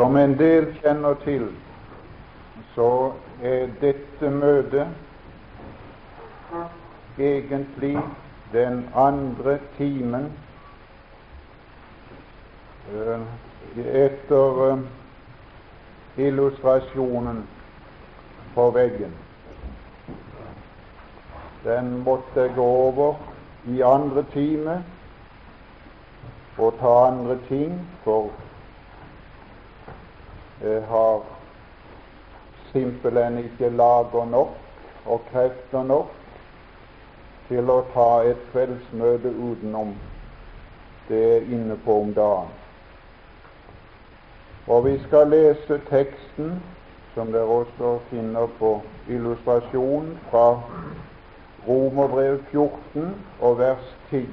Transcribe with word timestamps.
Som 0.00 0.16
en 0.16 0.32
del 0.38 0.64
kjenner 0.80 1.14
til, 1.24 1.42
så 2.72 3.12
er 3.44 3.68
dette 3.82 4.30
møtet 4.32 4.88
egentlig 7.20 7.98
den 8.54 8.80
andre 8.96 9.58
timen 9.76 10.30
eh, 12.94 13.28
etter 13.76 14.64
eh, 14.70 14.78
illustrasjonen 16.16 17.44
på 18.56 18.70
veggen. 18.80 19.12
Den 21.68 21.98
måtte 22.08 22.48
gå 22.56 22.70
over 22.88 23.14
i 23.68 23.82
andre 23.84 24.24
time 24.32 24.82
og 26.56 26.78
ta 26.80 27.02
andre 27.12 27.36
ting, 27.52 27.82
for 28.04 28.30
jeg 28.30 28.49
har 30.60 31.22
simpelthen 32.72 33.38
ikke 33.38 33.70
lager 33.70 34.24
nok 34.24 34.56
og 35.06 35.22
krefter 35.32 35.82
nok 35.82 36.12
til 37.48 37.70
å 37.70 37.80
ta 37.94 38.08
et 38.30 38.42
kveldsmøte 38.52 39.32
utenom 39.34 39.94
det 41.10 41.22
er 41.36 41.46
inne 41.50 41.76
på 41.84 42.00
om 42.00 42.14
dagen. 42.14 42.52
Og 44.66 44.84
vi 44.84 44.98
skal 45.06 45.32
lese 45.32 45.80
teksten, 45.88 46.62
som 47.14 47.32
dere 47.32 47.42
også 47.42 47.96
finner 48.10 48.46
på 48.58 48.76
illustrasjonen, 49.08 50.12
fra 50.30 50.60
Romerbrev 51.68 52.38
14 52.52 53.08
og 53.40 53.58
vers 53.58 53.96
10. 54.10 54.28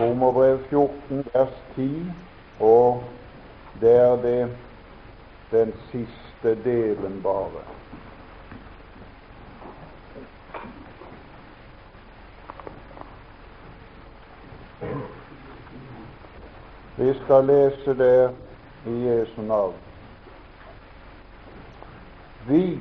Romerbrev 0.00 0.58
14, 0.70 1.24
vers 1.34 1.54
10, 1.76 2.12
og 2.60 3.02
det 3.80 3.96
er 3.96 4.16
det 4.22 4.56
den 5.50 5.72
siste 5.90 6.54
delen 6.64 7.22
bare. 7.22 7.62
Vi 16.96 17.14
skal 17.24 17.44
lese 17.44 17.94
det 17.98 18.34
i 18.86 19.06
Jesu 19.06 19.42
navn. 19.42 19.74
Vi 22.48 22.80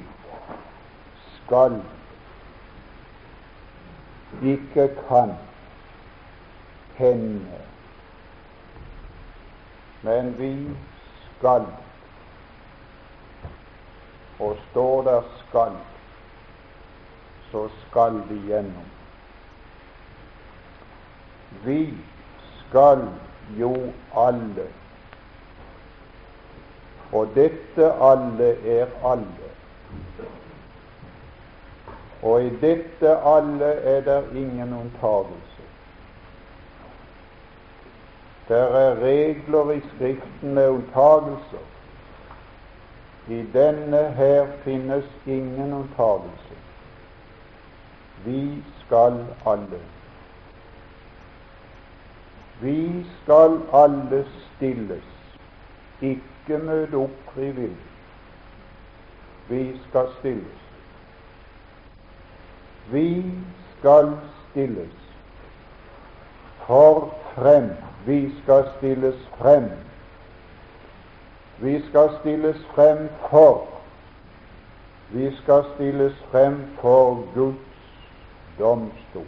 skal, 1.36 1.82
ikke 4.44 4.90
kan, 5.10 5.34
hende, 6.96 7.46
men 10.08 10.36
vi 10.40 10.68
skal. 11.38 11.66
Og 14.40 14.58
står 14.70 15.04
der 15.04 15.22
'skal', 15.22 15.84
så 17.52 17.70
skal 17.82 18.22
vi 18.30 18.48
gjennom. 18.48 18.86
Vi 21.66 21.98
skal 22.60 23.08
jo 23.60 23.76
alle. 24.16 24.68
Og 27.12 27.28
dette 27.36 27.94
alle 27.94 28.80
er 28.80 28.88
alle. 29.04 29.48
Og 32.22 32.44
i 32.44 32.50
dette 32.50 33.18
alle 33.18 33.66
er 33.66 34.02
det 34.02 34.24
ingen 34.36 34.74
unntagelse. 34.74 35.57
Det 38.48 38.58
er 38.58 38.96
regler 38.96 39.72
i 39.72 39.82
Skriften 39.96 40.54
med 40.54 40.70
unntagelser. 40.70 41.66
I 43.28 43.46
denne 43.54 44.12
her 44.12 44.48
finnes 44.64 45.06
ingen 45.26 45.74
unntagelse. 45.74 46.56
Vi 48.26 48.64
skal 48.86 49.26
alle. 49.46 49.80
Vi 52.62 53.06
skal 53.24 53.60
alle 53.74 54.26
stilles, 54.56 55.10
ikke 56.02 56.58
møte 56.58 56.98
opp 56.98 57.34
frivillig. 57.34 57.92
Vi 59.50 59.80
skal 59.90 60.08
stilles. 60.20 60.64
Vi 62.92 63.12
skal 63.76 64.16
stilles 64.50 65.04
for 66.66 67.14
frem. 67.36 67.87
Vi 68.08 68.32
skal 68.44 68.66
stilles 68.78 69.16
frem. 69.38 69.72
Vi 71.60 71.82
skal 71.90 72.10
stilles 72.20 72.58
frem 72.76 73.10
for. 73.30 73.68
Vi 75.10 75.36
skal 75.36 75.64
stilles 75.76 76.14
frem 76.32 76.66
for 76.82 77.28
Guds 77.36 77.58
domstol. 78.60 79.26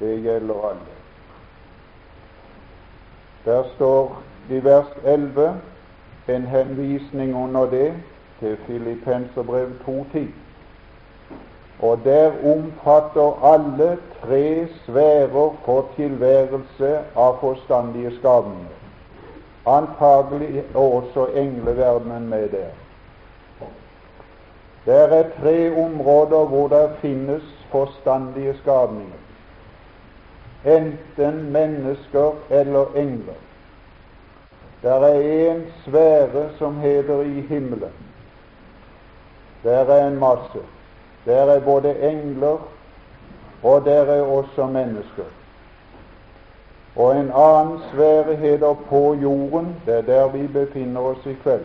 Det 0.00 0.22
gjelder 0.22 0.68
alle. 0.68 0.94
Der 3.44 3.64
står 3.74 4.22
i 4.50 4.64
vers 4.64 4.86
11 5.04 5.60
en 6.28 6.46
henvisning 6.46 7.34
under 7.36 7.70
det 7.70 7.94
til 8.38 8.56
Filippenserbrev 8.66 9.70
2.10. 9.88 10.18
Og 11.82 11.98
der 12.04 12.32
omfatter 12.44 13.52
alle 13.54 13.98
tre 14.22 14.68
sfærer 14.84 15.56
for 15.64 15.86
tilværelse 15.96 16.98
av 17.16 17.38
forstandige 17.40 18.12
skapninger. 18.18 18.76
Antagelig 19.66 20.64
også 20.74 21.26
engleverdenen 21.26 22.28
med 22.28 22.48
der. 22.48 22.70
Der 24.86 25.06
er 25.20 25.24
tre 25.42 25.84
områder 25.84 26.44
hvor 26.46 26.68
det 26.68 26.90
finnes 27.00 27.42
forstandige 27.70 28.54
skapninger 28.62 29.20
enten 30.64 31.52
mennesker 31.52 32.32
eller 32.50 32.86
engler. 32.96 33.34
Der 34.82 34.94
er 34.94 35.50
en 35.50 35.64
sfære 35.84 36.48
som 36.58 36.78
heter 36.80 37.20
i 37.20 37.40
himmelen. 37.40 37.92
Der 39.64 39.78
er 39.78 40.08
en 40.08 40.18
masse. 40.18 40.58
Der 41.24 41.42
er 41.42 41.60
både 41.60 42.00
engler, 42.10 42.68
og 43.62 43.84
der 43.84 44.02
er 44.02 44.22
også 44.22 44.66
mennesker. 44.66 45.24
Og 46.96 47.16
en 47.16 47.32
annen 47.34 47.78
sfære 47.92 48.36
heter 48.36 48.74
på 48.88 49.14
jorden. 49.14 49.76
Det 49.86 49.94
er 49.94 50.02
der 50.02 50.28
vi 50.28 50.46
befinner 50.46 51.00
oss 51.00 51.26
i 51.26 51.32
kveld. 51.42 51.64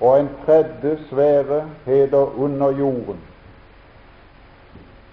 Og 0.00 0.20
en 0.20 0.28
tredje 0.46 0.98
sfære 1.08 1.64
heter 1.84 2.38
under 2.38 2.70
jorden. 2.70 3.20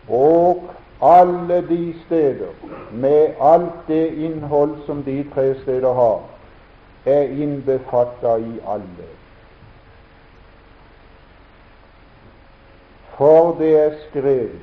Og 0.09 0.63
alle 1.01 1.67
de 1.69 1.93
steder, 2.05 2.51
med 2.91 3.27
alt 3.41 3.87
det 3.87 4.07
innhold 4.07 4.75
som 4.85 5.03
de 5.03 5.25
tre 5.33 5.55
steder 5.61 5.93
har, 5.93 6.19
er 7.05 7.21
innbefatta 7.21 8.35
i 8.35 8.59
alle. 8.67 9.07
For 13.21 13.53
det 13.59 13.71
er 13.77 13.97
skrevet, 14.09 14.61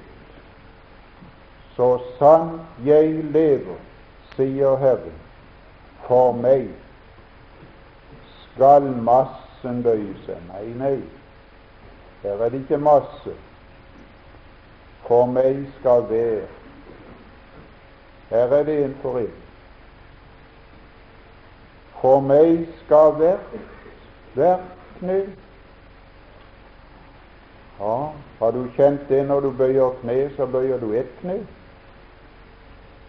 så 1.76 2.00
sant 2.19 2.86
jeg 2.86 3.24
lever, 3.30 3.78
sier 4.34 4.74
Herren, 4.82 5.19
for 6.09 6.34
meg 6.34 6.66
skal 8.42 8.91
massen 9.06 9.84
bøye 9.86 10.16
seg. 10.24 10.42
Nei, 10.50 10.65
nei, 10.80 10.97
her 12.24 12.42
er 12.42 12.50
det 12.50 12.65
ikke 12.65 12.83
masse 12.83 13.38
for 15.09 15.27
meg 15.27 15.66
skal 15.80 16.04
være. 16.10 16.47
Her 18.30 18.53
er 18.59 18.65
det 18.65 18.84
en 18.84 18.97
for 19.03 19.18
en. 19.18 19.36
For 22.00 22.21
meg 22.21 22.66
skal 22.84 23.16
hvert, 23.16 23.54
hvert 24.34 24.66
kne 24.98 25.22
Ja, 27.80 28.13
har 28.39 28.51
du 28.51 28.66
kjent 28.77 29.09
det 29.09 29.27
når 29.27 29.41
du 29.41 29.51
bøyer 29.51 29.95
kne, 30.01 30.30
så 30.36 30.47
bøyer 30.47 30.80
du 30.80 30.92
ett 30.98 31.10
kne? 31.21 31.39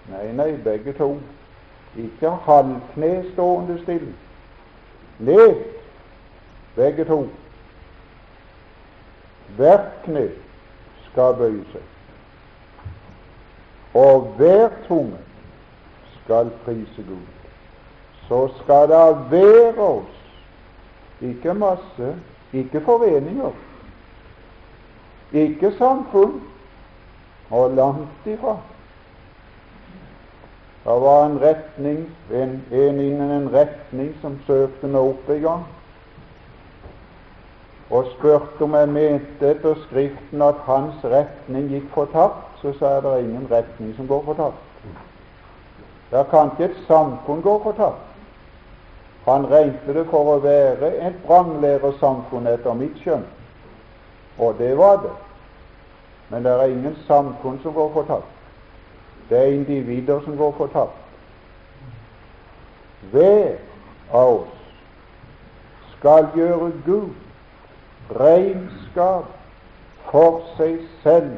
Nei, 0.10 0.31
nei, 0.33 0.51
begge 0.63 0.94
to. 0.98 1.16
Ikke 1.98 2.30
halvkne 2.45 3.24
stående 3.33 3.80
stille. 3.81 4.13
Ned, 5.19 5.56
begge 6.75 7.06
to. 7.06 7.24
Hvert 9.57 9.89
kne 10.06 10.27
skal 11.10 11.33
bøye 11.39 11.65
seg. 11.72 11.81
Og 13.98 14.22
hver 14.38 14.69
tunge 14.88 15.18
skal 16.19 16.51
prise 16.65 17.06
Gud. 17.07 17.25
Så 18.27 18.44
skal 18.60 18.89
det 18.89 19.31
være 19.31 19.81
oss, 19.81 20.18
ikke 21.22 21.54
masse, 21.54 22.12
ikke 22.54 22.81
foreninger, 22.86 23.51
ikke 25.33 25.73
samfunn, 25.77 26.41
og 27.49 27.71
langt 27.71 28.25
ifra. 28.25 28.57
Det 30.85 31.01
var 31.01 31.25
en 31.25 31.41
retning, 31.41 32.05
en, 32.33 32.63
en 32.71 32.99
innen 32.99 33.31
en 33.31 33.53
retning 33.53 34.13
som 34.21 34.39
søkte 34.47 34.87
meg 34.87 35.01
opp 35.01 35.29
en 35.29 35.41
gang 35.43 35.67
og 37.89 38.05
spurte 38.13 38.61
om 38.63 38.75
jeg 38.77 38.89
mente 38.93 39.49
etter 39.49 39.77
Skriften 39.87 40.41
at 40.45 40.59
hans 40.67 41.01
retning 41.03 41.71
gikk 41.71 41.87
fortapt, 41.93 42.59
så 42.61 42.73
sa 42.77 42.93
jeg 42.93 43.03
det 43.03 43.13
er 43.13 43.23
ingen 43.23 43.47
retning 43.51 43.95
som 43.97 44.07
går 44.07 44.21
fortapt. 44.27 44.93
Der 46.11 46.23
kan 46.29 46.51
ikke 46.51 46.69
et 46.69 46.77
samfunn 46.87 47.41
gå 47.41 47.55
fortapt. 47.63 48.05
Han 49.25 49.49
regnet 49.49 49.89
det 49.93 50.05
for 50.09 50.35
å 50.35 50.37
være 50.43 50.93
et 51.07 51.17
brannlærersamfunn 51.25 52.47
etter 52.49 52.77
mitt 52.77 52.97
skjønn, 53.01 53.25
og 54.39 54.56
det 54.57 54.77
var 54.77 54.95
det. 55.03 55.12
Men 56.30 56.44
det 56.45 56.51
er 56.51 56.63
ingen 56.63 56.97
samfunn 57.07 57.59
som 57.63 57.74
går 57.74 57.94
fortapt. 57.94 58.25
Det 59.30 59.38
er 59.38 59.53
individer 59.53 60.21
som 60.21 60.38
går 60.38 60.51
fortapt. 60.57 61.00
Hver 63.12 63.57
av 64.12 64.33
oss 64.41 64.59
skal 65.97 66.27
gjøre 66.36 66.71
Gud 66.86 67.09
regnskap 68.19 69.25
for 70.12 70.41
seg 70.57 70.80
selv 71.03 71.38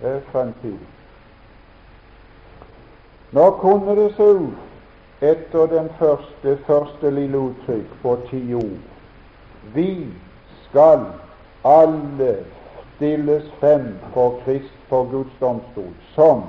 Det 0.00 0.08
er 0.08 0.20
fremtiden. 0.32 0.86
Nå 3.36 3.50
kunne 3.60 3.96
det 3.96 4.14
se 4.16 4.22
ut 4.22 5.22
etter 5.22 5.66
den 5.66 5.90
første, 5.98 6.54
første 6.66 7.10
lille 7.10 7.38
uttrykk 7.38 7.90
på 8.02 8.14
ti 8.30 8.40
ord. 8.54 8.78
Vi 9.74 10.08
skal 10.70 11.04
alle 11.64 12.44
stilles 12.96 13.44
frem 13.60 13.98
for 14.14 14.40
Krist 14.44 14.74
for 14.88 15.04
Guds 15.10 15.32
domstol, 15.40 15.92
som 16.14 16.42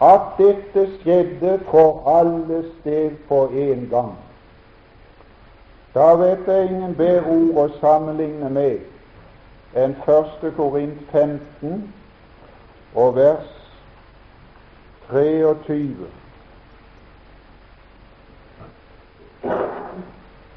at 0.00 0.20
dette 0.38 0.86
skjedde 1.00 1.60
for 1.70 2.18
alle 2.18 2.64
sted 2.80 3.10
på 3.28 3.46
en 3.52 3.88
gang. 3.90 4.14
Da 5.94 6.14
vet 6.14 6.46
jeg 6.46 6.70
ingen 6.70 6.94
bedre 6.94 7.26
ord 7.26 7.56
å 7.64 7.68
sammenligne 7.80 8.50
med 8.50 8.78
enn 9.74 9.94
1. 10.06 10.46
Korint 10.56 11.02
15 11.12 11.82
og 12.94 13.16
vers 13.16 13.50
23. 15.10 16.06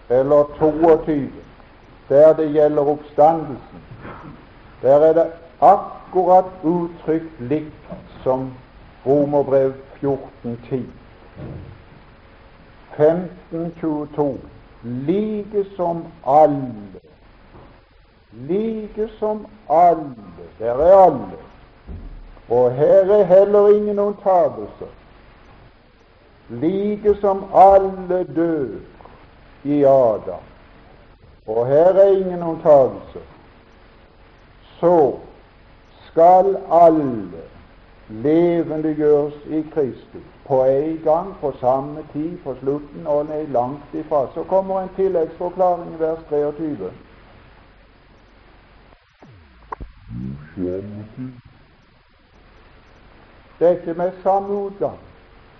Eller 0.09 0.43
22, 0.59 1.29
der 2.13 2.33
det 2.33 2.51
gjelder 2.53 2.89
oppstandelsen. 2.95 3.83
Der 4.81 4.95
er 4.95 5.13
det 5.13 5.27
akkurat 5.61 6.45
uttrykt 6.63 7.39
likt 7.39 7.93
som 8.23 8.53
Romerbrev 9.05 9.73
14.10. 10.03 10.81
15.22 12.97 14.37
like 14.83 15.65
som 15.75 16.05
alle. 16.25 16.99
Like 18.31 19.09
som 19.19 19.47
alle. 19.69 20.15
Der 20.59 20.73
er 20.73 20.97
alle. 21.05 21.37
Og 22.49 22.71
her 22.71 23.13
er 23.13 23.23
heller 23.23 23.67
ingen 23.67 23.99
unntakelser. 23.99 24.91
Like 26.49 27.15
som 27.21 27.43
alle 27.55 28.23
dør 28.35 28.79
i 29.63 29.83
Adam. 29.83 30.52
Og 31.47 31.67
her 31.67 31.85
er 31.85 32.11
ingen 32.11 32.43
unntagelse, 32.43 33.19
Så 34.79 35.19
skal 36.11 36.57
alle 36.71 37.31
levendegjøres 38.09 39.33
i 39.47 39.61
Kristus 39.73 40.21
på 40.47 40.63
en 40.63 40.99
gang, 41.03 41.35
på 41.41 41.53
samme 41.59 42.05
tid, 42.13 42.37
på 42.43 42.55
slutten, 42.59 43.07
og 43.07 43.25
nei, 43.25 43.45
langt 43.45 43.93
ifra. 43.93 44.27
Så 44.33 44.43
kommer 44.43 44.81
en 44.81 44.89
tilleggsforklaring 44.95 45.95
i 45.95 45.99
vers 45.99 46.19
23. 46.29 46.91
Det 53.59 53.87
er 53.87 53.93
med 53.93 54.11
samme 54.23 54.53
utgang. 54.53 54.97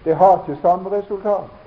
Det 0.06 0.16
har 0.16 0.44
ikke 0.48 0.62
samme 0.62 0.92
resultat. 0.92 1.62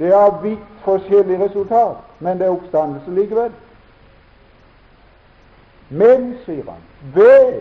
Det 0.00 0.08
er 0.08 0.40
vidt 0.42 0.68
forskjellig 0.84 1.40
resultat, 1.44 1.96
men 2.20 2.38
det 2.38 2.46
er 2.46 2.56
oppstandelse 2.56 3.10
likevel. 3.10 3.52
Men, 5.90 6.34
sier 6.44 6.64
han, 6.64 6.82
ved 7.14 7.60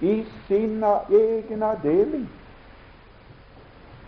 i 0.00 0.26
sin 0.48 0.84
egen 1.10 1.62
avdeling 1.62 2.28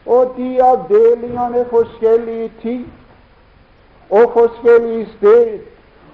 og 0.07 0.35
de 0.37 0.63
avdelingene 0.63 1.59
er 1.59 1.69
forskjellige 1.71 2.45
i 2.45 2.53
tid 2.63 2.85
og 4.11 4.31
forskjellige 4.33 5.09
sted 5.17 5.59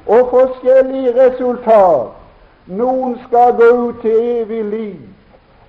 og 0.06 0.28
forskjellige 0.30 1.14
resultat. 1.26 2.06
Noen 2.66 3.18
skal 3.26 3.54
gå 3.56 3.68
ut 3.76 4.00
til 4.02 4.10
evig 4.12 4.64
liv, 4.64 5.00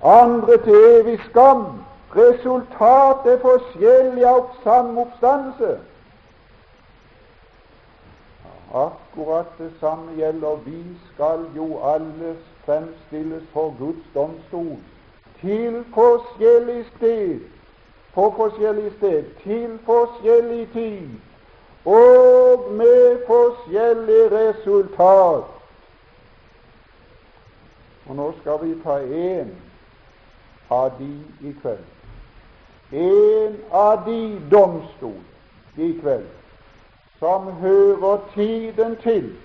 andre 0.04 0.56
til 0.64 0.74
evig 1.00 1.20
skam. 1.30 1.64
Resultatet 2.16 3.32
er 3.32 3.38
forskjellig 3.38 4.24
av 4.26 4.48
samme 4.64 5.00
oppstandelse. 5.00 5.76
Akkurat 8.74 9.52
det 9.58 9.70
samme 9.80 10.16
gjelder. 10.18 10.56
Vi 10.64 10.82
skal 11.12 11.46
jo 11.56 11.78
alle 11.82 12.36
fremstilles 12.64 13.46
for 13.52 13.74
Guds 13.78 14.06
domstol 14.14 14.76
til 15.40 15.84
forskjellig 15.94 16.84
sted 16.96 17.40
på 18.14 18.34
forskjellig 18.36 18.92
sted, 18.98 19.24
til 19.42 19.78
forskjellig 19.86 20.68
tid 20.72 21.08
og 21.84 22.72
med 22.72 23.22
forskjellig 23.26 24.32
resultat. 24.32 25.44
Og 28.06 28.16
nå 28.16 28.32
skal 28.40 28.58
vi 28.62 28.74
ta 28.82 28.98
én 28.98 29.54
av 30.70 30.90
de 30.98 31.12
i 31.46 31.54
kveld. 31.62 31.99
En 32.92 33.56
av 33.70 34.04
de 34.06 34.40
domstol 34.50 35.20
i 35.76 35.92
kveld 36.00 36.28
som 37.20 37.52
hører 37.60 38.18
tiden 38.34 38.96
til, 39.02 39.36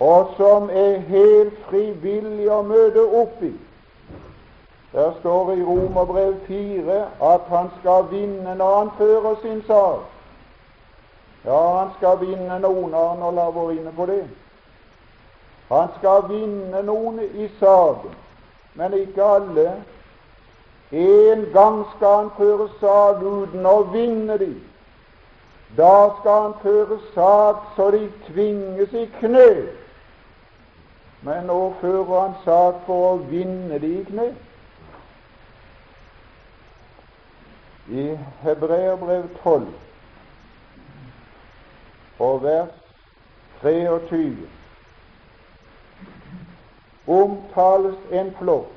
og 0.00 0.34
som 0.36 0.70
er 0.70 0.98
helt 1.08 1.56
frivillig 1.70 2.50
å 2.52 2.60
møte 2.62 3.00
opp 3.22 3.40
i. 3.42 3.54
Der 4.92 5.12
står 5.20 5.52
i 5.52 5.62
Romerbrev 5.64 6.34
4 6.46 6.98
at 7.32 7.48
han 7.48 7.70
skal 7.80 8.04
vinne 8.10 8.54
når 8.54 8.76
han 8.78 8.90
fører 8.98 9.34
sin 9.42 9.62
sak. 9.66 10.04
Ja, 11.44 11.78
han 11.78 11.90
skal 11.98 12.20
vinne 12.20 12.58
noen, 12.58 12.94
Arne 12.94 13.32
la 13.34 13.50
vår 13.50 13.72
inne 13.72 13.92
på 13.96 14.06
det. 14.06 14.24
Han 15.68 15.88
skal 15.98 16.24
vinne 16.28 16.82
noen 16.82 17.20
i 17.24 17.48
saken, 17.60 18.14
men 18.74 18.94
ikke 18.94 19.24
alle. 19.24 19.70
En 20.92 21.46
gang 21.52 21.84
skal 21.96 22.16
han 22.16 22.30
føre 22.36 22.68
sak 22.80 23.22
uten 23.22 23.66
å 23.66 23.82
vinne 23.90 24.38
de. 24.38 24.52
Da 25.76 26.10
skal 26.20 26.42
han 26.42 26.54
føre 26.62 26.98
sak 27.14 27.64
så 27.76 27.90
de 27.90 28.04
tvinges 28.28 28.92
i 28.94 29.06
kne. 29.18 29.48
Men 31.26 31.48
nå 31.50 31.74
fører 31.80 32.20
han 32.20 32.36
sak 32.44 32.84
for 32.86 33.08
å 33.08 33.16
vinne 33.32 33.80
de 33.82 33.90
i 33.98 34.04
kne. 34.06 34.28
I 37.90 38.06
Hebreerbrev 38.42 39.26
12 39.42 39.66
og 42.18 42.42
vers 42.42 42.78
23 43.62 44.32
omtales 47.06 47.98
en 48.10 48.32
flokk 48.38 48.75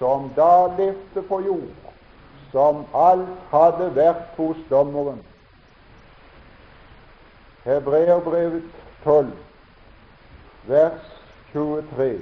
som 0.00 0.30
da 0.36 0.66
levde 0.76 1.22
på 1.28 1.40
jord, 1.40 1.90
som 2.52 2.84
alt 2.96 3.36
hadde 3.52 3.90
vært 3.94 4.36
hos 4.40 4.56
dommeren. 4.70 5.20
Hebreerbrevet 7.64 8.64
12, 9.04 9.26
vers 10.72 11.10
23. 11.52 12.14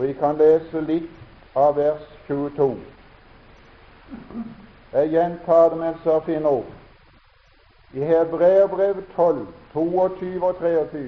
Vi 0.00 0.12
kan 0.18 0.42
lese 0.42 0.82
litt 0.82 1.54
av 1.54 1.78
vers 1.78 2.02
22. 2.26 2.74
Jeg 4.90 5.12
gjentar 5.14 5.70
det 5.70 5.78
mens 5.78 6.04
jeg 6.04 6.26
finner 6.26 6.58
ord. 6.64 6.74
I 7.94 8.10
Hebreerbrevet 8.10 9.06
12, 9.14 9.46
22 9.72 10.34
og 10.42 10.58
23 10.58 11.06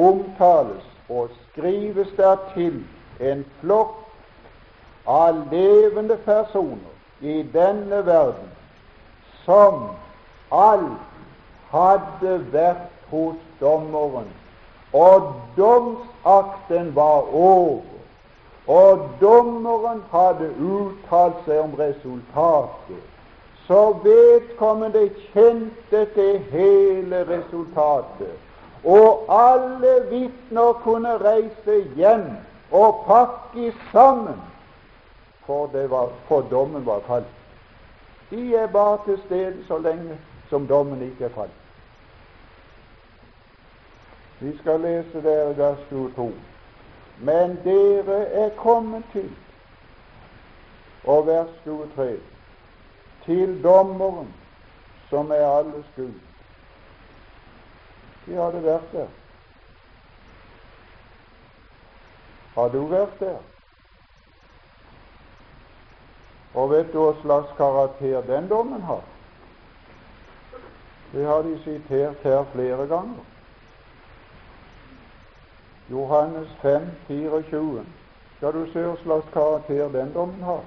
omtales 0.00 0.88
og 1.12 1.28
skrives 1.50 2.08
der 2.16 2.36
til 2.54 2.80
en 3.20 3.44
flokk 3.60 3.94
av 5.04 5.52
levende 5.52 6.16
personer 6.16 6.92
i 7.20 7.42
denne 7.42 8.06
verden 8.06 8.50
som 9.44 9.88
alt 10.50 11.10
hadde 11.70 12.36
vært 12.52 12.90
hos 13.10 13.36
dommeren, 13.60 14.28
og 14.92 15.32
domsakten 15.56 16.94
var 16.94 17.34
over. 17.34 17.92
og 18.66 19.08
dommeren 19.20 20.02
hadde 20.12 20.46
uttalt 20.62 21.40
seg 21.46 21.58
om 21.64 21.72
resultatet, 21.78 23.00
så 23.66 23.80
vedkommende 24.04 25.08
kjente 25.32 26.04
til 26.14 26.38
hele 26.52 27.24
resultatet, 27.26 28.36
og 28.84 29.26
alle 29.28 29.96
vitner 30.10 30.78
kunne 30.84 31.16
reise 31.18 31.80
hjem 31.96 32.30
og 32.72 33.04
pakke 33.06 33.74
sammen, 33.92 34.40
for, 35.46 35.66
var, 35.88 36.08
for 36.28 36.40
dommen 36.40 36.86
var 36.86 37.00
falt. 37.06 37.26
De 38.30 38.54
er 38.56 38.66
bare 38.66 38.98
til 39.04 39.22
stede 39.26 39.66
så 39.66 39.78
lenge 39.78 40.18
som 40.48 40.66
dommen 40.66 41.02
ikke 41.02 41.24
er 41.24 41.28
falt. 41.28 41.50
Vi 44.40 44.58
skal 44.58 44.80
lese 44.80 45.22
der 45.22 45.50
i 45.50 45.58
vers 45.58 45.78
22. 45.90 46.32
Men 47.18 47.58
dere 47.64 48.24
er 48.26 48.50
kommet 48.56 49.04
til, 49.12 49.30
og 51.04 51.26
vers 51.26 51.50
23, 51.64 52.20
til 53.24 53.62
dommeren, 53.62 54.34
som 55.10 55.30
er 55.30 55.46
alles 55.46 55.86
Gud. 55.96 56.14
De 58.26 58.34
hadde 58.34 58.64
vært 58.64 58.92
der. 58.92 59.06
Har 62.54 62.68
du 62.68 62.84
vært 62.86 63.20
der? 63.20 63.38
Og 66.54 66.70
vet 66.70 66.92
du 66.92 66.98
hva 67.00 67.12
slags 67.22 67.52
karakter 67.56 68.20
den 68.28 68.48
dommen 68.48 68.82
har? 68.82 69.04
Det 71.12 71.24
har 71.26 71.42
de 71.42 71.58
sitert 71.64 72.20
her 72.22 72.44
flere 72.52 72.86
ganger. 72.86 73.24
Johannes 75.90 76.48
5, 76.62 76.90
24. 77.08 77.84
Skal 78.36 78.52
du 78.52 78.66
se 78.72 78.84
hva 78.84 78.96
slags 79.02 79.32
karakter 79.32 79.88
den 79.92 80.12
dommen 80.14 80.42
har? 80.42 80.64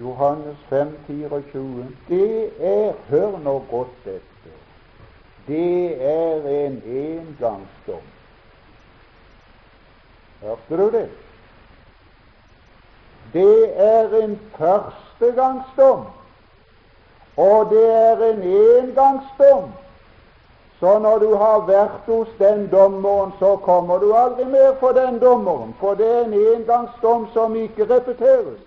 Johannes 0.00 0.58
5, 0.68 0.96
24. 1.06 1.86
Det 2.08 2.50
er 2.58 2.92
Hør 3.08 3.38
nå 3.38 3.58
godt 3.70 4.06
etter. 4.06 4.58
Det 5.46 6.02
er 6.02 6.48
en 6.66 6.82
engangsdom. 6.86 8.13
Hørte 10.44 10.76
du 10.82 10.90
det? 10.92 11.06
Det 13.32 13.84
er 13.84 14.12
en 14.22 14.36
førstegangsdom, 14.56 16.04
og 17.36 17.70
det 17.70 17.86
er 17.90 18.20
en 18.28 18.42
engangsdom 18.42 19.72
så 20.84 20.98
når 20.98 21.18
du 21.18 21.34
har 21.34 21.66
vært 21.66 22.06
hos 22.06 22.28
den 22.38 22.66
dommeren, 22.70 23.32
så 23.38 23.56
kommer 23.56 23.98
du 23.98 24.10
aldri 24.12 24.44
mer 24.44 24.74
for 24.80 24.92
den 24.92 25.18
dommeren, 25.18 25.74
for 25.80 25.94
det 25.94 26.06
er 26.06 26.24
en 26.24 26.34
engangsdom 26.34 27.28
som 27.32 27.56
ikke 27.56 27.86
repeteres. 27.94 28.60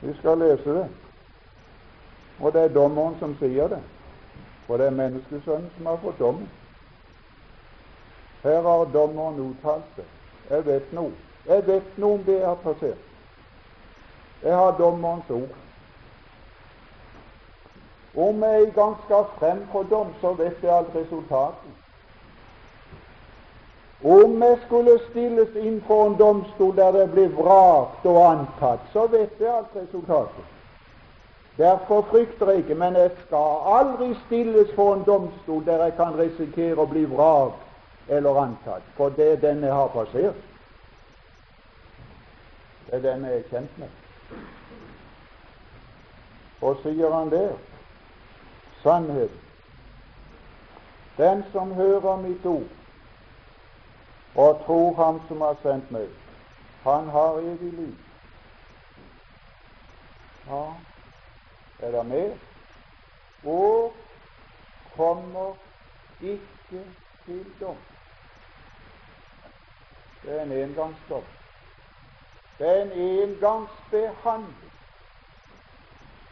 Vi 0.00 0.14
skal 0.18 0.38
lese 0.38 0.74
det, 0.74 0.86
og 2.40 2.52
det 2.52 2.62
er 2.62 2.74
dommeren 2.74 3.14
som 3.20 3.36
sier 3.38 3.68
det, 3.68 3.78
for 4.66 4.76
det 4.76 4.86
er 4.86 4.98
menneskesønnen 4.98 5.70
som 5.76 5.86
har 5.86 6.02
fått 6.02 6.18
dommen. 6.18 6.48
Her 8.46 8.62
har 8.62 8.84
dommeren 8.84 9.40
uttalt 9.40 9.96
det. 9.96 10.04
Jeg 10.50 10.66
vet 10.66 10.92
noe. 10.94 11.10
Jeg 11.46 11.66
vet 11.66 11.96
noe 11.98 12.18
om 12.18 12.20
det 12.26 12.36
jeg 12.38 12.46
har 12.46 12.60
passert. 12.62 13.06
Jeg 14.42 14.54
har 14.54 14.76
dommerens 14.78 15.30
ord. 15.30 15.56
Om 18.26 18.44
jeg 18.44 18.62
en 18.62 18.70
gang 18.76 18.94
skal 19.04 19.26
frem 19.38 19.64
for 19.72 19.82
dom, 19.90 20.14
så 20.20 20.32
vet 20.38 20.62
jeg 20.62 20.76
alt 20.76 20.94
resultatet. 20.94 21.74
Om 24.04 24.42
jeg 24.42 24.58
skulle 24.66 24.98
stilles 25.10 25.58
inn 25.58 25.82
for 25.88 26.06
en 26.06 26.16
domstol 26.20 26.76
der 26.76 26.92
det 26.92 27.10
blir 27.10 27.34
vrakt 27.34 28.06
og 28.06 28.22
antatt, 28.30 28.86
så 28.92 29.08
vet 29.10 29.40
jeg 29.40 29.50
alt 29.50 29.74
resultatet. 29.74 30.54
Derfor 31.58 32.06
frykter 32.10 32.50
jeg 32.50 32.62
ikke, 32.62 32.74
men 32.74 32.96
jeg 32.96 33.10
skal 33.26 33.70
aldri 33.80 34.14
stilles 34.26 34.70
for 34.78 34.94
en 34.94 35.06
domstol 35.06 35.64
der 35.66 35.88
jeg 35.88 35.96
kan 35.98 36.18
risikere 36.18 36.78
å 36.78 36.86
bli 36.86 37.08
vrakt 37.10 37.65
eller 38.08 38.40
antatt, 38.40 38.82
for 38.94 39.08
det 39.08 39.42
den 39.42 39.64
jeg 39.64 39.72
har 39.72 39.88
passert. 39.88 40.34
Det 42.86 42.94
er 42.94 43.12
den 43.12 43.24
jeg 43.24 43.38
er 43.38 43.48
kjent 43.50 43.78
med. 43.78 43.88
Og 46.60 46.78
sier 46.82 47.14
han 47.14 47.30
der 47.30 47.56
sannhet. 48.82 49.30
Den 51.16 51.44
som 51.52 51.74
hører 51.74 52.16
mitt 52.16 52.46
ord 52.46 52.68
og 54.36 54.62
tror 54.66 54.94
Ham 54.94 55.20
som 55.28 55.40
har 55.40 55.56
sendt 55.62 55.90
meg, 55.90 56.08
han 56.84 57.08
har 57.08 57.38
evig 57.40 57.72
liv. 57.72 57.94
Ja, 60.46 60.62
er 61.80 61.90
det 61.90 62.06
mer? 62.06 62.34
Og 63.44 63.94
kommer 64.96 65.54
ikke 66.20 66.84
til 67.24 67.44
dom. 67.60 67.95
Det 70.26 70.38
er 70.38 70.42
en 70.42 70.52
engangsdom. 70.52 71.24
Det 72.58 72.68
er 72.68 72.82
en 72.82 72.92
engangsbehandling. 72.92 74.72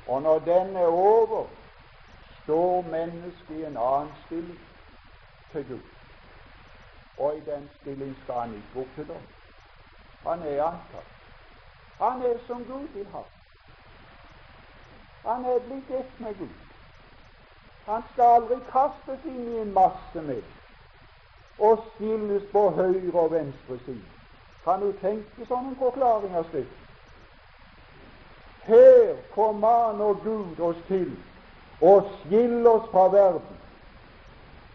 Og 0.07 0.23
når 0.23 0.39
den 0.39 0.77
er 0.77 0.87
over, 0.87 1.47
står 2.43 2.83
mennesket 2.83 3.51
i 3.51 3.65
en 3.65 3.77
annen 3.77 4.13
stilling 4.27 4.59
til 5.53 5.69
Gud. 5.69 5.81
Og 7.19 7.37
i 7.37 7.41
den 7.41 7.71
stilling 7.81 8.17
skal 8.23 8.35
han 8.35 8.55
ikke 8.55 8.81
opp 8.81 8.95
til 8.95 9.09
dom. 9.09 9.27
Han 10.27 10.43
er 10.43 10.65
antatt. 10.65 11.15
Han 12.01 12.23
er 12.23 12.39
som 12.47 12.65
Gud 12.65 12.89
vil 12.89 13.07
ha. 13.07 13.23
Han 15.25 15.45
er 15.45 15.59
blitt 15.59 15.91
ett 15.91 16.21
med 16.21 16.35
Gud. 16.39 16.59
Han 17.87 18.03
skal 18.13 18.25
aldri 18.25 18.59
kastes 18.73 19.25
inn 19.25 19.49
i 19.49 19.59
en 19.61 19.73
masse 19.73 20.23
med 20.23 20.43
og 21.58 21.78
stilles 21.94 22.42
på 22.52 22.70
høyre 22.70 23.20
og 23.20 23.30
venstre 23.32 23.78
side. 23.84 24.08
Kan 24.64 24.80
du 24.80 24.92
tenke 25.00 25.46
sånn 25.49 25.70
en 25.70 25.76
forklaring 25.78 26.32
av 26.37 26.46
Skriften? 26.49 26.80
Her 28.64 29.16
formaner 29.34 30.16
Gud 30.25 30.61
oss 30.61 30.78
til 30.88 31.11
og 31.84 32.06
skille 32.23 32.70
oss 32.70 32.87
fra 32.90 33.08
verden. 33.12 33.58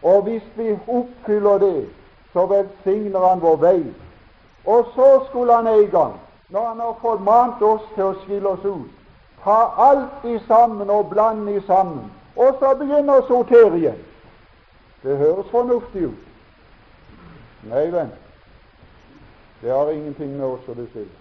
Og 0.02 0.22
hvis 0.22 0.46
vi 0.56 0.76
oppfyller 0.86 1.58
det, 1.58 1.88
så 2.32 2.46
velsigner 2.46 3.26
Han 3.28 3.42
vår 3.42 3.56
vei. 3.56 3.82
Og 4.64 4.86
så 4.94 5.24
skulle 5.28 5.56
Han 5.56 5.66
en 5.66 5.90
gang, 5.90 6.14
når 6.48 6.68
Han 6.68 6.80
har 6.80 6.96
formant 7.00 7.62
oss 7.62 7.82
til 7.94 8.04
å 8.04 8.14
skille 8.22 8.48
oss 8.48 8.64
ut, 8.64 8.88
ta 9.44 9.58
alt 9.90 10.24
i 10.24 10.38
sammen 10.46 10.90
og 10.90 11.10
blande 11.10 11.56
i 11.56 11.66
sammen, 11.66 12.12
og 12.36 12.56
så 12.60 12.74
begynne 12.78 13.18
å 13.18 13.26
sortere 13.26 13.76
igjen. 13.76 14.02
Det 15.02 15.16
høres 15.18 15.50
fornuftig 15.50 16.02
ut. 16.12 16.29
Nei, 17.62 17.90
venn, 17.92 18.12
det 19.60 19.70
har 19.70 19.90
ingenting 19.92 20.36
med 20.36 20.46
oss 20.46 20.68
å 20.68 20.74
bestille. 20.74 21.12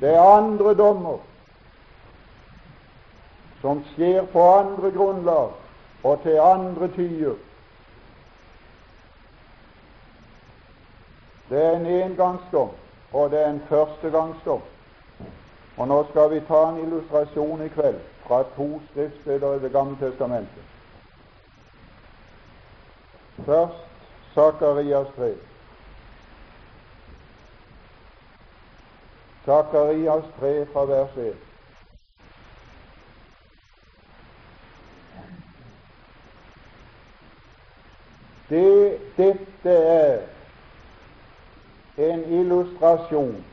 Det 0.00 0.12
er 0.12 0.20
andre 0.20 0.74
dommer 0.76 1.22
som 3.62 3.80
skjer 3.94 4.26
på 4.32 4.42
andre 4.58 4.90
grunnlag 4.92 5.54
og 6.04 6.22
til 6.22 6.40
andre 6.40 6.88
tider. 6.88 7.38
Det 11.48 11.64
er 11.64 11.76
en 11.76 11.86
engangsdom, 11.86 12.70
og 13.12 13.30
det 13.30 13.40
er 13.40 13.50
en 13.50 13.62
førstegangsdom. 13.68 14.60
Og 15.76 15.88
nå 15.88 15.98
skal 16.10 16.30
vi 16.30 16.40
ta 16.48 16.62
en 16.68 16.78
illustrasjon 16.84 17.64
i 17.64 17.72
kveld 17.72 17.98
fra 18.26 18.42
to 18.56 18.68
skriftsteder 18.90 19.54
i 19.54 19.58
Det 19.64 19.72
gamle 19.72 19.96
testamentet. 20.00 20.64
Først 23.44 23.84
Sakarias 24.34 25.06
3. 25.16 25.34
Sakarias 29.46 30.24
3 30.40 30.66
fra 30.72 30.84
vers 30.84 31.16
1. 31.16 31.36
Det, 38.48 38.98
dette 39.16 39.70
er 39.70 40.18
en 41.96 42.24
illustrasjon 42.24 43.44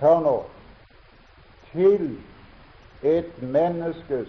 hør 0.00 0.20
nå 0.20 0.36
til 1.72 2.18
et 3.02 3.42
menneskes 3.42 4.28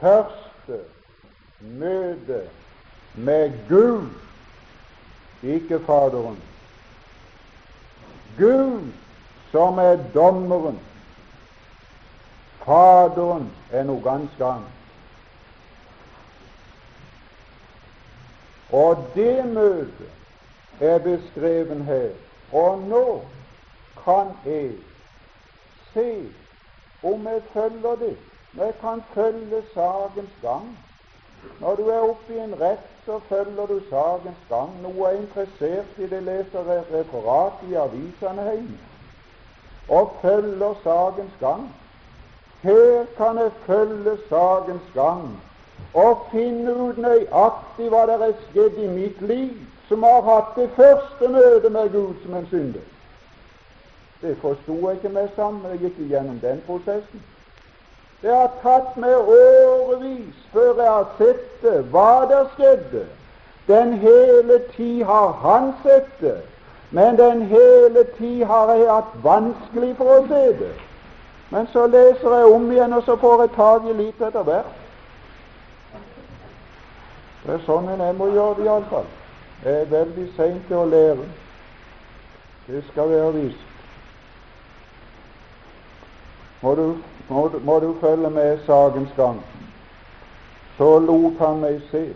første 0.00 0.78
møte 1.60 2.40
med 3.14 3.52
Gud, 3.68 4.08
ikke 5.42 5.80
Faderen. 5.86 6.42
Gud 8.38 8.92
som 9.52 9.78
er 9.78 9.96
dommeren. 10.14 10.80
Faderen 12.64 13.50
er 13.72 13.84
noe 13.84 14.00
ganske 14.04 14.44
annet. 14.46 14.78
Og 18.72 19.02
det 19.14 19.44
møtet 19.52 20.80
er 20.80 21.02
beskreven 21.04 21.82
her. 21.84 22.14
Og 22.52 22.80
nå 22.88 23.06
kan 24.04 24.32
jeg 24.46 24.70
se 25.92 26.06
om 27.02 27.26
jeg 27.26 27.42
følger 27.52 27.98
det. 28.00 28.16
Når 28.52 28.64
jeg 28.64 28.78
kan 28.80 29.02
følge 29.14 29.62
sakens 29.74 30.38
gang. 30.42 30.78
Når 31.60 31.74
du 31.76 31.88
er 31.88 31.98
oppe 31.98 32.34
i 32.34 32.38
en 32.38 32.54
rett, 32.60 32.88
så 33.04 33.18
følger 33.28 33.66
du 33.66 33.80
sakens 33.90 34.48
gang. 34.48 34.72
Noe 34.82 35.10
er 35.10 35.20
interessert 35.20 35.98
i 35.98 36.08
det, 36.08 36.22
leser 36.22 36.72
referat 36.94 37.66
i 37.68 37.74
avisene 37.74 38.48
hjemme 38.48 38.91
og 39.88 40.12
følger 40.22 40.74
sakens 40.84 41.32
gang. 41.40 41.74
Her 42.62 43.04
kan 43.16 43.38
jeg 43.38 43.50
følge 43.66 44.16
sakens 44.28 44.88
gang 44.94 45.40
og 45.94 46.26
finne 46.30 46.74
ut 46.74 46.98
nøyaktig 46.98 47.88
hva 47.92 48.06
det 48.08 48.20
er 48.22 48.38
skjedd 48.46 48.78
i 48.80 48.88
mitt 48.88 49.20
liv, 49.20 49.56
som 49.88 50.02
har 50.06 50.22
hatt 50.24 50.54
det 50.56 50.70
første 50.76 51.28
møtet 51.28 51.72
med 51.72 51.92
Gud 51.92 52.14
som 52.22 52.34
en 52.34 52.46
synder. 52.50 52.86
Det 54.22 54.36
forsto 54.40 54.88
jeg 54.88 54.96
ikke 54.96 55.08
med 55.08 55.28
sammen. 55.36 55.70
Jeg 55.70 55.78
gikk 55.78 55.98
igjennom 55.98 56.38
den 56.40 56.62
prosessen. 56.66 57.22
Det 58.22 58.30
har 58.30 58.52
tatt 58.62 58.94
meg 59.02 59.16
årevis 59.18 60.44
før 60.52 60.78
jeg 60.78 60.90
har 60.90 61.08
sett 61.18 61.62
det, 61.62 61.80
hva 61.90 62.22
der 62.30 62.46
skjedde. 62.54 63.02
Den 63.66 63.92
hele 63.98 64.60
tid 64.76 65.02
har 65.04 65.32
han 65.42 65.72
sett 65.82 66.10
det, 66.20 66.38
men 66.92 67.16
den 67.16 67.42
hele 67.42 68.04
tid 68.18 68.44
har 68.44 68.74
jeg 68.74 68.88
hatt 68.92 69.12
vanskelig 69.24 69.94
for 69.96 70.10
å 70.12 70.26
se 70.28 70.42
det. 70.58 70.72
Men 71.50 71.68
så 71.72 71.86
leser 71.86 72.36
jeg 72.36 72.52
om 72.52 72.70
igjen, 72.72 72.92
og 72.92 73.02
så 73.06 73.16
får 73.16 73.40
jeg 73.42 73.54
tak 73.56 73.88
i 73.88 73.96
litt 73.96 74.20
etter 74.20 74.44
hvert. 74.44 74.78
Det 77.46 77.56
er 77.56 77.64
sånn 77.64 77.88
en 77.88 78.04
må 78.16 78.28
gjøre 78.28 78.58
det 78.60 78.68
iallfall. 78.68 79.08
Det 79.64 79.72
er 79.80 79.90
veldig 79.90 80.28
seint 80.36 80.70
å 80.76 80.84
lære. 80.84 81.26
Det 82.68 82.84
skal 82.92 83.08
være 83.08 83.32
visst. 83.40 83.68
Må 86.62 86.74
du, 86.78 86.86
må, 87.28 87.48
må 87.64 87.80
du 87.80 87.92
følge 88.00 88.30
med 88.30 88.60
sakens 88.66 89.16
gang. 89.16 89.40
Så 90.76 90.98
lot 91.08 91.40
han 91.40 91.64
meg 91.64 91.80
se. 91.90 92.10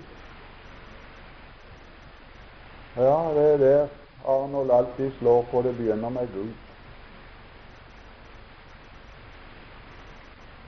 Ja, 2.96 3.20
det 3.34 3.52
er 3.54 3.62
der 3.64 3.95
Arnold 4.26 4.70
alltid 4.70 5.12
slår 5.18 5.42
på. 5.50 5.62
Det 5.62 5.76
begynner 5.76 6.08
med 6.08 6.28
Gud. 6.34 6.52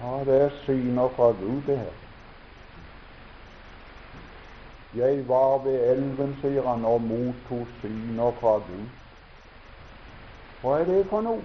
Ja, 0.01 0.25
det 0.25 0.43
er 0.43 0.51
syner 0.65 1.09
fra 1.17 1.31
Gud, 1.31 1.63
det 1.67 1.79
her. 1.79 1.97
Jeg 4.97 5.29
var 5.29 5.59
ved 5.65 5.91
elven, 5.91 6.37
sier 6.41 6.69
han, 6.69 6.85
og 6.85 7.03
mottok 7.03 7.67
syner 7.81 8.31
fra 8.41 8.53
Gud. 8.59 8.87
Hva 10.63 10.79
er 10.81 10.85
det 10.85 11.07
for 11.11 11.21
noe? 11.21 11.43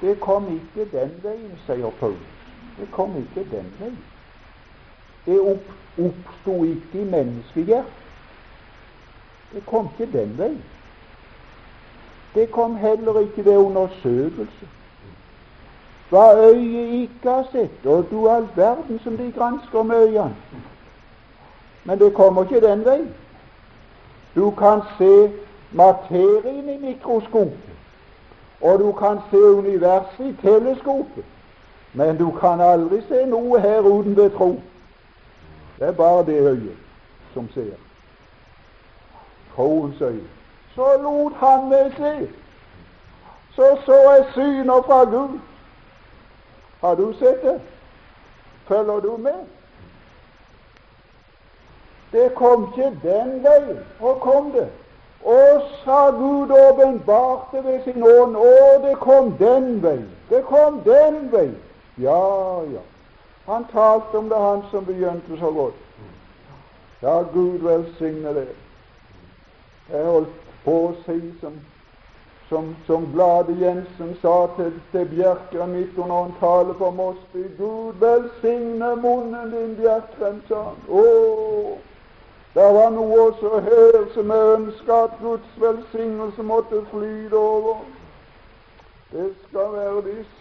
Det 0.00 0.20
kom 0.20 0.48
ikke 0.52 0.88
den 0.92 1.12
veien, 1.22 1.52
sier 1.66 1.92
Paulus. 2.00 2.32
Det 2.78 2.88
kom 2.92 3.16
ikke 3.16 3.44
den 3.50 3.70
veien. 3.78 3.98
Det 5.26 5.40
opp, 5.40 5.70
oppsto 5.98 6.64
ikke 6.64 7.00
i 7.00 7.04
menneskehjertet. 7.04 8.00
Det 9.54 9.62
kom 9.66 9.88
ikke 9.92 10.12
den 10.18 10.38
veien. 10.38 10.62
Det 12.34 12.50
kom 12.50 12.76
heller 12.76 13.20
ikke 13.20 13.44
ved 13.44 13.56
undersøkelse. 13.56 14.68
Hva 16.08 16.46
øyet 16.46 16.92
ikke 16.92 17.30
har 17.30 17.46
sett, 17.52 17.86
og 17.86 18.06
du 18.10 18.28
all 18.28 18.48
verden 18.56 19.00
som 19.04 19.16
de 19.16 19.32
gransker 19.32 19.82
med 19.82 19.96
øynene. 19.96 20.36
Men 21.84 21.98
det 21.98 22.14
kommer 22.14 22.42
ikke 22.42 22.66
den 22.66 22.84
veien. 22.84 23.14
Du 24.34 24.50
kan 24.50 24.80
se 24.98 25.32
materien 25.72 26.68
i 26.68 26.78
mikroskopet, 26.78 27.58
og 28.60 28.78
du 28.78 28.92
kan 28.92 29.18
se 29.30 29.36
universet 29.36 30.26
i 30.26 30.36
teleskopet, 30.42 31.24
men 31.92 32.18
du 32.18 32.30
kan 32.30 32.60
aldri 32.60 33.00
se 33.08 33.26
noe 33.26 33.60
her 33.60 33.80
uten 33.80 34.16
ved 34.16 34.30
tro. 34.30 34.60
Det 35.78 35.88
er 35.88 35.92
bare 35.92 36.26
det 36.26 36.40
øyet 36.40 36.76
som 37.34 37.48
ser. 37.54 37.74
Troens 39.54 40.00
øye. 40.00 40.43
Så 40.74 40.96
lot 41.02 41.32
han 41.38 41.68
meg 41.68 41.92
se. 41.96 42.28
Så 43.54 43.76
så 43.84 43.92
jeg 43.92 44.24
syner 44.34 44.82
fra 44.82 45.04
Gud. 45.04 45.38
Har 46.80 46.94
du 46.94 47.12
sett 47.18 47.42
det? 47.42 47.60
Følger 48.68 49.00
du 49.00 49.16
med? 49.16 49.44
Det 52.12 52.34
kom 52.34 52.72
ikke 52.72 52.98
den 53.02 53.44
veien. 53.44 53.78
Hvor 53.98 54.14
kom 54.14 54.52
det? 54.52 54.68
Og 55.24 55.62
sa 55.84 56.10
Gud 56.10 56.50
åpenbarte 56.50 57.64
ved 57.64 57.82
sin 57.84 58.02
ånd. 58.02 58.36
Å, 58.36 58.82
det 58.82 58.96
kom 59.00 59.32
den 59.38 59.82
veien. 59.82 60.10
Det 60.28 60.42
kom 60.44 60.82
den 60.84 61.32
veien. 61.32 61.56
Ja, 61.96 62.62
ja. 62.72 62.82
Han 63.46 63.66
talte 63.72 64.18
om 64.18 64.28
det, 64.28 64.38
han 64.38 64.62
som 64.70 64.84
begynte 64.84 65.38
så 65.38 65.50
godt. 65.50 65.74
Ja, 67.02 67.22
Gud 67.32 67.58
velsigne 67.58 68.34
det. 68.34 68.48
Jeg 69.90 70.04
holdt 70.04 70.43
på 70.64 70.94
seg, 71.06 71.22
som, 71.40 71.56
som, 72.48 72.76
som 72.86 73.08
Glade 73.12 73.56
Jensen 73.60 74.14
sa 74.22 74.36
til, 74.56 74.72
til 74.92 75.08
Bjerkreim 75.12 75.74
midt 75.76 75.98
under 75.98 76.24
en 76.24 76.36
tale 76.40 76.74
på 76.74 76.90
Mosby. 76.90 77.44
Gud 77.58 78.00
velsigne 78.00 78.94
munnen 78.96 79.50
din, 79.52 79.74
Bjerkreim, 79.80 80.40
sa 80.48 80.62
han. 80.70 80.80
Å, 80.88 81.78
det 82.54 82.68
var 82.74 82.92
noe 82.94 83.18
også 83.28 83.60
her 83.66 84.04
som 84.14 84.30
jeg 84.30 84.52
ønska 84.58 84.98
at 85.08 85.18
Guds 85.22 85.56
velsignelse 85.60 86.42
måtte 86.42 86.84
flyte 86.92 87.36
over. 87.36 87.82
Det 89.12 89.32
skal 89.48 89.72
være 89.72 90.04
visst. 90.04 90.40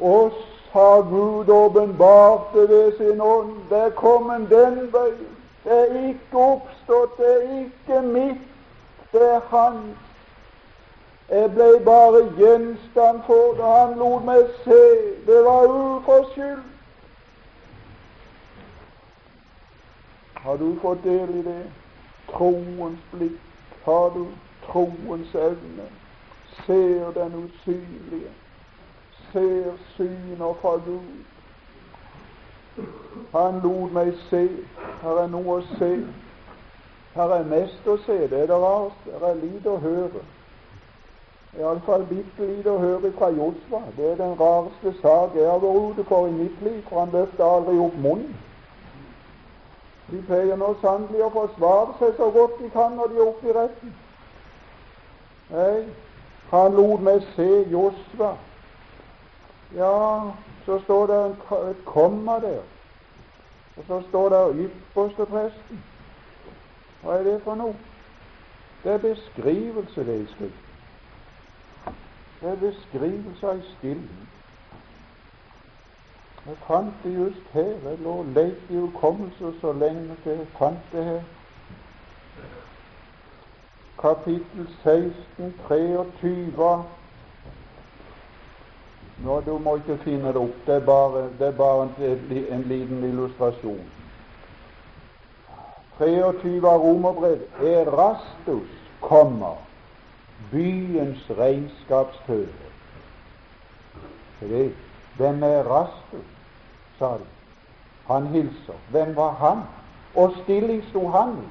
Oss 0.00 0.44
har 0.72 1.02
Gud 1.10 1.48
åpenbart 1.48 2.52
det 2.54 2.68
ved 2.68 2.92
sin 2.96 3.20
ånd. 3.20 3.56
Det 3.70 3.78
er 3.78 3.90
kommet 3.90 4.50
den 4.50 4.92
veien. 4.92 5.35
Det 5.66 5.74
er 5.74 6.08
ikke 6.08 6.38
oppstått, 6.38 7.16
det 7.18 7.30
er 7.34 7.46
ikke 7.58 8.02
mitt, 8.02 8.44
det 9.12 9.22
er 9.34 9.40
hans. 9.50 9.96
Jeg 11.30 11.50
ble 11.50 11.80
bare 11.84 12.20
gjenstand 12.38 13.20
for 13.26 13.56
det. 13.58 13.66
Han 13.66 13.96
lot 13.98 14.22
meg 14.24 14.46
se. 14.62 14.82
Det 15.26 15.40
var 15.44 15.66
uforskyldt. 15.66 16.72
Har 20.46 20.56
du 20.56 20.76
fått 20.82 21.02
del 21.02 21.32
i 21.40 21.42
det? 21.42 21.62
Troens 22.30 23.02
blikk. 23.10 23.40
Har 23.84 24.12
du 24.14 24.26
troens 24.68 25.34
evne? 25.34 25.88
Ser 26.66 27.10
den 27.18 27.34
usynlige. 27.42 28.30
Ser 29.32 29.72
syner 29.96 30.54
fra 30.62 30.76
Gud. 30.86 31.35
Han 33.32 33.60
lot 33.62 33.92
meg 33.92 34.14
se. 34.30 34.48
Her 35.02 35.20
er 35.24 35.28
noe 35.32 35.58
å 35.58 35.76
se. 35.76 35.90
Her 37.16 37.36
er 37.38 37.44
mest 37.48 37.86
å 37.88 37.96
se. 38.06 38.16
Det 38.30 38.40
er 38.42 38.50
det 38.50 38.62
rart. 38.62 39.06
Her 39.10 39.28
er 39.30 39.38
lite 39.40 39.70
å 39.72 39.82
høre. 39.82 40.24
Iallfall 41.56 42.04
bitte 42.08 42.46
lite 42.46 42.68
å 42.68 42.80
høre 42.80 43.12
fra 43.16 43.30
Josva. 43.32 43.80
Det 43.96 44.10
er 44.10 44.18
den 44.20 44.34
rareste 44.40 44.92
sak 45.00 45.36
jeg 45.38 45.48
har 45.48 45.62
vært 45.62 45.92
ute 45.92 46.04
for 46.08 46.28
i 46.28 46.34
mitt 46.36 46.58
liv, 46.62 46.82
for 46.88 47.00
han 47.00 47.14
løfter 47.14 47.44
aldri 47.44 47.78
opp 47.80 47.96
munnen. 47.96 48.34
De 50.10 50.20
pleier 50.28 50.58
nå 50.60 50.74
sannelig 50.82 51.24
å 51.26 51.32
forsvare 51.34 51.96
seg 51.98 52.12
så 52.18 52.28
godt 52.34 52.60
de 52.60 52.68
kan 52.74 52.92
når 52.94 53.08
de 53.10 53.16
er 53.16 53.30
oppe 53.30 53.48
i 53.48 53.54
retten. 53.56 53.94
Nei, 55.50 55.86
han 56.52 56.76
lot 56.76 57.02
meg 57.08 57.24
se 57.34 57.48
Josva. 57.72 58.34
Ja, 59.74 59.96
så 60.66 60.80
står 60.84 61.06
det 61.06 61.36
et 61.70 61.84
komma 61.84 62.40
der. 62.40 62.60
Og 63.76 63.84
så 63.86 64.02
står 64.08 64.28
det 64.28 64.68
ypperste 64.68 65.26
presten. 65.26 65.84
Hva 67.02 67.18
er 67.18 67.22
det 67.22 67.42
for 67.44 67.54
noe? 67.54 67.74
Det 68.84 68.92
er 68.92 68.98
beskrivelse, 68.98 70.06
det 70.06 70.20
i 70.20 70.26
Skrift. 70.32 70.64
Det 72.40 72.50
er 72.50 72.56
beskrivelse 72.56 73.48
av 73.48 73.62
stillen. 73.76 74.28
Jeg 76.46 76.56
fant 76.66 76.94
det 77.04 77.14
just 77.14 77.46
her. 77.52 77.72
Jeg 77.84 77.98
lå 77.98 78.22
leit 78.22 78.70
i 78.70 78.76
hukommelse 78.76 79.52
så 79.60 79.72
lenge 79.72 80.16
til 80.22 80.32
jeg 80.32 80.46
fant 80.58 80.92
det 80.92 81.04
her. 81.04 81.22
Kapittel 83.98 84.68
16, 84.82 85.54
23. 85.68 86.84
Nå, 89.24 89.40
Du 89.40 89.58
må 89.58 89.76
ikke 89.76 89.98
finne 90.04 90.28
det 90.28 90.36
opp. 90.36 90.58
Det 90.66 90.74
er 90.74 90.84
bare, 90.84 91.22
det 91.38 91.46
er 91.46 91.56
bare 91.56 91.82
en, 91.82 91.94
en, 92.52 92.62
liten 92.62 93.04
illustrasjon. 93.04 93.84
23 95.98 96.56
av 96.68 96.80
romerbrev. 96.84 97.40
Erastus 97.64 98.74
kommer, 99.00 99.56
byens 100.52 101.30
regnskapsfører. 101.38 102.72
Hvem 105.16 105.42
er 105.42 105.60
Erastus? 105.62 106.32
sa 106.98 107.16
de. 107.16 107.24
Han 108.06 108.26
hilser. 108.26 108.76
Hvem 108.90 109.16
var 109.16 109.32
han? 109.32 109.64
Og 110.14 110.32
stilling 110.42 110.84
sto 110.88 111.08
han 111.08 111.32
i. 111.40 111.48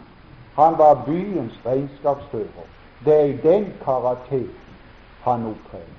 Han 0.56 0.78
var 0.78 1.04
byens 1.06 1.60
regnskapsfører. 1.66 2.70
Det 3.06 3.14
er 3.14 3.26
i 3.26 3.38
den 3.38 3.74
karakteren 3.84 4.50
han 5.24 5.46
opptrer. 5.46 5.95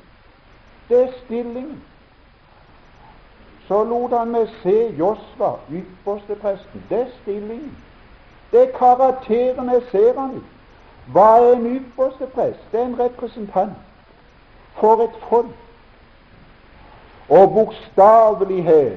Det 0.88 1.03
er 1.03 1.09
stillingen. 1.25 1.83
Så 3.68 3.85
lot 3.85 4.12
han 4.18 4.31
meg 4.31 4.49
se 4.62 4.75
Josva, 4.99 5.57
ypperste 5.70 6.37
presten. 6.38 6.85
Det 6.90 7.01
er 7.01 7.11
stillingen. 7.22 7.77
Det 8.53 8.62
er 8.62 8.79
karakteren 8.79 9.70
jeg 9.75 9.83
ser 9.90 10.20
han 10.20 10.37
i. 10.37 10.42
Hva 11.12 11.27
er 11.42 11.53
en 11.57 11.66
ypperste 11.77 12.27
prest? 12.35 12.62
Det 12.72 12.81
er 12.81 12.85
en 12.85 12.99
representant 12.99 13.72
for 14.79 15.03
et 15.05 15.18
folk. 15.29 15.55
Og 17.29 17.53
bokstavelig 17.55 18.64
her 18.64 18.90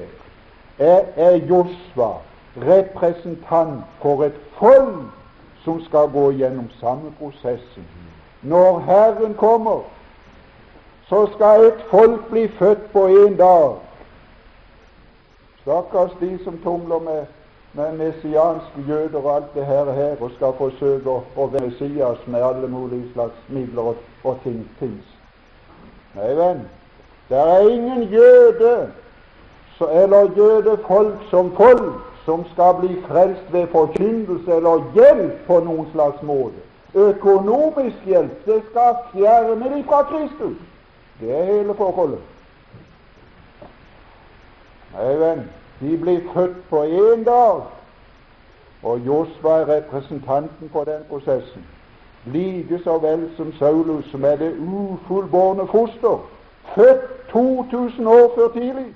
er, 0.78 1.04
er 1.16 1.36
Josva 1.36 2.12
representant 2.56 3.84
for 4.02 4.24
et 4.24 4.38
folk 4.58 5.10
som 5.64 5.84
skal 5.84 6.08
gå 6.08 6.30
gjennom 6.30 6.70
samme 6.80 7.12
prosessen. 7.18 7.86
Når 8.42 8.78
Herren 8.78 9.34
kommer, 9.34 9.80
så 11.10 11.26
skal 11.34 11.66
et 11.66 11.84
folk 11.90 12.30
bli 12.30 12.48
født 12.48 12.92
på 12.92 13.06
én 13.08 13.36
dag. 13.36 13.74
Stakkars 15.62 16.10
de 16.20 16.38
som 16.44 16.58
tumler 16.64 16.98
med, 16.98 17.26
med 17.72 17.92
messianske 17.98 18.84
jøder 18.88 19.18
og 19.18 19.36
alt 19.36 19.54
det 19.54 19.66
her, 19.66 19.90
her 19.92 20.22
og 20.22 20.30
skal 20.36 20.54
forsøke 20.58 21.10
å, 21.10 21.22
å 21.36 21.48
være 21.50 21.66
Messias 21.66 22.22
med 22.26 22.46
alle 22.46 22.68
mulige 22.68 23.10
slags 23.12 23.42
midler 23.48 23.90
og, 23.92 24.06
og 24.24 24.38
ting. 24.44 24.62
Tings. 24.78 25.10
Nei, 26.14 26.30
venn, 26.38 26.62
det 27.28 27.42
er 27.42 27.68
ingen 27.74 28.02
jøde 28.02 28.74
eller 29.80 30.30
jødefolk 30.36 31.28
som 31.30 31.52
folk 31.56 32.00
som 32.24 32.44
skal 32.52 32.74
bli 32.80 32.96
frelst 33.08 33.52
ved 33.52 33.66
forkynnelse 33.72 34.52
eller 34.52 34.82
hjelp 34.94 35.46
på 35.46 35.60
noen 35.64 35.86
slags 35.92 36.22
måte. 36.22 36.60
Økonomisk 36.94 38.06
hjelp, 38.06 38.44
det 38.46 38.62
skal 38.70 38.98
fjerne 39.12 39.70
dem 39.70 39.84
fra 39.88 40.02
Kristus. 40.10 40.58
Det 41.20 41.38
er 41.38 41.44
hele 41.44 41.74
forholdet. 41.74 42.18
Nei, 44.92 45.16
venn, 45.20 45.42
de 45.80 45.96
blir 46.00 46.20
født 46.34 46.56
på 46.70 46.82
én 46.84 47.24
dag, 47.24 47.60
og 48.82 48.98
Josva 49.06 49.60
er 49.60 49.68
representanten 49.68 50.70
for 50.72 50.84
den 50.84 51.04
prosessen. 51.08 51.66
Like 52.24 52.80
så 52.84 52.98
vel 52.98 53.30
som 53.36 53.52
Saulus, 53.58 54.04
som 54.10 54.24
er 54.24 54.36
det 54.36 54.56
ufullbårne 54.58 55.66
foster, 55.66 56.18
født 56.74 57.28
2000 57.32 58.08
år 58.08 58.32
før 58.34 58.48
tidlig, 58.48 58.94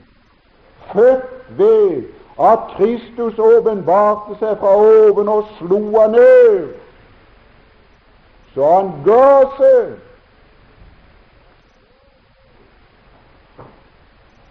født 0.92 1.58
ved 1.58 2.02
at 2.40 2.58
Kristus 2.76 3.38
åpenbarte 3.38 4.38
seg 4.38 4.56
fra 4.58 4.74
oven 4.76 5.28
og 5.28 5.44
slo 5.58 6.00
han 6.00 6.10
ned, 6.10 6.68
så 8.54 8.74
han 8.74 8.90
ga 9.04 9.28
seg. 9.60 9.94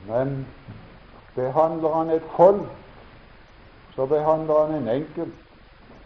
Men 0.08 0.48
behandler 1.36 1.94
han 1.96 2.10
et 2.10 2.24
folk, 2.36 2.68
så 3.96 4.06
behandler 4.06 4.66
han 4.66 4.76
en 4.76 4.88
enkelt. 4.88 5.34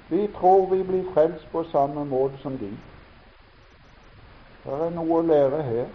Vi 0.09 0.27
tror 0.39 0.65
vi 0.65 0.83
blir 0.83 1.13
frelst 1.13 1.47
på 1.51 1.63
samme 1.63 2.05
måte 2.05 2.37
som 2.41 2.57
de. 2.57 2.69
Det 4.63 4.73
er 4.73 4.91
noe 4.95 5.19
å 5.19 5.23
lære 5.23 5.63
her. 5.63 5.89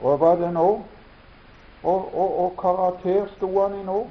Og 0.00 0.16
hva 0.16 0.32
er 0.32 0.40
det 0.40 0.52
nå? 0.56 0.68
Og, 1.82 2.14
og, 2.14 2.30
og 2.44 2.54
karakter 2.60 3.28
sto 3.36 3.50
han 3.60 3.78
i 3.80 3.84
nå. 3.84 4.02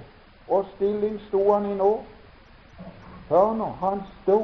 Og 0.48 0.66
stilling 0.76 1.20
sto 1.28 1.44
han 1.52 1.66
i 1.70 1.76
nå. 1.78 1.92
Hør 3.30 3.54
nå, 3.58 3.70
han 3.82 4.04
sto. 4.22 4.40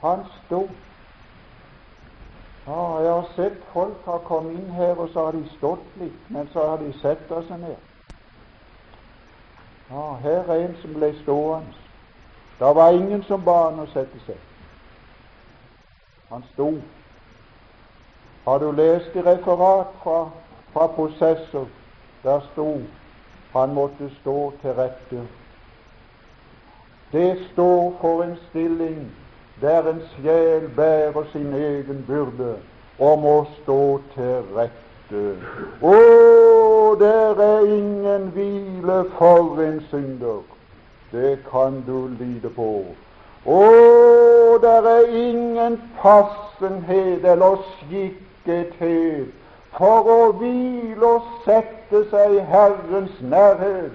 Han 0.00 0.24
sto. 0.38 0.66
Ja, 2.66 3.00
jeg 3.02 3.12
har 3.12 3.28
sett 3.36 3.58
folk 3.72 4.04
har 4.04 4.18
kommet 4.18 4.58
inn 4.58 4.70
her, 4.74 4.94
og 4.94 5.08
så 5.12 5.24
har 5.24 5.32
de 5.32 5.44
stått 5.56 6.00
litt, 6.00 6.30
men 6.34 6.48
så 6.52 6.64
har 6.68 6.80
de 6.82 6.92
sett 6.98 7.28
seg 7.30 7.60
ned. 7.60 7.76
Ja, 9.90 10.14
her 10.22 10.50
er 10.50 10.64
en 10.64 10.74
som 10.82 10.94
ble 10.94 11.12
stående. 11.22 11.76
Det 12.58 12.74
var 12.74 12.92
ingen 12.92 13.22
som 13.22 13.44
ba 13.44 13.56
han 13.68 13.78
å 13.80 13.86
sette 13.92 14.18
seg. 14.26 14.38
Han 16.30 16.42
sto. 16.54 16.72
Har 18.46 18.58
du 18.58 18.72
lest 18.72 19.14
i 19.16 19.22
referat 19.22 19.92
fra, 20.02 20.30
fra 20.72 20.86
prosessor? 20.96 21.68
Der 22.24 22.40
sto 22.52 22.80
han 23.52 23.74
måtte 23.74 24.10
stå 24.20 24.52
til 24.62 24.74
rette. 24.74 25.22
Det 27.12 27.38
står 27.52 27.94
for 28.00 28.22
en 28.22 28.36
stilling 28.48 29.06
der 29.60 29.88
en 29.90 30.02
sjel 30.14 30.68
bærer 30.76 31.24
sin 31.32 31.54
egen 31.54 32.04
byrde 32.06 32.56
og 32.98 33.18
må 33.18 33.46
stå 33.62 34.00
til 34.14 34.42
rette. 34.56 35.22
Å, 35.82 35.96
der 37.00 37.40
er 37.40 37.64
ingen 37.64 38.28
hvile 38.34 39.04
for 39.18 39.60
en 39.62 39.80
synder. 39.90 40.42
Det 41.12 41.38
kan 41.50 41.82
du 41.86 42.08
lide 42.18 42.50
på. 42.56 42.84
Å, 43.46 43.62
der 44.62 44.88
er 44.92 45.08
ingen 45.14 45.80
passenhet 46.02 47.24
eller 47.24 47.60
skikkethet 47.72 49.32
for 49.76 50.08
å 50.10 50.20
hvile 50.40 51.06
og 51.06 51.28
sette 51.44 52.02
seg 52.10 52.38
i 52.40 52.46
Herrens 52.50 53.20
nærhet. 53.20 53.92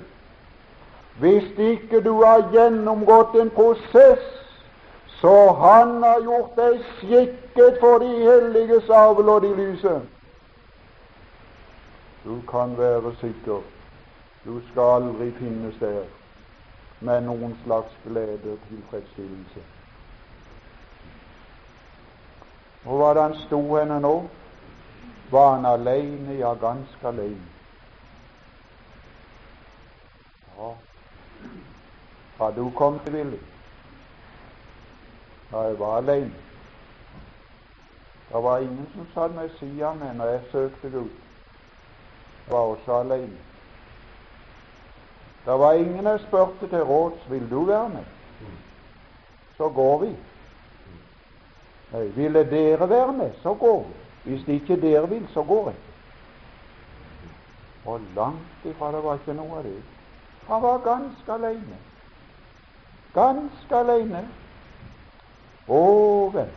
Hvis 1.21 1.49
ikke 1.57 2.01
du 2.05 2.13
har 2.23 2.47
gjennomgått 2.53 3.35
en 3.37 3.51
prosess 3.53 4.40
så 5.21 5.53
Han 5.53 6.03
har 6.03 6.23
gjort 6.23 6.55
deg 6.57 6.79
skikket 6.97 7.77
for 7.79 7.99
de 8.01 8.09
helliges 8.09 8.89
avl 8.89 9.29
og 9.29 9.41
de 9.41 9.51
lyse. 9.55 10.01
Du 12.23 12.41
kan 12.49 12.77
være 12.77 13.15
sikker, 13.19 13.61
du 14.45 14.61
skal 14.71 14.95
aldri 14.95 15.31
finnes 15.37 15.77
der 15.79 16.03
med 16.99 17.21
noen 17.21 17.53
slags 17.65 17.93
glede 18.05 18.53
og 18.53 18.59
tilfredsstillelse. 18.69 19.63
Og 22.85 23.15
det 23.15 23.21
han 23.21 23.35
sto 23.45 23.61
henne 23.75 23.99
nå? 23.99 24.15
var 25.31 25.55
han 25.55 25.65
alene, 25.65 26.33
ja, 26.33 26.53
ganske 26.53 27.07
alene. 27.07 27.47
Ja, 30.57 30.73
har 32.37 32.51
du 32.51 32.71
kommet 32.75 33.13
villig? 33.13 33.39
Ja, 35.51 35.61
jeg 35.61 35.79
var 35.79 35.97
alene. 35.97 36.33
Det 38.31 38.43
var 38.43 38.57
ingen 38.57 38.87
som 38.93 39.07
satt 39.13 39.35
ved 39.35 39.49
siden 39.59 39.83
av 39.83 39.97
meg 39.99 40.15
når 40.15 40.29
jeg 40.31 40.41
søkte 40.51 40.89
Gud. 40.89 41.09
Jeg 42.45 42.53
var 42.53 42.59
også 42.59 42.99
alene. 43.01 43.37
Det 45.45 45.59
var 45.59 45.73
ingen 45.73 46.05
jeg 46.05 46.19
spurte 46.27 46.67
til 46.67 46.83
råds 46.83 47.29
vil 47.29 47.49
du 47.49 47.65
være 47.65 47.89
med. 47.89 48.05
Så 49.57 49.69
går 49.69 49.97
vi. 49.99 50.15
Nei, 51.91 52.07
ville 52.15 52.43
dere 52.51 52.89
være 52.89 53.13
med, 53.13 53.31
så 53.43 53.53
går 53.53 53.83
vi. 53.87 53.93
Hvis 54.23 54.47
ikke 54.47 54.81
dere 54.81 55.09
vil, 55.09 55.27
så 55.33 55.43
går 55.43 55.69
jeg. 55.69 55.79
Og 57.85 58.01
langt 58.15 58.65
ifra 58.65 58.91
det 58.91 59.03
var 59.03 59.17
ikke 59.19 59.33
noe 59.33 59.57
av 59.57 59.63
det. 59.63 59.81
Han 60.47 60.61
var 60.61 60.77
ganske 60.85 61.33
alene. 61.33 61.77
Ganske 63.13 63.75
alene. 63.75 64.27
Å, 65.71 65.83
vel, 66.33 66.49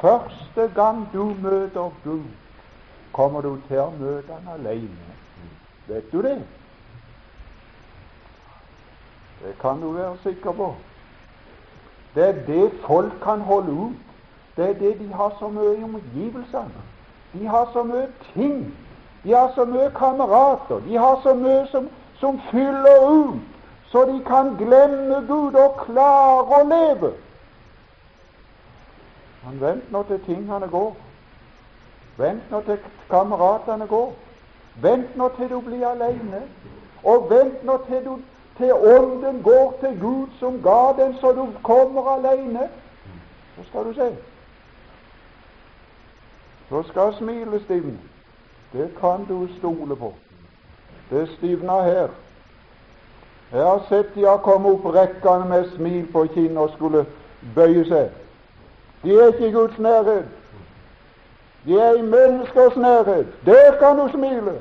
første 0.00 0.68
gang 0.74 1.04
du 1.12 1.34
møter 1.42 1.90
Gud, 2.04 2.28
kommer 3.12 3.44
du 3.44 3.58
til 3.68 3.82
å 3.82 3.90
møte 3.98 4.32
Han 4.32 4.54
alene. 4.54 5.16
Vet 5.88 6.12
du 6.12 6.22
det? 6.24 6.38
Det 9.42 9.52
kan 9.60 9.80
du 9.82 9.90
være 9.92 10.16
sikker 10.22 10.52
på. 10.56 10.74
Det 12.14 12.28
er 12.28 12.40
det 12.46 12.70
folk 12.86 13.12
kan 13.22 13.40
holde 13.40 13.72
ut. 13.72 14.00
Det 14.56 14.68
er 14.68 14.78
det 14.78 14.98
de 15.00 15.12
har 15.12 15.34
så 15.38 15.48
mye 15.48 15.74
i 15.78 15.84
omgivelsene. 15.84 16.86
De 17.32 17.46
har 17.46 17.68
så 17.72 17.82
mye 17.82 18.08
ting. 18.34 18.74
De 19.24 19.32
har 19.32 19.52
så 19.54 19.64
mye 19.64 19.90
kamerater. 19.96 20.80
De 20.88 20.96
har 20.96 21.20
så 21.22 21.34
mye 21.34 21.66
som, 21.70 21.88
som 22.20 22.40
fyller 22.50 23.10
ut, 23.10 23.40
så 23.92 24.04
de 24.04 24.20
kan 24.26 24.56
glemme 24.56 25.24
Gud 25.28 25.54
og 25.54 25.84
klare 25.86 26.60
å 26.60 26.64
leve. 26.68 27.12
Men 29.44 29.60
vent 29.60 29.92
nå 29.92 30.02
til 30.02 30.20
tingene 30.26 30.68
går. 30.70 30.96
Vent 32.18 32.50
nå 32.50 32.60
til 32.60 32.78
kameratene 33.10 33.86
går. 33.86 34.12
Vent 34.82 35.16
nå 35.16 35.28
til 35.36 35.50
du 35.50 35.60
blir 35.60 35.86
alene. 35.86 36.42
Og 37.04 37.30
vent 37.30 37.64
nå 37.64 37.76
til, 37.88 38.04
du, 38.04 38.18
til 38.56 38.72
ånden 38.72 39.42
går 39.42 39.74
til 39.80 40.00
Gud 40.00 40.26
som 40.38 40.62
ga 40.62 40.92
den, 41.04 41.16
så 41.20 41.32
du 41.32 41.48
kommer 41.62 42.08
alene. 42.14 42.68
Så 43.56 43.68
skal 43.68 43.84
du 43.84 43.94
se. 43.94 44.16
Så 46.68 46.82
skal 46.82 47.14
smilet 47.18 47.62
stivne. 47.62 47.98
Det 48.72 48.90
kan 49.00 49.24
du 49.28 49.48
stole 49.58 49.96
på. 49.96 50.14
Det 51.10 51.28
stivna 51.28 51.82
her. 51.82 52.08
Jeg 53.52 53.62
har 53.62 53.82
sett 53.88 54.14
de 54.14 54.24
har 54.24 54.36
kommet 54.36 54.72
opp 54.72 54.94
rekkene 54.94 55.48
med 55.48 55.66
smil 55.76 56.06
på 56.12 56.24
kinnet 56.34 56.56
og 56.58 56.70
skulle 56.76 57.04
bøye 57.54 57.84
seg. 57.84 58.08
De 59.02 59.20
er 59.20 59.26
ikke 59.26 59.48
i 59.48 59.52
Guds 59.52 59.78
nærhet. 59.78 60.24
De 61.66 61.80
er 61.80 61.92
i 61.92 62.02
menneskers 62.02 62.76
nærhet. 62.76 63.26
Der 63.46 63.72
kan 63.78 63.98
du 63.98 64.08
smile. 64.08 64.52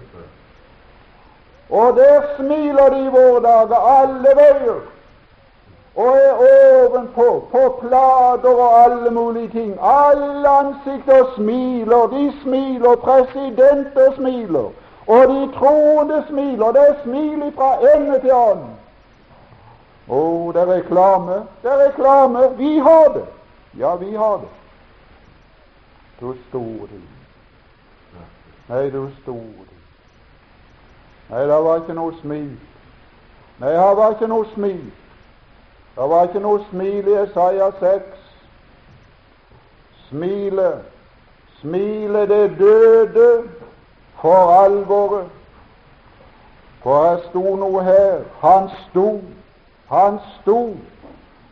Og 1.70 1.96
der 1.96 2.22
smiler 2.38 2.90
de 2.90 3.06
i 3.06 3.08
våre 3.08 3.42
dager 3.44 4.02
alle 4.02 4.30
veier 4.36 4.82
og 5.96 6.18
er 6.18 6.34
ovenpå, 6.34 7.48
på 7.52 7.80
plater 7.82 8.56
og 8.56 8.84
alle 8.84 9.12
mulige 9.12 9.50
ting. 9.50 9.78
Alle 9.82 10.50
ansikter 10.50 11.26
smiler. 11.36 12.08
De 12.08 12.34
smiler, 12.42 12.96
presidenter 12.96 14.14
smiler, 14.16 14.70
og 15.08 15.28
de 15.28 15.52
troende 15.58 16.24
smiler. 16.30 16.72
Det 16.72 16.82
er 16.82 16.94
smil 17.04 17.54
fra 17.56 17.96
ende 17.96 18.20
til 18.20 18.32
annen. 18.32 18.72
Å, 20.10 20.16
oh, 20.16 20.54
det 20.54 20.62
er 20.62 20.74
reklame. 20.74 21.44
Det 21.64 21.72
er 21.72 21.86
reklame. 21.88 22.50
Vi 22.58 22.78
har 22.80 23.12
det. 23.16 23.26
Ja, 23.80 23.96
vi 23.96 24.16
har 24.16 24.38
det. 24.38 24.50
Du 26.20 26.36
store. 26.50 27.02
Nei, 28.70 28.90
du 28.90 29.10
store. 29.22 29.72
Nei, 31.30 31.42
det 31.42 31.64
var 31.64 31.82
ikke 31.82 31.94
noe 31.94 32.14
smil. 32.22 32.52
Nei, 33.60 33.70
det 33.70 33.98
var 33.98 34.12
ikke 34.16 34.28
noe 34.28 34.46
smil. 34.54 34.92
Det 35.96 36.10
var 36.10 36.28
ikke 36.28 36.44
noe 36.44 36.64
smil 36.70 37.08
i 37.08 37.18
Isaiah 37.24 37.74
6. 37.80 38.04
Smilet, 40.10 40.82
smilet 41.62 42.30
det 42.30 42.60
døde 42.60 43.50
for 44.22 44.54
alvoret. 44.64 45.28
For 46.84 47.10
det 47.10 47.24
sto 47.30 47.56
noe 47.56 47.84
her. 47.84 48.24
Han 48.42 48.70
sto, 48.90 49.22
han 49.90 50.20
sto, 50.42 50.76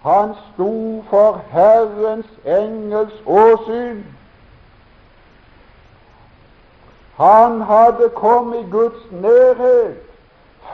han 0.03 0.35
sto 0.53 1.03
for 1.09 1.41
Herrens 1.51 2.27
engels 2.45 3.13
åsyn. 3.25 4.03
Han 7.17 7.61
hadde 7.61 8.09
kommet 8.15 8.59
i 8.59 8.69
Guds 8.71 9.11
nærhet. 9.11 9.97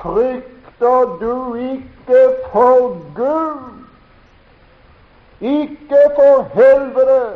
Frykter 0.02 1.18
du 1.20 1.54
ikke 1.56 2.36
for 2.52 2.98
Gud, 3.16 3.86
ikke 5.42 5.98
for 6.16 6.48
helvete. 6.54 7.32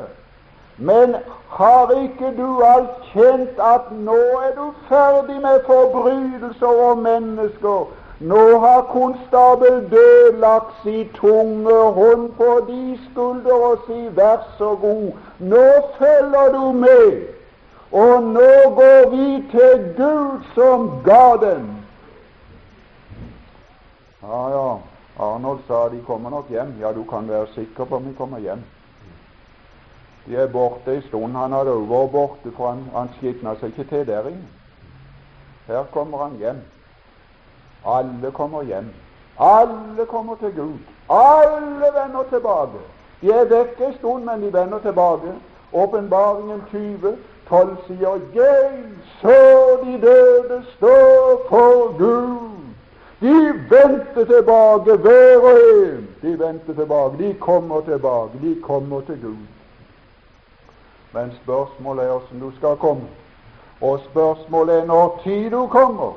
Men 0.77 1.15
har 1.49 2.01
ikke 2.01 2.37
du 2.37 2.61
alt 2.63 3.01
kjent 3.13 3.59
at 3.59 3.91
nå 3.91 4.19
er 4.47 4.53
du 4.55 4.73
ferdig 4.87 5.41
med 5.41 5.59
forbrytelser 5.65 6.89
og 6.89 6.97
mennesker? 6.97 7.85
Nå 8.19 8.59
har 8.59 8.81
konstabel 8.81 9.89
Død 9.91 10.39
lagt 10.39 10.73
si 10.83 11.05
tunge 11.15 11.75
hånd 11.95 12.31
på 12.37 12.49
de 12.67 12.99
skulder 13.05 13.65
og 13.71 13.85
si 13.87 13.99
vær 14.15 14.43
så 14.57 14.75
god, 14.81 15.11
nå 15.39 15.67
følger 15.97 16.51
du 16.51 16.71
med, 16.71 17.21
og 17.91 18.23
nå 18.23 18.51
går 18.79 19.09
vi 19.09 19.27
til 19.51 19.85
Gud 19.97 20.43
som 20.55 20.89
ga 21.05 21.35
den. 21.45 21.69
Ja, 24.23 24.49
ja. 24.49 24.77
Arnold 25.19 25.59
sa 25.67 25.89
de 25.89 26.01
kommer 26.07 26.29
nok 26.29 26.49
hjem. 26.49 26.75
Ja, 26.79 26.91
du 26.93 27.03
kan 27.03 27.29
være 27.29 27.47
sikker 27.53 27.85
på 27.85 27.95
om 27.95 28.03
de 28.03 28.13
kommer 28.15 28.39
hjem. 28.39 28.61
De 30.25 30.35
er 30.35 30.47
borte 30.47 30.95
en 30.95 31.01
stund. 31.01 31.35
Han 31.35 31.51
hadde 31.51 31.75
vært 31.89 32.11
borte, 32.11 32.51
for 32.55 32.69
han, 32.69 32.85
han 32.93 33.09
skitna 33.17 33.55
seg 33.59 33.73
ikke 33.73 33.87
til 33.89 34.05
der 34.07 34.29
inne. 34.31 34.47
Her 35.67 35.87
kommer 35.93 36.23
han 36.23 36.37
hjem. 36.39 36.61
Alle 37.85 38.31
kommer 38.31 38.63
hjem. 38.63 38.93
Alle 39.39 40.05
kommer 40.05 40.35
til 40.35 40.55
Gud. 40.55 40.79
Alle 41.09 41.85
vender 41.95 42.23
tilbake. 42.29 42.79
De 43.21 43.31
er 43.31 43.45
vekke 43.45 43.85
en 43.85 43.93
stund, 43.93 44.23
men 44.23 44.41
de 44.41 44.53
vender 44.53 44.79
tilbake. 44.79 45.33
Åpenbaringen 45.73 46.63
20, 46.69 47.17
12 47.49 47.77
sier 47.87 48.19
Jeg 48.35 48.83
så 49.21 49.77
de 49.83 50.01
døde 50.01 50.63
stå 50.75 50.95
for 51.49 51.97
Gud. 51.97 52.49
De 53.21 53.35
vendte 53.69 54.25
tilbake, 54.25 54.97
hver 54.97 55.37
og 55.43 55.57
en. 55.85 56.07
De 56.21 56.39
vendte 56.39 56.75
tilbake. 56.75 57.17
De 57.17 57.33
kommer 57.33 57.81
tilbake. 57.81 58.31
De 58.41 58.61
kommer 58.61 59.01
til 59.01 59.21
Gud. 59.21 59.45
Men 61.13 61.31
spørsmålet 61.43 62.05
er 62.05 62.11
åssen 62.11 62.39
du 62.39 62.51
skal 62.57 62.75
komme. 62.75 63.07
Og 63.81 63.99
spørsmålet 63.99 64.79
er 64.79 64.85
når 64.85 65.21
tid 65.23 65.51
du 65.51 65.67
kommer. 65.67 66.13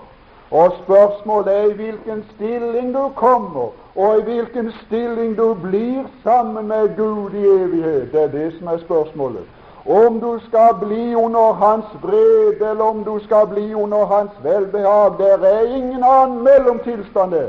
Og 0.52 0.72
spørsmålet 0.84 1.58
er 1.58 1.62
i 1.62 1.72
hvilken 1.72 2.24
stilling 2.34 2.94
du 2.94 3.08
kommer, 3.16 3.68
og 3.96 4.18
i 4.18 4.22
hvilken 4.22 4.72
stilling 4.86 5.36
du 5.36 5.54
blir 5.54 6.04
sammen 6.22 6.68
med 6.68 6.96
Gud 6.96 7.32
i 7.32 7.44
evighet. 7.46 8.12
Det 8.12 8.22
er 8.22 8.28
det 8.28 8.58
som 8.58 8.66
er 8.66 8.78
spørsmålet. 8.78 9.44
Om 9.86 10.20
du 10.20 10.40
skal 10.48 10.74
bli 10.80 11.14
under 11.14 11.52
Hans 11.52 11.84
vrede, 12.02 12.70
eller 12.70 12.84
om 12.84 13.04
du 13.04 13.18
skal 13.24 13.46
bli 13.46 13.74
under 13.74 14.04
Hans 14.06 14.30
velbehag, 14.42 15.18
det 15.18 15.32
er 15.32 15.76
ingen 15.76 16.04
annen 16.04 16.44
mellomtilstand 16.44 17.30
der. 17.30 17.48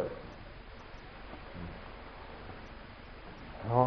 Ja 3.69 3.85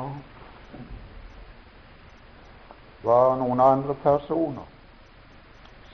Var 3.02 3.37
noen 3.37 3.61
andre 3.61 3.94
personer? 4.02 4.66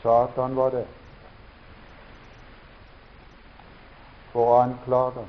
Satan 0.02 0.56
var 0.56 0.70
det. 0.70 0.86
For 4.32 4.48
å 4.48 4.60
anklage. 4.62 5.24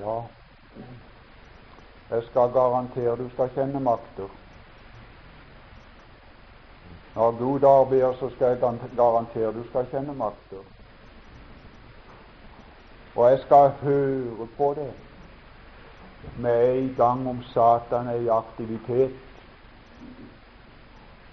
Ja, 0.00 0.22
jeg 2.12 2.22
skal 2.30 2.52
garantere 2.52 3.16
du 3.16 3.28
skal 3.32 3.50
kjenne 3.54 3.80
makter. 3.80 4.28
Når 7.14 7.30
Gud 7.38 7.64
arbeider, 7.64 8.12
så 8.20 8.30
skal 8.34 8.46
jeg 8.46 8.76
garantere 8.96 9.52
du 9.52 9.64
skal 9.68 9.86
kjenne 9.90 10.14
makter. 10.16 10.64
Og 13.16 13.30
jeg 13.30 13.40
skal 13.44 13.70
høre 13.82 14.48
på 14.56 14.74
det 14.76 14.92
med 16.38 16.78
en 16.78 16.94
gang 16.96 17.28
om 17.28 17.42
Satan 17.42 18.08
er 18.08 18.20
i 18.24 18.28
aktivitet. 18.28 19.12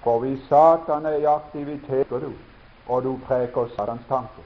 For 0.03 0.19
hvis 0.19 0.39
Satan 0.49 1.05
er 1.05 1.15
i 1.23 1.25
aktivitet, 1.25 2.07
og 2.89 3.03
du 3.03 3.19
preker 3.27 3.67
Satans 3.75 4.01
tanker 4.07 4.43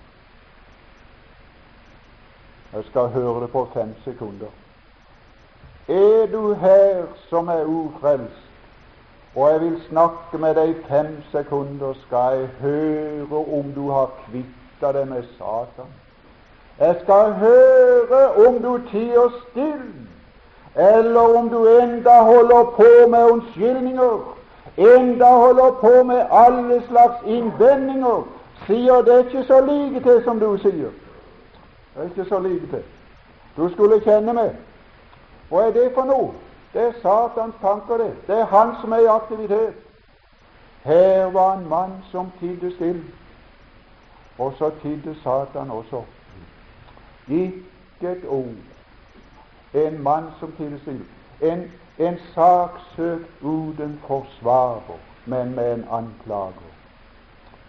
Jeg 2.74 2.84
skal 2.90 3.08
høre 3.08 3.42
det 3.42 3.52
på 3.52 3.68
fem 3.74 3.96
sekunder. 4.04 4.48
Er 5.88 6.26
du 6.32 6.54
her 6.54 7.04
som 7.30 7.48
er 7.48 7.66
ufrelst, 7.66 8.50
og 9.36 9.52
jeg 9.52 9.62
vil 9.62 9.82
snakke 9.90 10.38
med 10.38 10.56
deg 10.56 10.76
fem 10.88 11.12
sekunder, 11.32 11.94
skal 12.08 12.40
jeg 12.40 12.48
høre 12.62 13.44
om 13.60 13.74
du 13.76 13.92
har 13.92 14.10
kvitta 14.26 14.92
deg 14.98 15.08
med 15.08 15.24
Satan. 15.38 15.92
Jeg 16.80 16.96
skal 17.04 17.34
høre 17.34 18.48
om 18.48 18.62
du 18.64 18.80
tier 18.90 19.30
stille, 19.42 20.08
eller 20.76 21.38
om 21.38 21.50
du 21.50 21.68
enda 21.68 22.24
holder 22.24 22.64
på 22.64 23.10
med 23.10 23.32
unnskyldninger, 23.32 24.33
enda 24.78 25.30
holder 25.32 25.72
på 25.72 26.04
med 26.04 26.26
alle 26.32 26.84
slags 26.88 27.26
innvendinger, 27.26 28.28
sier 28.66 29.02
det 29.02 29.20
ikke 29.26 29.44
så 29.48 29.62
like 29.66 30.00
til 30.04 30.24
som 30.24 30.40
du 30.40 30.58
sier. 30.58 30.92
Det 31.94 32.02
er 32.02 32.04
ikke 32.04 32.26
så 32.30 32.40
like 32.40 32.68
til. 32.68 32.84
Du 33.58 33.70
skulle 33.74 34.02
kjenne 34.02 34.34
meg. 34.34 34.56
Hva 35.50 35.68
er 35.68 35.74
det 35.74 35.92
for 35.94 36.10
noe? 36.10 36.32
Det 36.74 36.82
er 36.82 36.94
Satans 37.02 37.56
tanker, 37.62 37.98
det. 37.98 38.14
Det 38.28 38.40
er 38.40 38.46
han 38.46 38.76
som 38.82 38.92
er 38.92 39.04
i 39.06 39.06
aktivitet. 39.06 39.74
Her 40.84 41.26
var 41.26 41.54
en 41.58 41.70
mann 41.70 41.92
som 42.12 42.32
tidde 42.40 42.76
stille, 42.76 43.04
og 44.38 44.54
så 44.58 44.72
tidde 44.82 45.16
Satan 45.24 45.72
også. 45.72 46.02
Ikke 47.28 48.12
et 48.12 48.26
ord. 48.28 48.58
En 49.74 50.04
mann 50.04 50.24
som 50.40 50.52
tidde 50.58 50.80
stille. 50.80 51.06
En, 51.42 51.72
en 51.98 52.18
sak 52.34 52.70
søkt 52.96 53.42
uten 53.42 54.02
forsvarer, 54.08 55.00
men 55.26 55.56
med 55.56 55.74
en 55.74 55.88
anklager. 55.92 56.72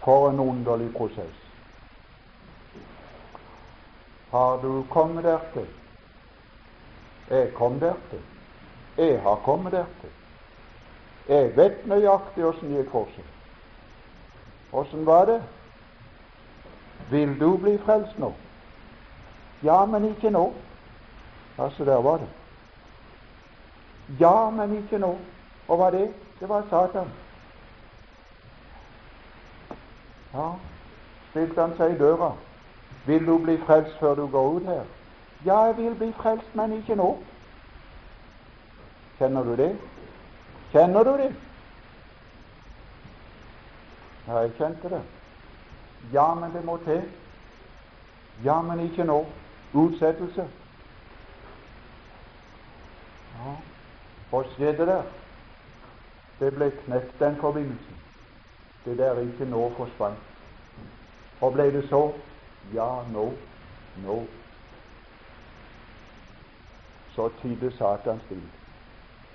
For 0.04 0.30
en 0.30 0.40
underlig 0.40 0.92
prosess. 0.96 1.40
Har 4.30 4.56
du 4.62 4.84
kommet 4.90 5.24
dertil? 5.24 5.68
Jeg 7.30 7.54
kom 7.54 7.80
dertil. 7.80 8.20
Jeg 8.98 9.20
har 9.22 9.36
kommet 9.44 9.72
dertil. 9.72 10.10
Jeg 11.28 11.56
vet 11.56 11.86
nøyaktig 11.86 12.44
åssen 12.44 12.74
gikk 12.76 12.90
for 12.92 13.08
seg. 13.14 13.24
Åssen 14.72 15.06
var 15.06 15.24
det? 15.30 15.38
Vil 17.10 17.40
du 17.40 17.56
bli 17.56 17.78
frelst 17.78 18.18
nå? 18.18 18.32
Ja, 19.62 19.84
men 19.84 20.04
ikke 20.04 20.30
nå. 20.30 20.52
Altså, 21.58 21.84
der 21.84 22.02
var 22.02 22.18
det. 22.18 22.28
Ja, 24.20 24.50
men 24.50 24.76
ikke 24.76 24.98
nå. 24.98 25.18
Og 25.68 25.76
hva 25.76 25.90
det? 25.90 26.08
Det 26.40 26.48
var 26.48 26.66
Satan. 26.70 27.08
Ja, 30.34 30.48
stilte 31.30 31.60
han 31.60 31.76
seg 31.78 31.94
i 31.94 31.98
døra. 31.98 32.32
Vil 33.06 33.26
du 33.26 33.38
bli 33.38 33.56
frelst 33.66 33.96
før 34.00 34.14
du 34.14 34.26
går 34.26 34.50
ut 34.56 34.66
her? 34.66 34.84
Ja, 35.46 35.58
jeg 35.64 35.76
vil 35.76 35.94
bli 35.94 36.12
frelst, 36.18 36.54
men 36.54 36.72
ikke 36.72 36.96
nå. 36.96 37.18
Kjenner 39.18 39.44
du 39.44 39.56
det? 39.56 39.70
Kjenner 40.72 41.04
du 41.04 41.12
det? 41.20 41.34
Ja, 44.26 44.38
jeg 44.38 44.54
kjente 44.58 44.88
det. 44.88 45.02
Ja, 46.12 46.34
men 46.34 46.52
det 46.52 46.64
må 46.64 46.76
til. 46.84 47.02
Ja, 48.44 48.60
men 48.62 48.80
ikke 48.80 49.04
nå. 49.04 49.24
Utsettelse. 49.74 50.48
Ja, 53.34 53.54
Hva 54.34 54.42
skjedde 54.50 54.86
der? 54.86 55.02
Det 56.40 56.48
ble 56.54 56.66
knekt, 56.70 57.20
den 57.20 57.36
forbindelsen. 57.38 57.98
Det 58.84 58.98
der 58.98 59.20
ikke 59.20 59.46
nå 59.46 59.68
forsvant. 59.76 60.18
Og 61.40 61.52
ble 61.54 61.68
det 61.70 61.84
så? 61.88 62.00
Ja, 62.74 62.88
nå. 63.12 63.28
Nå. 64.02 64.16
Så 67.14 67.28
tidde 67.42 67.70
Satan 67.76 68.18
stille. 68.24 68.50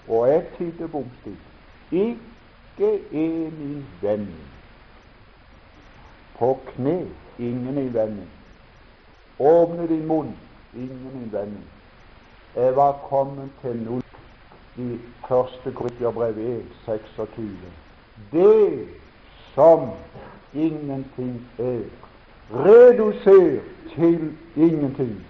Og 0.08 0.28
jeg 0.28 0.44
tidde 0.58 0.88
bom 0.88 1.08
stille. 1.22 1.48
Ikke 1.92 2.92
en 3.12 3.64
innvending. 3.70 4.52
På 6.40 6.60
kne 6.74 6.98
ingen 7.38 7.78
innvending. 7.78 8.30
Åpne 9.40 9.88
din 9.88 10.06
munn 10.06 10.36
ingen 10.76 11.24
innvending. 11.24 11.66
Jeg 12.56 12.76
var 12.76 13.00
kommet 13.08 13.52
til 13.62 13.84
null 13.84 14.09
i 14.80 15.00
første 15.28 15.72
Korintiabrev 15.72 16.38
1, 16.38 16.64
26. 16.86 17.50
Det 18.32 18.88
som 19.56 19.90
ingenting 20.54 21.48
er, 21.60 21.80
redusert 22.54 23.64
til 23.96 24.34
ingenting. 24.56 25.26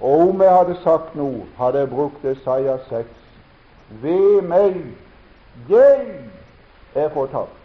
Og 0.00 0.28
om 0.28 0.42
jeg 0.42 0.56
hadde 0.56 0.76
sagt 0.82 1.16
noe, 1.16 1.44
hadde 1.58 1.78
jeg 1.78 1.90
brukt 1.90 2.24
Isaiah 2.24 2.78
6. 2.88 3.06
Ved 4.02 4.42
meg, 4.42 4.76
jeg 5.68 6.06
er 6.94 7.08
fortapt. 7.08 7.56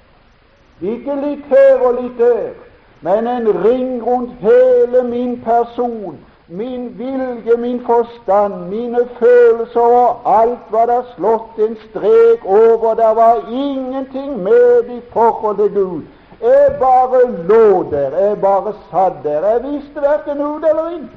Ikke 0.81 1.15
litt 1.15 1.45
her 1.49 1.81
og 1.87 2.01
litt 2.01 2.17
der, 2.19 2.53
men 3.01 3.27
en 3.27 3.47
ring 3.65 4.01
rundt 4.05 4.33
hele 4.43 5.03
min 5.09 5.41
person 5.41 6.19
min 6.47 6.97
vilje, 6.97 7.57
min 7.57 7.85
forstand, 7.85 8.69
mine 8.69 9.09
følelser 9.19 9.79
og 9.81 10.41
alt 10.41 10.71
var 10.71 10.85
der 10.85 11.03
slått 11.15 11.57
en 11.57 11.77
strek 11.89 12.45
over. 12.45 12.93
Det 12.93 13.15
var 13.15 13.49
ingenting 13.49 14.37
med 14.43 14.89
i 14.97 15.01
forhold 15.13 15.57
til 15.57 15.73
Gud. 15.73 16.01
Jeg 16.41 16.75
bare 16.79 17.31
lå 17.47 17.89
der, 17.91 18.17
jeg 18.17 18.41
bare 18.41 18.73
satt 18.91 19.23
der. 19.23 19.47
Jeg 19.47 19.63
visste 19.63 20.01
verken 20.01 20.41
ut 20.41 20.65
eller 20.69 20.89
inn. 20.89 21.09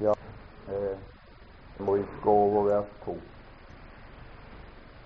Ja, 0.00 0.12
jeg 0.68 0.96
må 1.78 1.94
ikke 1.94 2.22
gå 2.22 2.30
over 2.30 2.62
vers 2.62 2.86
to. 3.04 3.16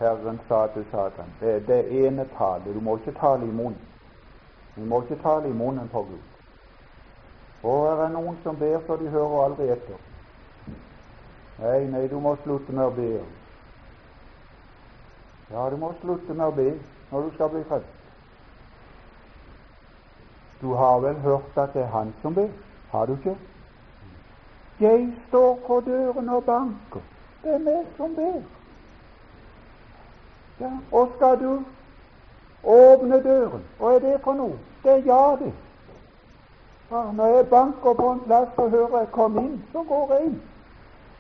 Herren 0.02 0.40
sa 0.48 0.66
til 0.74 0.84
Satan 0.90 1.30
det 1.40 1.54
er 1.54 1.66
det 1.66 2.06
ene 2.06 2.26
tallet. 2.38 2.74
Du 2.74 2.80
må 2.80 2.96
ikke 2.98 3.14
tale 3.20 3.46
i 3.46 3.50
munnen. 3.50 3.78
Du 4.76 4.84
må 4.84 5.02
ikke 5.02 5.22
tale 5.22 5.48
i 5.48 5.52
munnen 5.52 5.88
på 5.88 6.02
Gud. 6.02 6.22
Og 7.62 7.86
er 7.86 8.00
det 8.02 8.08
noen 8.14 8.38
som 8.42 8.56
ber 8.58 8.80
så 8.86 8.96
de 8.96 9.08
hører 9.08 9.44
aldri 9.44 9.68
etter. 9.70 10.00
Nei, 11.62 11.84
nei, 11.86 12.06
du 12.10 12.18
må 12.20 12.34
slutte 12.42 12.74
med 12.74 12.84
å 12.84 12.94
be. 12.96 13.10
Ja, 15.52 15.68
du 15.70 15.76
må 15.76 15.92
slutte 16.00 16.34
med 16.34 16.46
å 16.46 16.56
be 16.56 16.70
når 17.10 17.28
du 17.28 17.34
skal 17.36 17.52
bli 17.52 17.62
frelst. 17.68 17.98
Du 20.62 20.72
har 20.78 20.98
vel 21.04 21.20
hørt 21.22 21.58
at 21.58 21.74
det 21.74 21.82
er 21.82 21.92
Han 21.94 22.14
som 22.22 22.34
ber? 22.34 22.48
Har 22.90 23.06
du 23.06 23.12
ikke? 23.12 23.36
Jeg 24.80 25.12
står 25.28 25.58
på 25.66 25.80
døren 25.86 26.28
og 26.28 26.44
banker. 26.44 27.06
Det 27.42 27.54
er 27.54 27.62
meg 27.62 27.86
som 27.96 28.14
ber. 28.14 28.42
Ja, 30.62 30.70
og 30.92 31.08
skal 31.16 31.40
du 31.40 31.64
åpne 32.64 33.22
døren? 33.22 33.62
Hva 33.78 33.94
er 33.94 33.98
det 33.98 34.20
for 34.22 34.38
noe? 34.38 34.58
Det 34.84 34.92
er 34.92 35.02
ja, 35.06 35.36
det. 35.40 35.52
Ja, 36.92 37.02
når 37.16 37.26
jeg 37.26 37.46
banker 37.50 37.92
på 37.98 38.10
en 38.12 38.20
plass 38.26 38.48
og 38.56 38.70
hører 38.70 38.98
jeg 38.98 39.10
'kom 39.12 39.38
inn', 39.38 39.62
så 39.72 39.82
går 39.88 40.12
jeg 40.12 40.24
inn. 40.24 40.42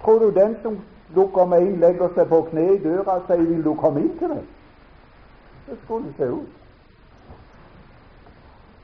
Tror 0.02 0.18
du 0.18 0.30
den 0.30 0.56
som 0.62 0.78
lukker 1.14 1.44
meg 1.44 1.62
inn, 1.62 1.80
legger 1.80 2.08
seg 2.14 2.28
på 2.28 2.42
kne 2.50 2.74
i 2.74 2.78
døra 2.84 3.16
og 3.16 3.22
sier 3.26 3.36
'vil 3.36 3.64
du 3.64 3.74
komme 3.74 4.00
inn 4.00 4.18
til 4.18 4.28
meg'? 4.28 4.46
Det 5.66 5.78
skulle 5.84 6.14
se 6.16 6.30
ut. 6.30 6.48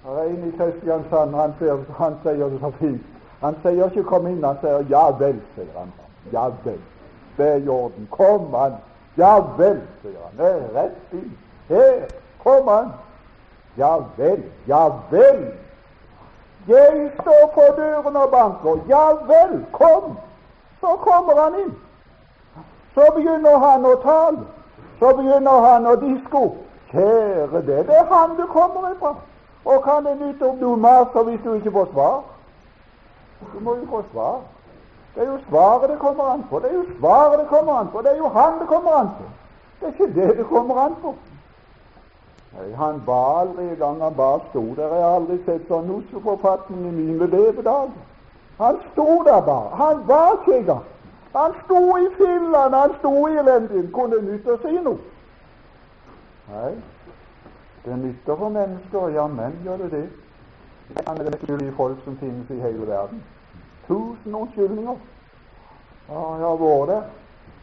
Er 0.06 0.22
en 0.22 0.48
i 0.48 0.56
Kristiansand, 0.56 1.34
han, 1.34 1.54
sier, 1.58 1.78
han 1.98 2.14
sier 2.22 2.48
det 2.48 2.60
så 2.60 2.70
fint. 2.70 3.02
Han 3.40 3.54
sier 3.62 3.84
ikke 3.84 4.02
'kom 4.02 4.26
inn', 4.26 4.44
han 4.44 4.56
sier 4.60 4.84
'ja 4.90 5.10
vel', 5.10 5.42
sier 5.54 5.78
han. 5.78 5.92
Ja 6.32 6.48
vel. 6.64 6.80
Det 7.36 7.48
er 7.48 7.54
i 7.54 7.68
orden. 7.68 8.08
Kom, 8.10 8.54
han. 8.54 8.72
Ja 9.18 9.38
vel, 9.58 9.80
sier 10.02 10.18
han. 10.22 10.36
Det 10.38 10.46
er 10.46 10.68
rett 10.74 11.14
i. 11.18 11.22
Her 11.68 12.06
kom 12.42 12.68
han. 12.68 12.92
Ja 13.76 13.96
vel, 14.16 14.42
ja 14.66 14.84
vel. 15.10 15.40
Jeg 16.68 17.10
står 17.20 17.50
på 17.54 17.64
døren 17.76 18.16
og 18.16 18.30
banker. 18.30 18.78
Ja 18.88 19.08
vel, 19.26 19.64
kom. 19.72 20.18
Så 20.80 20.96
kommer 21.02 21.42
han 21.42 21.58
inn. 21.64 21.74
Så 22.94 23.06
begynner 23.16 23.58
han 23.58 23.86
å 23.86 23.94
tale. 24.02 24.46
Så 24.98 25.10
begynner 25.16 25.66
han 25.66 25.86
å 25.86 25.96
disko. 26.02 26.44
Kjære 26.92 27.62
det, 27.66 27.82
det 27.86 27.96
er 27.98 28.06
han 28.10 28.36
du 28.36 28.46
kommer 28.46 28.92
ifra. 28.92 29.14
Og 29.64 29.82
kan 29.84 30.06
det 30.06 30.14
nytte 30.20 30.46
om 30.46 30.58
du 30.58 30.76
maser 30.76 31.26
hvis 31.26 31.42
du 31.44 31.52
ikke 31.58 31.74
får 31.74 31.90
svar? 31.92 32.22
Du 33.52 33.58
må 33.60 33.74
jo 33.74 33.90
få 33.90 34.02
svar. 34.12 34.38
Det 35.18 35.26
er 35.26 35.32
jo 35.32 35.38
svaret 35.48 35.90
det 35.90 35.98
kommer 35.98 36.24
an 36.24 36.44
på. 36.50 36.58
Det 36.58 36.70
er 36.70 36.74
jo 36.74 36.84
svaret 36.98 37.38
det 37.38 37.48
kommer 37.48 37.72
an 37.72 37.88
på. 37.92 38.02
Det 38.02 38.10
er 38.10 38.16
jo 38.16 38.28
han 38.28 38.60
det 38.60 38.66
kommer 38.68 38.90
an 38.92 39.08
på. 39.18 39.24
Det 39.80 39.86
er 39.88 39.92
ikke 39.92 40.20
det 40.20 40.36
det 40.38 40.46
kommer 40.46 40.74
an 40.78 40.94
på. 41.02 41.14
Nei, 42.52 42.74
Han 42.74 43.02
ba 43.06 43.40
aldri 43.40 43.64
gang 43.64 44.02
han 44.02 44.14
bare 44.14 44.40
sto 44.50 44.62
der. 44.76 44.94
Jeg 44.94 45.04
har 45.04 45.14
aldri 45.14 45.38
sett 45.44 45.64
sånn 45.68 45.90
osseforfatning 45.90 46.84
i 46.86 46.92
mine 47.00 47.26
levedager. 47.26 48.04
Han 48.58 48.78
sto 48.92 49.06
der 49.24 49.40
bare. 49.40 49.74
Han 49.80 50.04
var 50.08 50.32
ikke 50.36 50.58
engang. 50.58 50.84
Han 51.34 51.56
sto 51.64 51.80
i 51.96 52.06
fillene, 52.16 52.76
han 52.76 52.94
sto 52.98 53.26
i 53.26 53.38
elendigheten. 53.42 53.90
Kunne 53.92 54.20
nytte 54.22 54.54
å 54.54 54.60
si 54.62 54.76
noe? 54.76 54.98
Nei, 56.52 56.70
det 57.84 57.98
nytter 58.04 58.38
for 58.38 58.54
mennesker. 58.54 59.10
Ja, 59.18 59.26
men 59.26 59.58
gjør 59.64 59.82
det 59.82 59.90
det? 59.96 60.06
Han 61.06 61.18
er 61.20 61.30
det 61.34 61.74
folk 61.76 61.98
som 62.04 62.16
finnes 62.22 62.50
i 62.50 62.60
hele 62.60 62.86
verden. 62.86 63.22
Tusen 63.88 64.34
unnskyldninger. 64.34 64.96
Ja, 66.08 66.34
jeg 66.36 66.46
har 66.46 66.56
vært 66.56 66.88
der. 66.88 67.02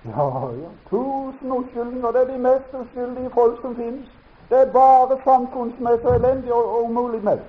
Ja, 0.05 0.25
ja. 0.61 0.69
Tusen 0.89 1.51
unnskyldninger. 1.51 2.11
Det 2.11 2.21
er 2.21 2.33
de 2.33 2.37
mest 2.37 2.73
uskyldige 2.73 3.29
folk 3.29 3.61
som 3.61 3.75
finnes. 3.75 4.07
Det 4.49 4.61
er 4.61 4.71
bare 4.71 5.17
samfunnsmessig 5.23 6.09
elendig 6.15 6.53
og, 6.53 6.65
og 6.77 6.83
umulig 6.83 7.23
med. 7.23 7.39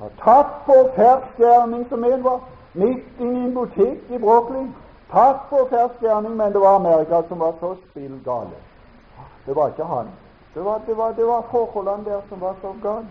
Ja, 0.00 0.08
tatt 0.24 0.52
på 0.66 0.74
fersk 0.96 1.38
gjerning 1.38 1.86
som 1.88 2.04
en 2.04 2.24
var, 2.24 2.40
midt 2.74 3.20
inne 3.20 3.40
i 3.40 3.44
en 3.48 3.54
butikk 3.54 4.10
i 4.10 4.18
Brooklyn. 4.18 4.74
Tatt 5.10 5.48
på 5.50 5.66
fersk 5.70 6.02
gjerning, 6.02 6.36
men 6.36 6.52
det 6.52 6.60
var 6.60 6.76
Amerika 6.76 7.22
som 7.28 7.40
var 7.40 7.54
så 7.60 7.74
spillgale. 7.90 8.58
Det 9.46 9.56
var 9.56 9.68
ikke 9.68 9.84
han. 9.84 10.06
Det 10.54 10.64
var, 10.64 10.80
det 10.86 10.96
var, 10.96 11.12
det 11.12 11.26
var 11.26 11.42
forholdene 11.50 12.04
der 12.04 12.20
som 12.28 12.40
var 12.40 12.54
så 12.62 12.74
gale. 12.82 13.06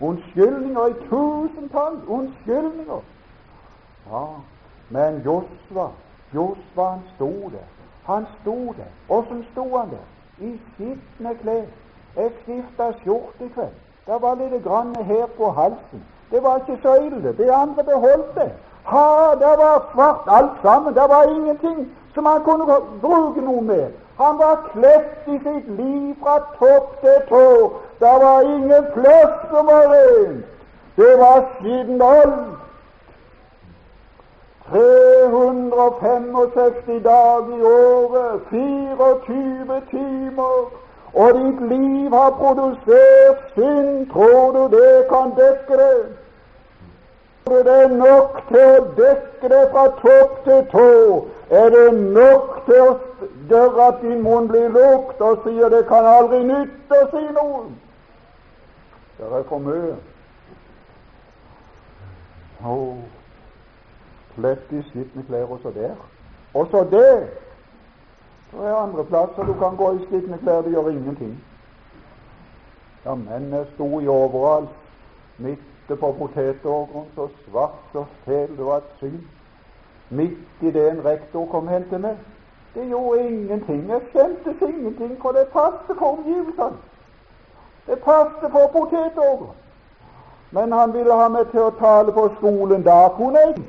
Unnskyldninger 0.00 0.86
i 0.86 0.94
tusentall. 1.08 2.00
Unnskyldninger. 2.08 3.00
Ja, 4.10 4.26
men 4.88 5.22
Josva, 5.24 5.88
Josva 6.34 6.90
han 6.90 7.02
sto 7.14 7.30
der. 7.50 7.68
Han 8.04 8.26
sto 8.40 8.56
der. 8.76 8.90
Åssen 9.08 9.46
sto 9.52 9.76
han 9.76 9.90
der? 9.90 10.06
I 10.46 10.60
skitne 10.74 11.34
klær. 11.42 11.64
Jeg 12.16 12.30
skifta 12.42 12.92
skjorte 13.00 13.44
i 13.44 13.48
kveld. 13.48 13.78
Det 14.06 14.22
var 14.22 14.34
lite 14.34 14.58
grann 14.68 14.96
her 14.96 15.26
på 15.36 15.50
halsen. 15.50 16.04
Det 16.30 16.42
var 16.42 16.56
ikke 16.56 16.82
så 16.82 16.94
ille. 16.94 17.32
Det 17.36 17.50
andre 17.50 17.84
beholdt 17.84 18.34
det. 18.34 18.52
Ha, 18.84 19.34
det 19.34 19.54
var 19.62 19.86
svart 19.92 20.24
alt 20.26 20.60
sammen. 20.62 20.94
Det 20.94 21.06
var 21.08 21.22
ingenting 21.36 21.88
som 22.14 22.26
han 22.26 22.42
kunne 22.44 22.64
bruke 23.00 23.40
noe 23.40 23.62
med. 23.62 23.86
Han 24.18 24.38
var 24.38 24.70
kledt 24.72 25.26
i 25.26 25.38
sitt 25.46 25.68
liv 25.68 26.14
fra 26.22 26.38
topp 26.58 27.00
til 27.00 27.18
tå. 27.28 27.72
Det 28.00 28.14
var 28.24 28.40
ingen 28.40 28.84
plass 28.94 29.34
som 29.50 29.66
var 29.66 29.84
rent. 29.94 30.44
Det 30.96 31.18
var 31.18 31.44
skitten 31.58 32.02
alt. 32.02 32.63
365 34.70 37.04
dager 37.04 37.58
i 37.58 37.62
året, 37.62 38.40
24 38.50 39.82
timer, 39.90 40.70
og 41.14 41.34
ditt 41.34 41.68
liv 41.68 42.10
har 42.10 42.30
produsert 42.30 43.52
synd. 43.54 44.10
Tror 44.12 44.52
du 44.52 44.76
det 44.76 45.06
kan 45.08 45.30
dekke 45.36 45.76
det? 45.82 46.06
Det 47.46 47.82
er 47.82 47.88
nok 47.88 48.42
til 48.48 48.64
å 48.64 48.84
dekke 48.96 49.48
det 49.52 49.68
fra 49.72 49.84
topp 50.00 50.44
til 50.44 50.62
tå. 50.72 51.24
Er 51.50 51.68
det 51.74 51.94
nok 51.94 52.62
til 52.66 52.80
å 52.82 52.98
gjøre 53.50 53.88
at 53.88 53.94
din 54.00 54.22
munn 54.24 54.48
blir 54.48 54.68
lukt 54.72 55.20
og 55.20 55.38
sier 55.44 55.68
det 55.68 55.82
kan 55.90 56.04
aldri 56.08 56.40
nytte 56.48 57.02
å 57.02 57.10
si 57.12 57.24
noe? 57.36 57.60
Det 59.18 59.26
er 59.28 59.44
for 59.50 59.58
mye. 59.66 59.96
Oh, 62.64 62.96
plett 64.36 64.72
i 64.72 64.82
skitne 64.90 65.22
klær 65.28 65.44
også 65.44 65.70
der. 65.74 65.94
Også 66.54 66.86
det. 66.90 67.28
Så 68.50 68.62
er 68.62 68.74
andre 68.74 69.04
plasser 69.04 69.44
du 69.44 69.52
kan 69.52 69.76
gå 69.76 69.92
i 69.92 70.04
skitne 70.06 70.38
klær, 70.42 70.62
det 70.62 70.72
gjør 70.72 70.88
ingenting. 70.88 71.44
Ja, 73.04 73.14
mennene 73.14 73.66
sto 73.74 74.00
i 74.00 74.08
overalt, 74.08 74.68
midt 75.38 75.60
på 75.88 76.12
potetåkeren, 76.18 77.06
så 77.14 77.28
svart 77.44 77.94
og 77.94 78.06
fæl 78.24 78.56
det 78.56 78.66
var 78.66 78.76
et 78.76 78.92
syn. 78.98 79.20
Midt 80.10 80.38
i 80.60 80.70
det 80.70 80.90
en 80.90 81.04
rektor 81.04 81.46
kom 81.46 81.68
hen 81.68 81.88
til. 81.88 82.06
Det 82.74 82.88
gjorde 82.88 83.26
ingenting. 83.28 83.88
Jeg 83.88 84.00
kjentes 84.12 84.68
ingenting, 84.68 85.18
for 85.22 85.32
det 85.32 85.46
passet 85.52 85.98
for 85.98 86.18
omgivelsene. 86.18 86.76
Det 87.86 87.98
passet 87.98 88.50
for 88.50 88.70
potetåkeren. 88.72 89.56
Men 90.50 90.72
han 90.72 90.92
ville 90.92 91.14
ha 91.14 91.28
meg 91.28 91.48
til 91.50 91.60
å 91.66 91.70
tale 91.78 92.12
på 92.12 92.28
skolen. 92.38 92.84
Da 92.86 93.08
kunne 93.16 93.40
jeg 93.42 93.62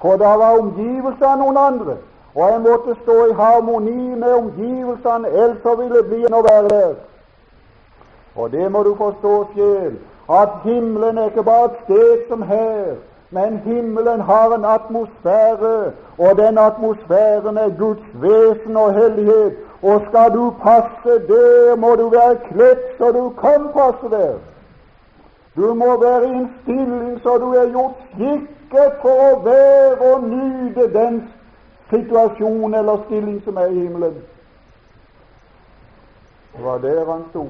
For 0.00 0.16
da 0.16 0.36
var 0.36 0.58
omgivelsene 0.58 1.36
noen 1.42 1.56
andre. 1.56 1.96
Og 2.34 2.50
jeg 2.50 2.60
måtte 2.60 2.94
stå 3.02 3.24
i 3.26 3.32
harmoni 3.34 4.14
med 4.14 4.32
omgivelsene, 4.32 5.28
ellers 5.28 5.78
ville 5.78 5.96
det 5.96 6.06
bli 6.06 6.24
noe 6.30 6.42
der. 6.68 6.94
Og 8.36 8.52
det 8.52 8.72
må 8.72 8.82
du 8.82 8.94
forstå 8.94 9.34
sjel, 9.54 9.96
at 10.30 10.48
himmelen 10.64 11.18
er 11.18 11.24
ikke 11.24 11.42
bare 11.42 11.64
et 11.64 11.78
sted 11.84 12.28
som 12.28 12.42
her, 12.42 12.98
men 13.30 13.56
himmelen 13.64 14.20
har 14.20 14.54
en 14.54 14.64
atmosfære, 14.64 15.92
og 16.18 16.36
den 16.36 16.58
atmosfæren 16.58 17.58
er 17.58 17.68
Guds 17.78 18.04
vesen 18.14 18.76
og 18.76 18.94
hellighet. 18.94 19.56
Og 19.82 20.02
skal 20.08 20.30
du 20.34 20.54
passe 20.62 21.18
der, 21.28 21.76
må 21.76 21.94
du 21.94 22.08
være 22.08 22.36
kledt 22.52 22.98
så 22.98 23.12
du 23.12 23.32
kan 23.40 23.68
passe 23.74 24.10
der. 24.16 24.34
Du 25.56 25.74
må 25.74 26.00
være 26.00 26.28
i 26.28 26.32
en 26.32 26.50
stilling 26.62 27.20
så 27.22 27.38
du 27.38 27.52
er 27.52 27.70
gjort 27.70 27.94
skikket 28.68 29.00
for 29.02 29.10
å 29.10 29.42
være 29.42 30.12
og 30.12 30.24
nyte 30.28 30.88
den 30.92 31.22
situasjon 31.90 32.74
eller 32.74 33.04
stilling 33.06 33.40
som 33.44 33.56
er 33.56 33.68
i 33.68 33.80
himmelen. 33.80 34.22
Det 36.52 36.64
var 36.64 36.78
der 36.78 37.04
han 37.04 37.24
sto. 37.30 37.48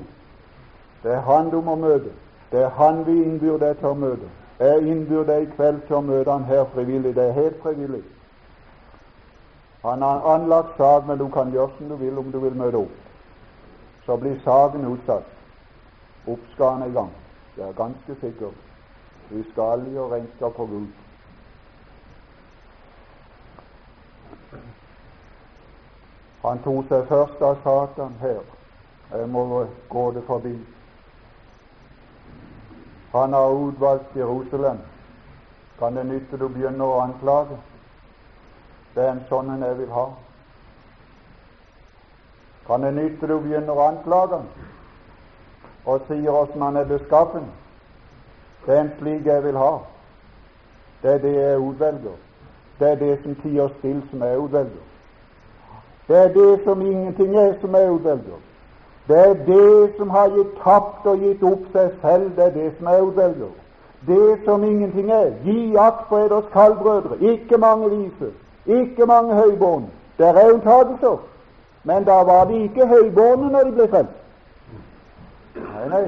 Det 1.03 1.13
er 1.13 1.21
han 1.21 1.51
du 1.51 1.61
må 1.61 1.75
møte. 1.77 2.11
Det 2.53 2.63
er 2.63 2.69
han 2.69 3.07
vi 3.07 3.23
innbyr 3.23 3.59
deg 3.59 3.79
til 3.79 3.89
å 3.89 3.95
møte. 3.95 4.29
Jeg 4.59 4.83
innbyr 4.83 5.25
deg 5.25 5.43
i 5.43 5.51
kveld 5.57 5.83
til 5.87 5.97
å 5.97 6.03
møte 6.03 6.31
han 6.31 6.45
her 6.45 6.65
frivillig. 6.75 7.15
Det 7.15 7.25
er 7.29 7.33
helt 7.33 7.63
frivillig. 7.63 8.03
Han 9.83 10.03
har 10.03 10.35
anlagt 10.35 10.77
sak, 10.77 11.07
men 11.07 11.19
du 11.19 11.29
kan 11.29 11.53
gjøre 11.53 11.71
som 11.79 11.89
du 11.89 11.97
vil 11.97 12.19
om 12.19 12.33
du 12.33 12.39
vil 12.41 12.55
møte 12.55 12.77
opp. 12.77 12.95
Så 14.07 14.17
blir 14.17 14.39
saken 14.45 14.87
utsatt. 14.93 15.27
Opp 16.27 16.41
skal 16.55 16.79
han 16.79 16.91
i 16.91 16.95
gang. 16.95 17.13
Det 17.57 17.65
er 17.65 17.73
ganske 17.73 18.17
sikkert. 18.21 18.57
Vi 19.31 19.45
skal 19.53 19.85
gjøre 19.93 20.15
regnskap 20.17 20.57
for 20.57 20.67
Gud. 20.67 20.89
Han 26.49 26.63
tok 26.65 26.87
seg 26.89 27.03
først 27.11 27.43
av 27.45 27.59
Satan 27.61 28.15
her. 28.23 28.41
Jeg 29.13 29.29
må 29.29 29.43
gå 29.93 30.05
det 30.17 30.23
forbi. 30.25 30.55
Han 33.13 33.33
har 33.37 33.57
utvalgt 33.67 34.17
Jerusalem. 34.17 34.79
Kan 35.79 35.97
det 35.97 36.07
nytte 36.07 36.41
du 36.41 36.47
begynner 36.49 36.85
å 36.89 37.03
anklage? 37.03 37.59
Det 38.95 39.05
er 39.05 39.13
en 39.13 39.23
sånn 39.29 39.53
en 39.53 39.67
jeg 39.67 39.77
vil 39.83 39.93
ha. 39.93 40.07
Kan 42.67 42.85
det 42.87 42.95
nytte 42.97 43.29
du 43.29 43.37
begynner 43.45 43.77
å 43.77 43.87
anklage 43.93 44.41
og 45.85 46.09
sier 46.09 46.33
åssen 46.33 46.65
han 46.65 46.81
er 46.81 46.89
beskaffen? 46.89 47.45
Det 48.65 48.73
er 48.75 48.87
en 48.87 48.95
slik 48.99 49.29
jeg 49.29 49.45
vil 49.45 49.61
ha. 49.61 49.73
Det 51.03 51.15
er 51.15 51.25
det 51.29 51.37
jeg 51.37 51.65
utvelger. 51.71 52.21
Det 52.81 52.93
er 52.93 53.01
det 53.05 53.15
som 53.23 53.37
tier 53.45 53.73
stille, 53.79 54.03
som 54.11 54.25
jeg 54.25 54.47
utvelger. 54.49 54.88
Det 56.09 56.17
er 56.17 56.29
det 56.29 56.61
som 56.65 56.81
ingenting 56.81 57.37
er, 57.37 57.53
som 57.61 57.75
er 57.75 57.91
utvelger. 57.91 58.39
Det 59.09 59.19
er 59.19 59.35
det 59.35 59.93
som 59.97 60.11
har 60.11 60.29
gitt 60.29 60.53
tapt 60.65 61.07
og 61.07 61.19
gitt 61.19 61.43
opp 61.43 61.65
seg 61.73 61.91
selv, 62.03 62.31
det 62.37 62.45
er 62.45 62.51
det 62.51 62.69
som 62.79 62.87
er 62.87 63.01
utvelger. 63.01 63.55
Det 64.07 64.39
som 64.45 64.65
ingenting 64.65 65.11
er. 65.11 65.31
Gi 65.45 65.77
akt 65.77 66.09
på 66.09 66.19
eders 66.19 66.45
kallbrødre. 66.53 67.19
Ikke 67.21 67.59
mange 67.59 67.91
vise, 67.91 68.33
ikke 68.67 69.07
mange 69.07 69.35
høybånd. 69.35 69.85
Det 70.19 70.29
er 70.29 70.53
unntakelser, 70.53 71.17
men 71.85 72.05
da 72.05 72.23
var 72.23 72.45
de 72.45 72.63
ikke 72.63 72.87
høybårne 72.87 73.51
når 73.53 73.65
de 73.65 73.73
ble 73.73 73.89
frelst. 73.89 74.17
Nei, 75.57 75.89
nei. 75.89 76.07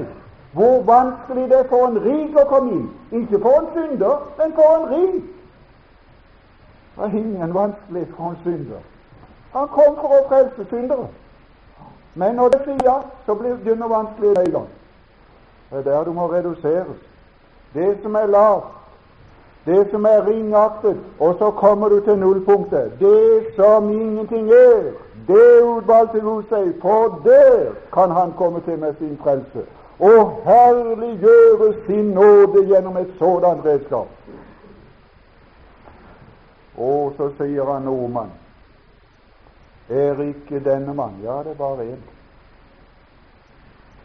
Hvor 0.53 0.81
vanskelig 0.83 1.49
det 1.49 1.59
er 1.59 1.67
for 1.69 1.87
en 1.87 1.99
rik 2.03 2.35
å 2.35 2.47
komme 2.49 2.71
inn. 2.75 2.87
Ikke 3.21 3.39
for 3.39 3.59
en 3.59 3.69
synder, 3.75 4.17
men 4.37 4.53
for 4.55 4.73
en 4.77 4.89
rik. 4.91 5.21
Det 6.91 6.97
var 7.03 7.13
ingen 7.17 7.53
vanskelig 7.53 8.07
for 8.15 8.29
en 8.29 8.41
synder. 8.43 8.81
Han 9.53 9.67
kom 9.67 9.95
for 9.95 10.17
å 10.17 10.27
frelse 10.29 10.65
syndere. 10.69 11.07
Men 12.15 12.35
når 12.35 12.49
det 12.49 12.61
sier 12.65 13.07
så 13.25 13.35
blir 13.35 13.57
det 13.65 13.89
vanskelig 13.89 14.35
en 14.37 14.51
gang. 14.51 14.69
Det 15.71 15.79
er 15.79 15.83
der 15.83 16.03
du 16.03 16.13
må 16.13 16.27
reduseres. 16.31 16.99
Det 17.73 17.97
som 18.03 18.15
er 18.15 18.25
lavt, 18.27 18.71
det 19.65 19.91
som 19.91 20.05
er 20.05 20.25
ringaktet, 20.27 20.97
og 21.19 21.35
så 21.39 21.51
kommer 21.51 21.89
du 21.89 21.99
til 21.99 22.17
nullpunktet. 22.19 22.99
Det 22.99 23.53
som 23.55 23.89
ingenting 23.89 24.49
er, 24.51 24.91
det 25.27 25.61
utvalgte 25.63 26.19
Gud 26.19 26.43
seg, 26.49 26.73
for 26.81 27.21
der 27.23 27.71
kan 27.93 28.11
han 28.11 28.33
komme 28.37 28.61
til 28.65 28.79
med 28.79 28.95
sin 28.99 29.19
frelse 29.23 29.67
og 30.01 30.41
herliggjøre 30.45 31.73
sin 31.85 32.05
nåde 32.05 32.65
gjennom 32.65 32.97
et 32.97 33.11
sådant 33.19 33.65
redskap. 33.65 34.07
Og 36.77 37.13
så 37.17 37.29
sier 37.37 37.65
han 37.73 37.85
nordmann 37.85 38.31
er 39.91 40.21
ikke 40.21 40.59
denne 40.63 40.93
mann 40.93 41.19
Ja, 41.23 41.37
det 41.43 41.51
er 41.51 41.55
bare 41.55 41.85
én. 41.93 42.03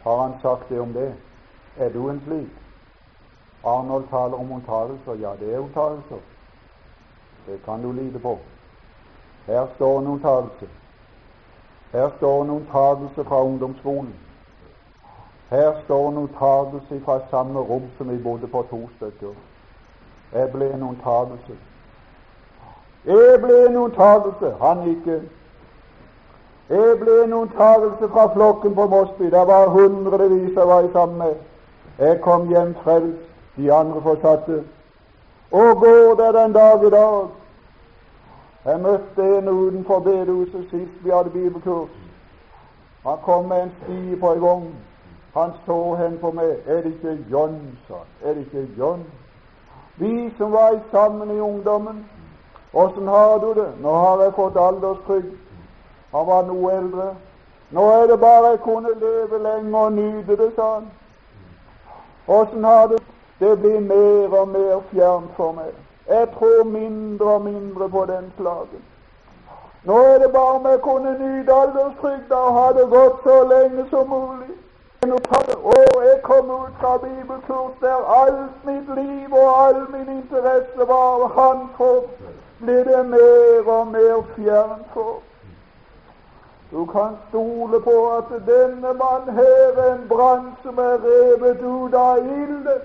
Har 0.03 0.21
han 0.21 0.33
sagt 0.41 0.69
det 0.69 0.79
om 0.79 0.93
det? 0.93 1.13
Er 1.77 1.89
du 1.89 2.09
en 2.09 2.21
slik? 2.25 2.49
Arnold 3.65 4.07
taler 4.09 4.39
om 4.39 4.51
unntagelser. 4.51 5.13
Ja, 5.13 5.31
det 5.39 5.53
er 5.53 5.59
unntagelser. 5.59 6.17
Det 7.47 7.63
kan 7.65 7.81
du 7.83 7.91
lide 7.91 8.19
på. 8.19 8.39
Her 9.45 9.67
står 9.75 9.99
en 9.99 10.07
unntagelse. 10.07 10.67
Her 11.91 12.09
står 12.17 12.43
en 12.43 12.49
unntagelse 12.49 13.23
fra 13.23 13.43
ungdomsskolen. 13.43 14.15
Her 15.49 15.73
står 15.85 16.09
en 16.09 16.17
unntagelse 16.17 17.01
fra 17.05 17.19
samme 17.29 17.59
rom 17.59 17.83
som 17.97 18.09
vi 18.09 18.17
bodde 18.17 18.47
på 18.47 18.65
to 18.69 18.89
stykker. 18.95 19.33
Jeg 20.33 20.51
ble 20.51 20.73
en 20.73 20.83
unntagelse. 20.83 21.57
Jeg 23.05 23.39
ble 23.41 23.67
en 23.69 23.77
unntagelse, 23.77 24.55
han 24.61 24.87
ikke. 24.89 25.21
Jeg 26.69 26.99
ble 26.99 27.23
en 27.23 27.33
unntagelse 27.33 28.07
fra 28.07 28.33
flokken 28.33 28.75
på 28.75 28.85
Mosby. 28.87 29.23
Det 29.23 29.47
var 29.47 29.67
hundrevis 29.67 30.55
jeg 30.55 30.67
var 30.67 30.89
sammen 30.93 31.17
med. 31.17 31.35
Jeg 31.99 32.21
kom 32.21 32.47
hjem 32.47 32.75
frelst, 32.83 33.29
de 33.57 33.73
andre 33.73 34.01
fortsatte. 34.01 34.63
Og 35.51 35.79
går 35.79 36.15
det 36.15 36.33
den 36.33 36.53
dag 36.53 36.83
i 36.87 36.89
dag? 36.89 37.27
Jeg 38.65 38.79
møtte 38.79 39.37
en 39.37 39.47
utenfor 39.47 39.99
bedehuset 39.99 40.67
sist 40.71 41.03
vi 41.03 41.09
hadde 41.09 41.29
bibelkurs. 41.29 41.89
Han 43.05 43.17
kom 43.23 43.45
med 43.45 43.63
en 43.63 43.71
stie 43.83 44.19
på 44.19 44.33
en 44.33 44.41
gang. 44.41 44.63
Han 45.33 45.51
så 45.65 45.95
hen 45.95 46.17
på 46.21 46.31
meg. 46.31 46.51
Er 46.67 46.81
det 46.81 46.85
ikke 46.85 47.17
John, 47.31 47.77
sa. 47.87 48.03
Er 48.23 48.33
det 48.33 48.39
ikke 48.39 48.67
John? 48.77 49.03
Vi 49.95 50.33
som 50.37 50.51
var 50.51 50.79
sammen 50.91 51.31
i 51.31 51.39
ungdommen, 51.39 52.05
åssen 52.73 53.07
har 53.07 53.37
du 53.37 53.53
det? 53.53 53.69
Nå 53.81 53.93
har 53.93 54.23
jeg 54.23 54.33
fått 54.33 54.57
alderstrygd. 54.59 55.46
Han 56.11 56.27
var 56.27 56.43
noe 56.47 56.71
eldre. 56.73 57.07
Nå 57.69 57.89
er 57.91 58.07
det 58.07 58.19
bare 58.19 58.53
jeg 58.53 58.59
kunne 58.59 58.93
leve 58.99 59.39
lenge 59.43 59.77
og 59.77 59.93
nyte 59.93 60.37
det, 60.37 60.51
sa 60.55 60.73
han. 60.73 60.91
Åssen 62.27 62.63
har 62.63 62.87
det 62.87 63.01
Det 63.39 63.59
blir 63.59 63.79
mer 63.79 64.39
og 64.39 64.47
mer 64.47 64.79
fjernt 64.91 65.35
for 65.37 65.51
meg. 65.51 65.73
Jeg 66.09 66.27
tror 66.39 66.63
mindre 66.63 67.25
og 67.25 67.41
mindre 67.41 67.89
på 67.89 68.05
den 68.05 68.31
slagen. 68.37 68.81
Nå 69.83 69.97
er 69.97 70.17
det 70.19 70.31
bare 70.33 70.55
om 70.59 70.65
jeg 70.65 70.81
kunne 70.81 71.11
nyte 71.19 71.53
alderstrygda 71.53 72.35
og 72.35 72.53
ha 72.53 72.67
det 72.79 72.89
godt 72.89 73.19
så 73.23 73.35
lenge 73.53 73.85
som 73.89 74.09
mulig. 74.09 74.55
Og 75.63 76.03
jeg 76.09 76.19
kom 76.23 76.49
ut 76.51 76.73
fra 76.79 76.97
bibelkurs 76.97 77.75
der 77.81 77.99
alt 78.21 78.65
mitt 78.65 78.89
liv 78.95 79.33
og 79.33 79.67
all 79.67 79.81
min 79.91 80.17
interesse 80.17 80.87
var 80.87 81.27
Han 81.37 81.69
for, 81.77 82.03
blir 82.59 82.83
det 82.83 83.05
mer 83.05 83.71
og 83.71 83.87
mer 83.87 84.23
fjernt 84.35 84.87
for. 84.93 85.15
Du 86.71 86.85
kan 86.85 87.17
stole 87.29 87.79
på 87.79 88.11
at 88.17 88.29
denne 88.45 88.93
mann 88.93 89.35
her 89.35 89.71
er 89.77 89.93
en 89.93 90.07
brann 90.09 90.51
som 90.63 90.77
er 90.77 90.97
revet 91.03 91.61
ut 91.63 91.93
av 91.93 92.17
ilden. 92.17 92.81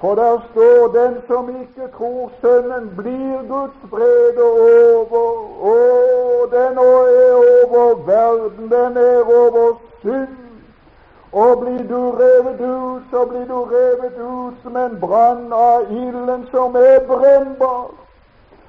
For 0.00 0.14
der 0.14 0.38
står 0.50 0.92
den 0.92 1.14
som 1.26 1.48
ikke 1.48 1.88
tror 1.96 2.30
Sønnen, 2.40 2.90
blir 2.96 3.38
Guds 3.48 3.80
brede 3.90 4.44
over. 4.44 5.30
Å, 5.70 5.76
den 6.52 6.78
er 6.78 7.34
over 7.64 7.94
verden, 8.06 8.70
den 8.70 8.96
er 8.96 9.22
over 9.22 9.78
synd. 10.02 10.36
Og 11.32 11.58
blir 11.60 11.88
du 11.88 12.10
revet 12.20 12.60
ut, 12.60 13.02
så 13.10 13.24
blir 13.24 13.46
du 13.48 13.64
revet 13.64 14.18
ut 14.18 14.54
som 14.62 14.76
en 14.76 15.00
brann 15.00 15.52
av 15.52 15.88
ilden 15.90 16.46
som 16.50 16.76
er 16.76 17.00
brennbar, 17.08 17.88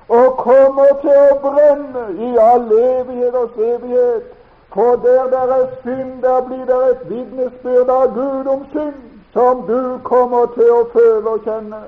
og 0.07 0.37
kommer 0.37 0.97
til 1.01 1.17
å 1.17 1.37
brenne 1.41 2.05
i 2.21 2.31
all 2.37 2.71
evighet 2.71 3.35
og 3.35 3.57
evighet. 3.57 4.33
For 4.75 4.95
der 5.01 5.29
det 5.31 5.43
er 5.55 5.67
synd, 5.83 6.21
der 6.21 6.41
blir 6.47 6.65
det 6.65 6.79
et 6.91 7.03
vitnesbyrd 7.09 7.89
av 7.89 8.13
Gud 8.13 8.47
om 8.47 8.65
synd, 8.73 8.97
som 9.33 9.61
du 9.67 9.99
kommer 10.03 10.45
til 10.57 10.71
å 10.71 10.81
føle 10.91 11.29
og 11.29 11.47
kjenne. 11.47 11.79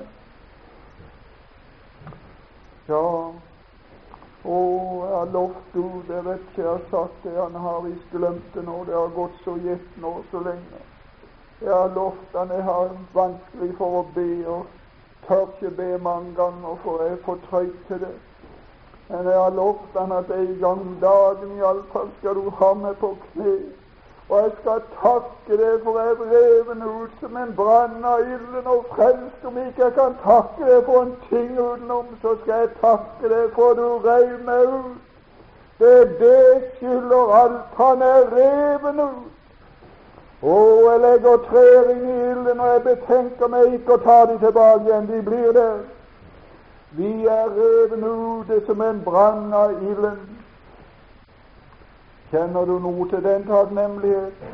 Ja, 2.87 3.03
å, 4.47 4.57
jeg 5.03 5.15
har 5.17 5.33
lovt 5.33 5.73
Gud, 5.73 6.07
jeg 6.07 6.23
vet 6.25 6.45
ikke 6.47 6.61
jeg 6.61 6.69
har 6.69 6.85
sagt 6.91 7.27
det, 7.27 7.35
han 7.35 7.59
har 7.59 7.81
visst 7.83 8.13
glemt 8.15 8.53
det 8.55 8.63
nå, 8.63 8.77
det 8.87 8.95
har 8.95 9.11
gått 9.15 9.43
så 9.43 9.57
gjett 9.65 9.99
nå 9.99 10.13
så 10.31 10.45
lenge. 10.47 10.83
Jeg 11.59 11.73
har 11.73 11.91
lovt 11.95 12.39
han, 12.39 12.55
jeg 12.55 12.63
har 12.63 12.95
vanskelig 13.13 13.73
for 13.81 13.99
å 13.99 14.05
be, 14.15 14.29
og 14.47 14.76
tør 15.27 15.45
ikke 15.47 15.75
be 15.75 15.97
mange 15.97 16.35
ganger, 16.35 16.77
for 16.83 17.03
jeg 17.03 17.11
er 17.11 17.17
for 17.25 17.37
trøyt 17.49 17.79
til 17.87 17.99
det. 17.99 18.15
Men 19.09 19.25
jeg 19.25 19.39
har 19.39 19.49
lovt 19.49 19.99
han 19.99 20.11
at 20.11 20.31
en 20.31 20.57
gang 20.61 20.81
om 20.81 20.97
dagen 21.01 21.57
iallfall 21.57 22.09
skal 22.19 22.35
du 22.35 22.49
ha 22.49 22.73
meg 22.73 22.97
på 22.97 23.17
kne. 23.25 23.53
Og 24.29 24.41
jeg 24.41 24.51
skal 24.61 24.81
takke 25.01 25.57
deg 25.61 25.83
for 25.83 25.99
jeg 25.99 26.09
er 26.11 26.31
reven 26.31 26.81
ut 26.83 27.13
som 27.19 27.37
en 27.37 27.53
brann 27.55 28.03
av 28.05 28.19
ilden 28.19 28.67
og 28.67 28.85
frelst. 28.95 29.45
Om 29.47 29.57
ikke 29.61 29.85
jeg 29.85 29.93
kan 29.95 30.17
takke 30.23 30.67
deg 30.67 30.83
for 30.89 31.05
en 31.05 31.15
ting 31.29 31.53
utenom, 31.59 32.09
så 32.21 32.35
skal 32.41 32.65
jeg 32.65 32.73
takke 32.81 33.31
deg 33.31 33.55
for 33.55 33.79
du 33.79 33.85
reiv 34.09 34.43
meg 34.49 34.67
ut. 34.75 34.99
Det 35.79 35.93
er 36.01 36.13
det 36.19 36.71
skylder 36.75 37.33
alt. 37.39 37.71
Han 37.79 38.01
er 38.01 38.31
reven 38.35 38.99
ut. 38.99 39.36
Å, 40.41 40.55
jeg 40.85 40.99
legger 41.01 41.37
trær 41.47 41.87
inn 41.95 42.03
i 42.05 42.17
ilden, 42.29 42.59
og 42.59 42.67
jeg 42.73 42.81
betenker 42.85 43.49
meg 43.49 43.77
ikke 43.79 43.95
å 43.95 44.03
ta 44.03 44.17
dem 44.29 44.37
tilbake 44.43 44.85
igjen. 44.85 45.07
De 45.09 45.21
blir 45.25 45.53
der. 45.55 45.79
Vi 46.97 47.25
er 47.25 47.49
revet 47.55 48.03
ute 48.05 48.59
som 48.67 48.81
en 48.81 49.01
brann 49.05 49.53
av 49.53 49.73
ilden. 49.81 50.19
Kjenner 52.31 52.69
du 52.69 52.77
noe 52.83 53.09
til 53.09 53.23
den 53.25 53.47
takknemlighet? 53.49 54.47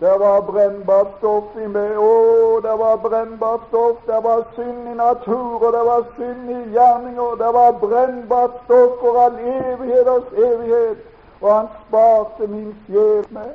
Det 0.00 0.12
var 0.20 0.40
brennbart 0.44 1.14
stoff 1.18 1.56
i 1.56 1.66
meg. 1.72 1.96
Å, 1.96 2.60
det 2.60 2.74
var 2.76 2.96
brennbart 3.00 3.64
stoff. 3.70 4.02
Det 4.06 4.18
var 4.24 4.42
synd 4.56 4.90
i 4.92 4.96
natur, 4.98 5.56
og 5.56 5.70
det 5.72 5.84
var 5.88 6.04
synd 6.18 6.50
i 6.52 6.58
gjerninger. 6.76 7.38
Det 7.40 7.52
var 7.56 7.78
brennbart 7.80 8.58
stoff 8.66 8.98
for 9.00 9.22
all 9.24 9.38
evigheters 9.40 10.28
evighet. 10.36 11.00
Og 11.40 11.48
han 11.54 11.72
sparte 11.86 12.50
min 12.52 12.74
sjel 12.84 13.24
med. 13.30 13.54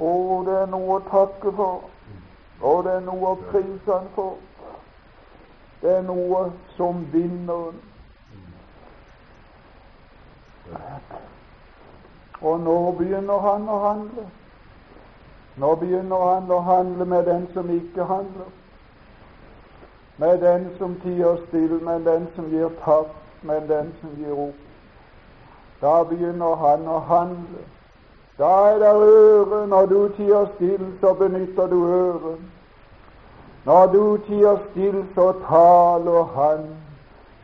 Å, 0.00 0.42
det 0.46 0.54
er 0.62 0.70
noe 0.72 0.96
å 0.96 1.02
takke 1.10 1.52
for. 1.56 1.88
Og 2.60 2.84
det 2.84 2.94
er 2.96 3.04
noe 3.04 3.34
å 3.34 3.38
prise 3.50 3.92
han 3.92 4.08
for. 4.14 4.38
Det 5.80 5.92
er 5.98 6.02
noe 6.04 6.50
som 6.76 7.04
vinner. 7.12 7.72
Og 12.40 12.60
nå 12.60 12.76
begynner 12.98 13.44
han 13.44 13.68
å 13.68 13.78
handle. 13.84 14.26
Nå 15.60 15.74
begynner 15.80 16.24
han 16.32 16.52
å 16.52 16.60
handle 16.64 17.04
med 17.04 17.26
den 17.28 17.48
som 17.54 17.70
ikke 17.72 18.04
handler. 18.08 18.48
Med 20.16 20.40
den 20.40 20.68
som 20.78 20.94
tier 21.00 21.40
stille, 21.48 21.80
med 21.84 22.04
den 22.08 22.28
som 22.36 22.48
gir 22.52 22.72
tapt, 22.84 23.16
med 23.42 23.68
den 23.68 23.92
som 24.00 24.16
gir 24.20 24.36
opp. 24.48 24.64
Da 25.80 26.02
begynner 26.04 26.56
han 26.60 26.88
å 26.88 26.98
handle. 27.08 27.64
Da 28.40 28.46
er 28.46 28.78
det 28.78 28.94
øre. 28.94 29.66
Når 29.66 29.86
du 29.86 30.08
tier 30.08 30.46
stille, 30.54 30.92
så 31.00 31.14
benytter 31.14 31.66
du 31.66 31.86
øret. 31.86 32.38
Når 33.64 33.86
du 33.86 34.16
tier 34.16 34.56
stille, 34.70 35.06
så 35.14 35.32
taler 35.48 36.24
han. 36.24 36.66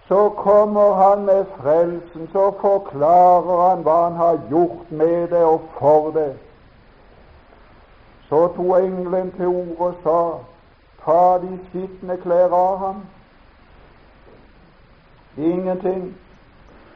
Så 0.08 0.28
kommer 0.28 0.94
han 0.94 1.24
med 1.24 1.44
frelsen, 1.56 2.28
så 2.32 2.54
forklarer 2.60 3.68
han 3.68 3.82
hva 3.82 4.02
han 4.02 4.12
har 4.12 4.40
gjort 4.50 4.90
med 4.90 5.28
det 5.28 5.44
og 5.44 5.60
for 5.78 6.10
det. 6.10 6.32
Så 8.28 8.48
tok 8.56 8.78
engelen 8.82 9.32
til 9.36 9.46
orde 9.46 9.78
og 9.78 9.94
sa, 10.02 10.20
ta 11.04 11.38
de 11.42 11.58
skitne 11.68 12.16
klær 12.16 12.54
av 12.54 12.78
ham. 12.78 13.02
Ingenting. 15.36 16.16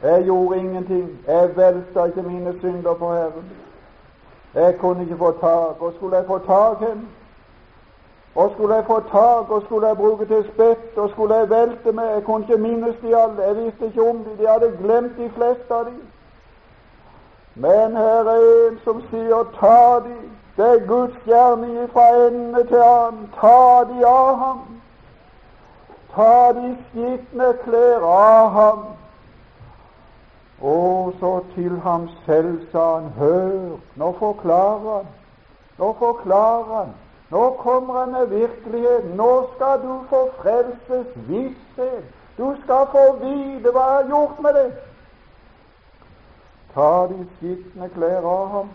Jeg 0.03 0.25
gjorde 0.25 0.59
ingenting. 0.59 1.11
Jeg 1.27 1.57
velta 1.57 2.05
ikke 2.05 2.23
mine 2.23 2.55
synder 2.61 2.95
på 2.95 3.13
Herren. 3.13 3.51
Jeg 4.55 4.79
kunne 4.79 5.03
ikke 5.03 5.17
få 5.17 5.31
tak. 5.41 5.83
Og 5.83 5.93
skulle 5.97 6.17
jeg 6.17 6.27
få 6.27 6.39
tak 6.39 6.79
hen, 6.79 7.09
og 8.35 8.51
skulle 8.55 8.75
jeg 8.75 8.85
få 8.85 9.01
tak, 9.01 9.51
og 9.51 9.63
skulle 9.63 9.87
jeg 9.87 9.97
bruke 9.97 10.27
til 10.27 10.45
spett, 10.55 10.99
og 10.99 11.11
skulle 11.11 11.35
jeg 11.35 11.51
velte 11.51 11.93
meg 11.93 12.05
Jeg 12.15 12.25
kunne 12.25 12.47
ikke 12.49 12.63
minnes 12.63 12.97
de 13.03 13.17
alle, 13.17 13.43
jeg 13.43 13.57
visste 13.57 13.87
ikke 13.87 14.09
om 14.11 14.19
de, 14.19 14.31
de 14.43 14.49
hadde 14.49 14.77
glemt 14.83 15.17
de 15.17 15.31
fleste 15.37 15.75
av 15.75 15.85
de. 15.85 15.97
Men 17.55 17.97
her 17.97 18.25
er 18.25 18.69
en 18.71 18.79
som 18.85 19.03
sier 19.11 19.43
ta 19.61 19.99
de, 20.07 20.15
det 20.57 20.67
er 20.67 20.87
Guds 20.87 21.17
gjerning 21.25 21.91
fra 21.93 22.07
ende 22.27 22.67
til 22.67 22.83
annen, 22.85 23.27
ta 23.41 23.85
de 23.91 24.07
av 24.07 24.37
ham. 24.37 24.61
Ta 26.15 26.53
de 26.53 26.77
skitne 26.89 27.53
klær 27.65 28.07
av 28.07 28.51
ham. 28.51 28.79
Og 30.61 31.13
så 31.21 31.41
til 31.55 31.81
ham 31.81 32.09
selv 32.27 32.71
sa 32.73 32.95
han, 32.95 33.13
hør, 33.19 33.79
nå 33.97 34.13
forklarer 34.19 34.97
han, 34.97 35.07
nå 35.79 35.93
forklarer 35.99 36.75
han 36.77 36.93
nå 37.31 37.51
kommer 37.59 38.01
han 38.01 38.13
med 38.13 38.27
virkeligheten. 38.27 39.11
Nå 39.11 39.47
skal 39.55 39.83
du 39.83 40.01
få 40.09 40.31
frelses 40.43 41.07
visshet. 41.15 42.05
Du 42.39 42.57
skal 42.65 42.87
få 42.91 43.05
vite 43.23 43.71
hva 43.71 43.85
jeg 43.87 43.97
har 43.97 44.09
gjort 44.09 44.41
med 44.43 44.55
det. 44.55 44.71
Ta 46.75 46.91
de 47.11 47.19
skitne 47.37 47.89
klær 47.95 48.27
av 48.27 48.49
ham. 48.55 48.73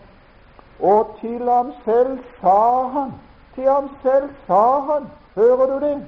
Og 0.80 1.12
til 1.20 1.48
ham 1.48 1.72
selv 1.84 2.18
sa 2.40 2.88
han 2.92 3.12
Til 3.54 3.68
ham 3.68 3.88
selv 4.02 4.28
sa 4.46 4.80
han 4.88 5.06
Hører 5.34 5.66
du 5.66 5.86
det? 5.86 6.06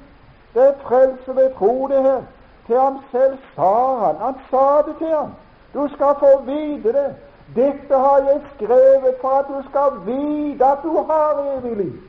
Det 0.54 0.66
er 0.68 0.74
frelse 0.84 1.36
ved 1.36 1.54
tro, 1.58 1.88
det 1.88 2.02
her. 2.02 2.22
Til 2.66 2.80
ham 2.80 2.98
selv 3.12 3.38
sa 3.56 3.72
han. 4.04 4.16
Han 4.16 4.34
sa 4.50 4.82
det 4.86 4.96
til 4.98 5.14
ham. 5.16 5.32
Du 5.74 5.88
skal 5.94 6.14
få 6.18 6.42
vite 6.44 6.92
det. 6.92 7.16
Dette 7.56 7.94
har 7.94 8.18
jeg 8.18 8.40
skrevet 8.54 9.14
for 9.20 9.28
at 9.28 9.46
du 9.48 9.68
skal 9.68 9.90
vite 10.06 10.64
at 10.64 10.78
du 10.82 10.96
har 11.08 11.56
evig 11.56 11.76
liv. 11.76 12.00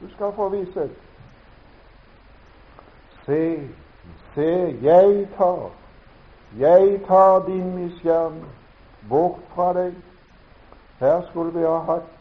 Du 0.00 0.14
skal 0.14 0.32
få 0.32 0.48
visshet. 0.48 0.90
Se, 3.26 3.68
se, 4.34 4.78
jeg 4.82 5.28
tar, 5.36 5.70
jeg 6.58 7.00
tar 7.06 7.38
din 7.46 7.76
misgjerning 7.76 8.46
bort 9.08 9.40
fra 9.54 9.72
deg. 9.72 9.94
Her 11.00 11.22
skulle 11.30 11.52
vi 11.58 11.66
ha 11.66 11.78
hatt 11.78 12.14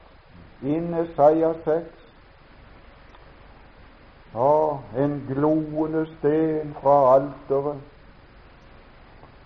inn 0.61 0.93
Isaiah 1.03 1.55
6. 1.65 1.85
Ja, 4.33 4.77
en 4.97 5.21
gloende 5.29 6.05
sten 6.17 6.75
fra 6.81 6.97
alteret. 7.15 7.81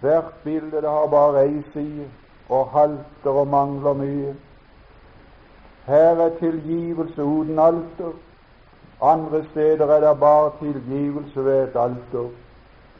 Hvert 0.02 0.34
bilde 0.44 0.82
det 0.82 0.90
har 0.90 1.08
bare 1.08 1.46
ei 1.46 1.64
side, 1.74 2.08
og 2.50 2.68
halter 2.74 3.40
og 3.42 3.48
mangler 3.48 3.94
mye. 3.94 4.36
Her 5.86 6.22
er 6.26 6.30
tilgivelse 6.40 7.24
uten 7.24 7.60
alter. 7.60 8.14
Andre 9.02 9.44
steder 9.52 9.86
er 9.86 10.08
det 10.08 10.20
bare 10.20 10.52
tilgivelse 10.60 11.46
ved 11.46 11.64
et 11.64 11.76
alter. 11.76 12.30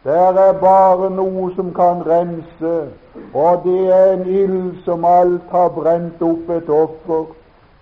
Der 0.04 0.34
er 0.34 0.54
bare 0.60 1.10
noe 1.10 1.52
som 1.56 1.74
kan 1.74 2.06
rense, 2.08 2.90
og 3.34 3.62
det 3.64 3.82
er 3.94 4.14
en 4.14 4.26
ild 4.26 4.84
som 4.86 5.06
alt 5.06 5.52
har 5.52 5.70
brent 5.70 6.22
opp 6.22 6.50
et 6.50 6.70
offer. 6.70 7.26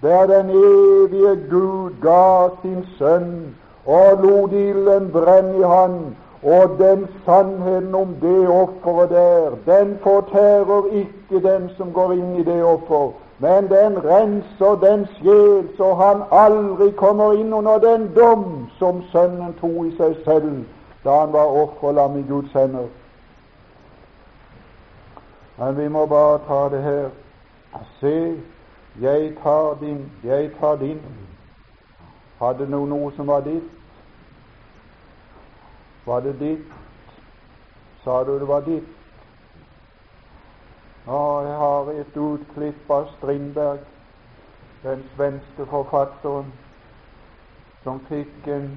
Der 0.01 0.25
den 0.27 0.49
evige 0.49 1.35
Gud 1.49 1.91
ga 2.01 2.49
sin 2.61 2.83
sønn 2.97 3.55
og 3.85 4.23
lot 4.23 4.51
ilden 4.51 5.11
brenne 5.11 5.59
i 5.59 5.63
han, 5.63 5.95
og 6.43 6.77
den 6.79 7.07
sannheten 7.25 7.95
om 7.95 8.15
det 8.21 8.47
offeret 8.47 9.09
der, 9.09 9.55
den 9.65 9.97
fortærer 10.03 10.93
ikke 10.93 11.47
den 11.47 11.69
som 11.77 11.93
går 11.93 12.11
inn 12.11 12.35
i 12.39 12.43
det 12.43 12.63
offer 12.63 13.11
men 13.39 13.69
den 13.69 14.03
renser 14.03 14.75
den 14.75 15.07
sjel 15.07 15.69
så 15.77 15.93
han 15.95 16.23
aldri 16.31 16.91
kommer 16.91 17.33
inn 17.33 17.53
under 17.53 17.77
den 17.77 18.09
dom 18.15 18.67
som 18.79 19.03
Sønnen 19.11 19.53
tok 19.61 19.85
i 19.85 19.91
seg 19.95 20.17
selv 20.25 20.65
da 21.03 21.19
han 21.21 21.31
var 21.33 21.53
offerlam 21.61 22.17
i 22.19 22.25
Guds 22.27 22.51
hender. 22.51 22.89
Men 25.57 25.77
vi 25.77 25.87
må 25.87 26.05
bare 26.05 26.39
ta 26.47 26.59
det 26.75 26.83
her. 26.83 27.09
Se, 27.99 28.35
jeg 29.01 29.31
tar 29.43 29.77
din, 29.79 30.11
jeg 30.23 30.51
tar 30.59 30.75
din. 30.75 30.99
Hadde 32.39 32.67
du 32.67 32.85
noe 32.85 33.11
som 33.15 33.27
var 33.27 33.39
ditt? 33.47 33.78
Var 36.09 36.19
det 36.19 36.39
ditt? 36.39 36.71
Sa 38.03 38.23
du 38.23 38.39
det 38.39 38.47
var 38.47 38.61
ditt? 38.61 38.87
Ja, 41.05 41.41
jeg 41.41 41.57
har 41.57 41.91
et 41.91 42.17
utklipp 42.17 42.89
av 42.89 43.05
Strindberg, 43.17 43.83
den 44.83 45.03
svenske 45.15 45.67
forfatteren, 45.69 46.49
som 47.83 48.01
fikk 48.07 48.47
en 48.55 48.71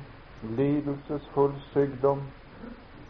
lidelsesfull 0.59 1.57
sykdom, 1.71 2.21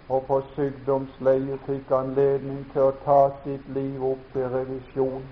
og 0.08 0.22
på 0.30 0.38
sykdomsleiet 0.54 1.66
fikk 1.66 1.90
anledning 1.98 2.62
til 2.76 2.92
å 2.92 2.94
ta 3.02 3.18
sitt 3.42 3.66
liv 3.74 4.06
opp 4.12 4.38
i 4.38 4.46
revisjon, 4.54 5.26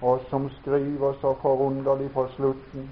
og 0.00 0.22
som 0.30 0.46
skriver 0.60 1.18
så 1.18 1.34
forunderlig 1.42 2.12
på 2.14 2.28
slutten 2.38 2.88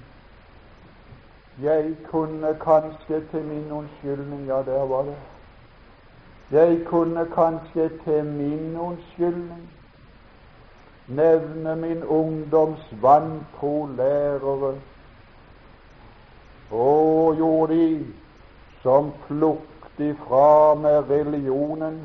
jeg 1.63 1.95
kunne 2.11 2.57
kanskje 2.61 3.21
til 3.31 3.43
min 3.43 3.71
unnskyldning 3.71 4.45
Ja, 4.47 4.61
der 4.65 4.85
var 4.87 5.03
det. 5.03 5.15
Jeg 6.51 6.85
kunne 6.85 7.25
kanskje 7.35 7.89
til 8.03 8.25
min 8.25 8.77
unnskyldning 8.77 9.69
nevne 11.07 11.75
min 11.75 12.03
ungdoms 12.03 12.93
vantro 13.01 13.85
lærere. 13.97 14.73
Å, 16.71 17.33
gjorde 17.37 17.73
de 17.73 18.05
som 18.83 19.11
plukket 19.27 20.01
ifra 20.11 20.75
med 20.75 21.09
religionen, 21.09 22.01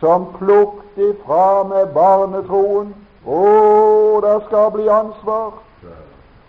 som 0.00 0.26
plukket 0.38 0.98
ifra 1.12 1.62
med 1.64 1.94
barnetroen. 1.94 2.90
Å, 3.26 3.40
der 4.24 4.42
skal 4.48 4.70
bli 4.74 4.88
ansvar. 4.90 5.62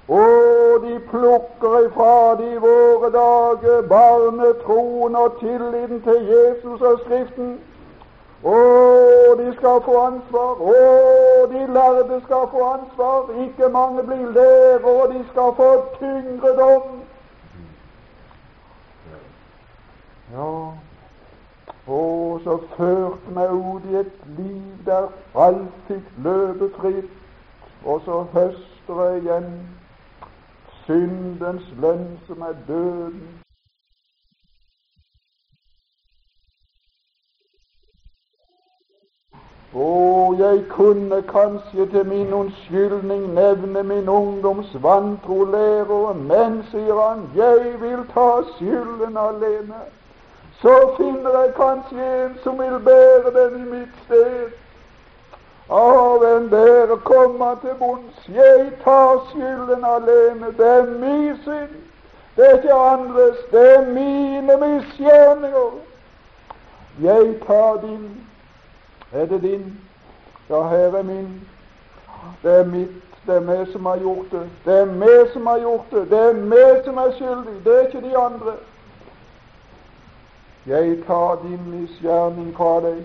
Og 0.09 0.81
de 0.83 0.99
plukker 1.09 1.79
ifra 1.85 2.35
de 2.41 2.61
våre 2.61 3.09
dager 3.13 3.81
barnetroen 3.89 5.15
og 5.15 5.39
tilliten 5.39 6.01
til 6.01 6.19
Jesus 6.33 6.81
og 6.81 6.99
Skriften. 7.05 7.59
Og 8.43 9.37
de 9.37 9.53
skal 9.57 9.81
få 9.85 10.01
ansvar. 10.05 10.53
Og 10.71 11.49
de 11.49 11.73
lærde 11.73 12.21
skal 12.25 12.43
få 12.51 12.63
ansvar. 12.73 13.29
Ikke 13.43 13.69
mange 13.71 14.03
blir 14.03 14.31
lærere, 14.31 15.01
og 15.01 15.13
de 15.13 15.25
skal 15.31 15.49
få 15.55 15.85
tyngre 15.99 16.55
dom. 16.57 16.81
Ja, 20.33 20.71
og 21.87 22.41
så 22.43 22.57
førte 22.77 23.33
meg 23.33 23.51
ut 23.51 23.85
i 23.91 23.95
et 23.95 24.11
liv 24.37 24.85
der 24.85 25.07
alt 25.35 25.73
fikk 25.87 26.11
løpe 26.21 26.69
fritt, 26.77 27.15
og 27.85 28.01
så 28.05 28.25
høster 28.33 29.03
jeg 29.03 29.23
igjen 29.23 29.47
syndens 30.89 31.63
lønn, 31.81 32.19
som 32.27 32.41
er 32.41 32.55
døden. 32.67 33.21
Å, 39.73 39.89
jeg 40.39 40.63
kunne 40.71 41.19
kanskje 41.29 41.85
til 41.91 42.07
min 42.09 42.33
unnskyldning 42.33 43.27
nevne 43.35 43.83
min 43.85 44.09
ungdoms 44.09 44.71
vantro-lærere, 44.81 46.15
men, 46.23 46.63
sier 46.71 46.97
han, 46.97 47.27
jeg 47.37 47.75
vil 47.83 48.01
ta 48.15 48.29
skylden 48.55 49.19
alene. 49.27 49.83
Så 50.63 50.73
finner 50.97 51.37
jeg 51.37 51.53
kanskje 51.59 52.09
en 52.23 52.33
som 52.43 52.57
vil 52.57 52.79
bære 52.89 53.35
den 53.37 53.61
i 53.61 53.69
mitt 53.75 54.01
sted. 54.07 54.58
Av 55.69 56.23
en 56.23 56.49
bære 56.49 56.97
komme 57.03 57.55
til 57.61 57.75
bunns. 57.79 58.27
Jeg 58.27 58.71
tar 58.83 59.19
skylden 59.29 59.83
alene. 59.85 60.47
Det 60.57 60.67
er 60.67 60.85
min 60.85 61.37
synd. 61.43 61.75
Det 62.35 62.45
er 62.47 62.57
ikke 62.57 62.73
andres. 62.73 63.37
Det 63.51 63.75
er 63.75 63.85
mine 63.85 64.57
misgjerninger. 64.63 65.71
Jeg 67.01 67.35
tar 67.47 67.77
din. 67.81 68.27
Er 69.11 69.25
det 69.25 69.41
din? 69.41 69.79
Ja, 70.49 70.67
her 70.67 70.97
er 70.97 71.03
min. 71.03 71.47
Det 72.43 72.59
er 72.59 72.65
mitt. 72.65 73.05
Det 73.27 73.35
er 73.35 73.39
meg 73.39 73.67
som 73.71 73.85
har 73.85 73.97
gjort 73.97 74.31
det. 74.31 74.49
Det 74.65 74.79
er 74.79 74.85
meg 74.85 75.27
som 75.33 75.47
har 75.47 75.59
gjort 75.59 75.91
det. 75.91 76.09
Det 76.09 76.19
er 76.19 76.33
meg 76.33 76.81
som 76.85 76.97
er 76.97 77.11
skyldig. 77.17 77.55
Det 77.65 77.75
er 77.75 77.87
ikke 77.87 78.01
de 78.07 78.17
andre. 78.17 78.53
Jeg 80.65 80.97
tar 81.07 81.37
din 81.43 81.59
misgjerning 81.71 82.55
fra 82.57 82.79
deg. 82.81 83.03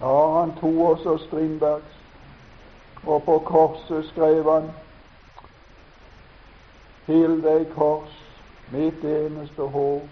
Ja, 0.00 0.40
han 0.40 0.56
tok 0.56 0.76
også 0.76 1.18
Strindbergs, 1.26 2.00
og 3.06 3.22
på 3.22 3.38
korset 3.38 4.04
skrev 4.04 4.52
han 4.52 4.70
Til 7.06 7.42
deg, 7.42 7.66
kors, 7.74 8.12
mitt 8.72 9.04
eneste 9.04 9.62
håp. 9.62 10.08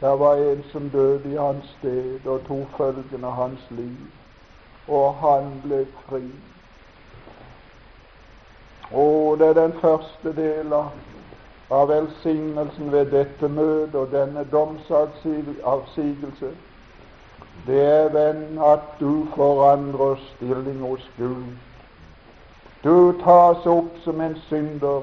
Der 0.00 0.16
var 0.16 0.34
en 0.34 0.62
som 0.72 0.90
døde 0.90 1.32
i 1.32 1.36
hans 1.36 1.76
sted 1.78 2.26
og 2.26 2.46
tok 2.46 2.76
følgen 2.76 3.24
av 3.24 3.34
hans 3.36 3.66
liv, 3.70 3.98
og 4.88 5.14
han 5.20 5.50
ble 5.66 5.82
fri. 6.06 6.22
Og 8.92 9.38
det 9.38 9.48
er 9.48 9.58
den 9.58 9.76
første 9.82 10.32
delen 10.36 10.72
av 11.70 11.88
velsignelsen 11.88 12.92
ved 12.92 13.12
dette 13.12 13.48
møtet 13.48 13.94
og 13.94 14.08
denne 14.12 14.46
domsavsigelse 14.52 16.54
det 17.66 17.80
er, 17.84 18.08
venn, 18.08 18.58
at 18.64 18.84
du 19.00 19.26
forandrer 19.34 20.16
stilling 20.34 20.80
hos 20.80 21.10
Gud. 21.18 21.44
Du 22.84 23.12
tas 23.20 23.66
opp 23.66 23.98
som 24.04 24.20
en 24.20 24.36
synder, 24.48 25.02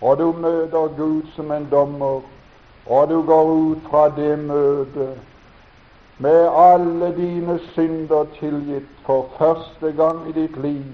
og 0.00 0.18
du 0.18 0.32
møter 0.32 0.92
Gud 0.96 1.22
som 1.34 1.50
en 1.50 1.66
dommer, 1.70 2.20
og 2.86 3.08
du 3.08 3.22
går 3.22 3.50
ut 3.52 3.88
fra 3.90 4.08
det 4.16 4.38
møtet 4.38 5.16
med 6.18 6.48
alle 6.56 7.10
dine 7.16 7.58
synder 7.74 8.24
tilgitt 8.38 8.88
for 9.06 9.26
første 9.38 9.92
gang 9.92 10.22
i 10.28 10.32
ditt 10.32 10.56
liv, 10.62 10.86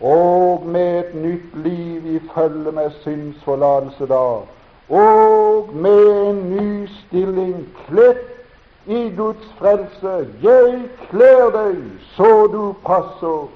og 0.00 0.66
med 0.66 0.98
et 0.98 1.14
nytt 1.14 1.54
liv 1.64 2.16
i 2.16 2.20
følge 2.34 2.72
med 2.72 2.90
syndsforlatelse 2.90 4.06
da, 4.06 4.26
og 4.88 5.70
med 5.72 6.26
en 6.26 6.42
ny 6.56 6.88
stilling 7.06 7.66
kledt 7.86 8.31
i 8.86 9.10
Guds 9.16 9.46
frelse. 9.58 10.26
Jeg 10.42 10.80
kler 11.10 11.50
deg 11.50 11.76
så 12.16 12.46
du 12.52 12.74
passer, 12.86 13.48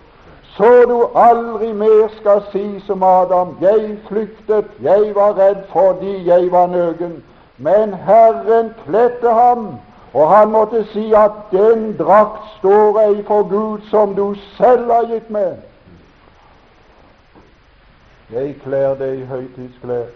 så 0.56 0.70
du 0.88 0.98
aldri 1.14 1.72
mer 1.72 2.08
skal 2.20 2.42
si 2.52 2.80
som 2.86 3.02
Adam. 3.02 3.56
Jeg 3.60 3.98
flyktet, 4.08 4.70
jeg 4.82 5.14
var 5.14 5.34
redd 5.38 5.66
fordi 5.72 6.28
jeg 6.28 6.52
var 6.52 6.66
nøgen. 6.66 7.22
Men 7.58 7.94
Herren 7.94 8.74
kledde 8.84 9.32
ham, 9.32 9.78
og 10.12 10.30
han 10.30 10.50
måtte 10.50 10.84
si 10.92 11.12
at 11.12 11.32
den 11.50 11.96
drakt 11.98 12.44
står 12.58 13.00
ei 13.00 13.22
for 13.22 13.48
Gud 13.48 13.80
som 13.90 14.14
du 14.14 14.34
selv 14.56 14.92
har 14.92 15.08
gitt 15.12 15.30
meg. 15.30 15.56
Jeg 18.32 18.56
kler 18.64 18.94
deg 18.98 19.26
høytidsklær. 19.30 20.06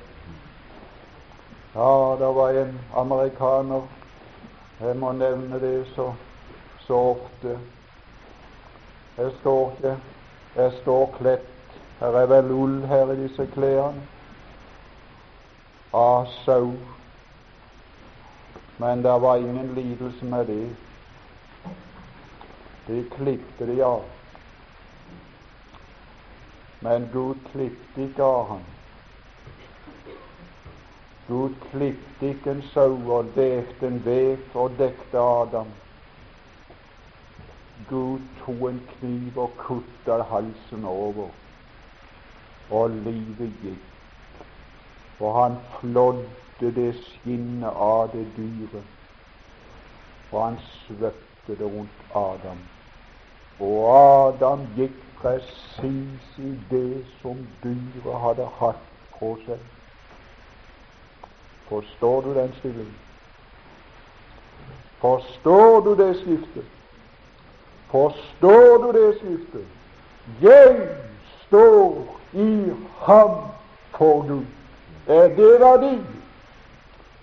Ja, 1.75 2.17
det 2.19 2.31
var 2.35 2.49
en 2.51 2.79
amerikaner 2.97 3.83
jeg 4.81 4.97
må 4.97 5.13
nevne 5.13 5.61
det 5.61 5.87
så, 5.95 6.13
så 6.79 6.95
ofte. 6.95 7.59
Jeg 9.17 9.33
står 9.41 9.73
ikke 9.77 9.97
Jeg 10.57 10.73
står 10.83 11.15
kledt. 11.19 11.47
Her 12.01 12.07
er 12.07 12.27
vel 12.27 12.51
ull 12.51 12.87
her 12.87 13.13
i 13.13 13.17
disse 13.23 13.47
klærne. 13.55 14.03
Av 15.93 16.27
sau. 16.45 16.73
Men 18.79 19.05
det 19.05 19.21
var 19.23 19.37
ingen 19.37 19.75
lidelse 19.75 20.25
med 20.25 20.47
det. 20.47 20.77
De 22.87 23.05
klippte 23.11 23.67
de 23.67 23.83
av. 23.85 24.03
Men 26.81 27.09
Gud 27.13 27.35
klippte 27.53 28.03
ikke 28.03 28.25
av 28.25 28.47
han. 28.49 28.65
Gud 31.31 31.51
klippte 31.71 32.29
ikke 32.29 32.51
en 32.51 32.63
sau 32.73 32.97
og 33.17 33.29
dekte 33.37 33.87
en 33.87 34.01
vev 34.05 34.57
og 34.59 34.73
dekte 34.79 35.19
Adam. 35.19 35.69
Gud 37.91 38.19
tok 38.41 38.65
en 38.71 38.81
kniv 38.89 39.39
og 39.39 39.55
kutta 39.59 40.17
halsen 40.33 40.85
over, 40.85 41.31
og 42.71 42.91
livet 42.91 43.55
gikk. 43.63 44.43
Og 45.21 45.39
han 45.39 45.57
flådde 45.79 46.75
det 46.75 46.91
skinnet 46.99 47.71
av 47.71 48.11
det 48.13 48.27
dyret, 48.37 48.85
og 50.33 50.45
han 50.45 50.59
svøpte 50.67 51.59
det 51.63 51.73
rundt 51.79 52.07
Adam. 52.27 52.63
Og 53.61 53.83
Adam 53.97 54.67
gikk 54.77 55.03
presis 55.23 56.39
i 56.39 56.57
det 56.71 57.05
som 57.21 57.47
dyret 57.63 58.25
hadde 58.25 58.55
hatt 58.59 58.89
på 59.21 59.37
seg. 59.47 59.69
Forstår 61.71 62.21
du 62.21 62.35
den 62.35 62.53
stillingen? 62.59 62.95
Forstår 64.99 65.81
du 65.81 65.97
det 65.97 66.17
skiftet? 66.17 66.65
Forstår 67.91 68.79
du 68.83 68.93
det 68.99 69.19
skiftet? 69.19 69.67
Jeg 70.43 70.89
står 71.47 72.17
i 72.33 72.73
ham 72.99 73.31
for 73.91 74.27
Gud. 74.29 74.45
Er 75.07 75.29
det 75.29 75.61
verdi? 75.61 75.99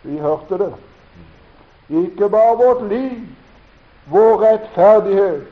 Vi 0.03 0.17
hørte 0.17 0.57
det. 0.57 0.73
ikke 1.89 2.29
bare 2.29 2.57
vårt 2.57 2.89
liv, 2.89 3.21
vår 4.05 4.41
rettferdighet. 4.41 5.43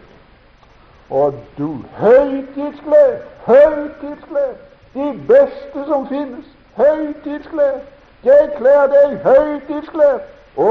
Og 1.10 1.34
du 1.58 1.84
høytidsklær, 1.98 3.18
høytidsklær, 3.46 4.54
de 4.94 5.20
beste 5.28 5.86
som 5.88 6.08
finnes, 6.08 6.46
høytidsgled. 6.76 7.95
Jeg 8.26 8.50
kler 8.58 8.88
deg 8.90 9.20
høytidsklær. 9.22 10.22
Å, 10.58 10.70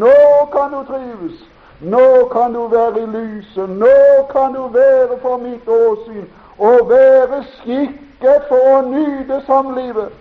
nå 0.00 0.16
kan 0.52 0.72
du 0.72 0.80
trives. 0.88 1.42
Nå 1.80 2.28
kan 2.32 2.54
du 2.56 2.62
være 2.72 3.02
i 3.02 3.06
lyset. 3.12 3.68
Nå 3.68 4.24
kan 4.32 4.56
du 4.56 4.64
være 4.72 5.18
for 5.22 5.36
mitt 5.42 5.68
åsyn 5.68 6.24
og 6.58 6.88
være 6.90 7.42
skikket 7.58 8.48
for 8.48 8.72
å 8.72 8.80
nyte 8.88 9.42
samlivet. 9.46 10.16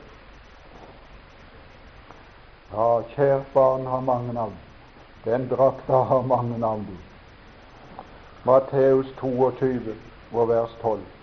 Ja, 2.73 2.89
kjært 3.15 3.47
barn 3.55 3.87
har 3.87 4.03
mange 4.05 4.35
navn. 4.35 4.57
Den 5.25 5.47
drakta 5.49 6.03
har 6.11 6.27
mange 6.27 6.59
navn. 6.59 6.87
Matteus 8.45 9.07
22 9.21 9.95
og 10.33 10.49
vers 10.49 10.75
12. 10.81 11.16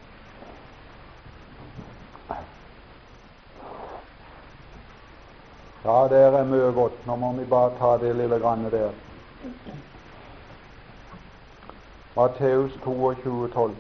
Ja, 5.84 6.08
det 6.08 6.18
er 6.18 6.44
mye 6.44 6.72
godt. 6.72 7.06
Nå 7.06 7.16
må 7.16 7.32
vi 7.32 7.44
bare 7.44 7.72
ta 7.78 7.96
det 8.04 8.16
lille 8.16 8.38
grann 8.40 8.64
der. 8.72 8.90
Matteus 12.16 12.72
22, 12.84 13.48
12. 13.48 13.76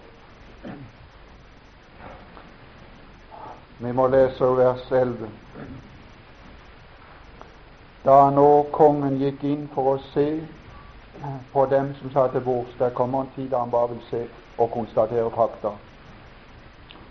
Vi 3.78 3.92
må 3.92 4.06
lese 4.06 4.44
vers 4.44 4.90
11. 4.92 5.30
Da 8.04 8.30
nå 8.30 8.48
kongen 8.72 9.16
gikk 9.16 9.44
inn 9.48 9.64
for 9.74 9.94
å 9.94 9.98
se 10.12 10.28
på 11.52 11.66
dem 11.72 11.94
som 12.00 12.12
satt 12.12 12.34
til 12.34 12.44
bords 12.44 12.74
Der 12.78 12.90
kommer 12.90 13.20
en 13.24 13.30
tid 13.36 13.48
da 13.50 13.62
han 13.62 13.70
bare 13.70 13.94
vil 13.94 14.02
se 14.10 14.26
og 14.58 14.70
konstatere 14.70 15.30
fakta. 15.30 15.72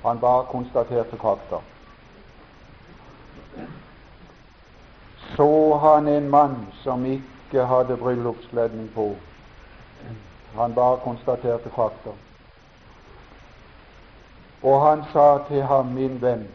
Han 0.03 0.19
bare 0.19 0.45
konstaterte 0.51 1.17
fakta. 1.17 1.63
Så 5.35 5.77
han 5.77 6.07
en 6.07 6.29
mann 6.29 6.67
som 6.83 7.05
ikke 7.05 7.65
hadde 7.65 7.97
bryllupskledning 7.97 8.89
på. 8.95 9.15
Han 10.55 10.73
bare 10.73 10.99
konstaterte 11.03 11.69
fakta. 11.69 12.13
Og 14.63 14.81
han 14.81 15.03
sa 15.13 15.37
til 15.47 15.63
ham, 15.63 15.85
min 15.85 16.21
venn, 16.21 16.47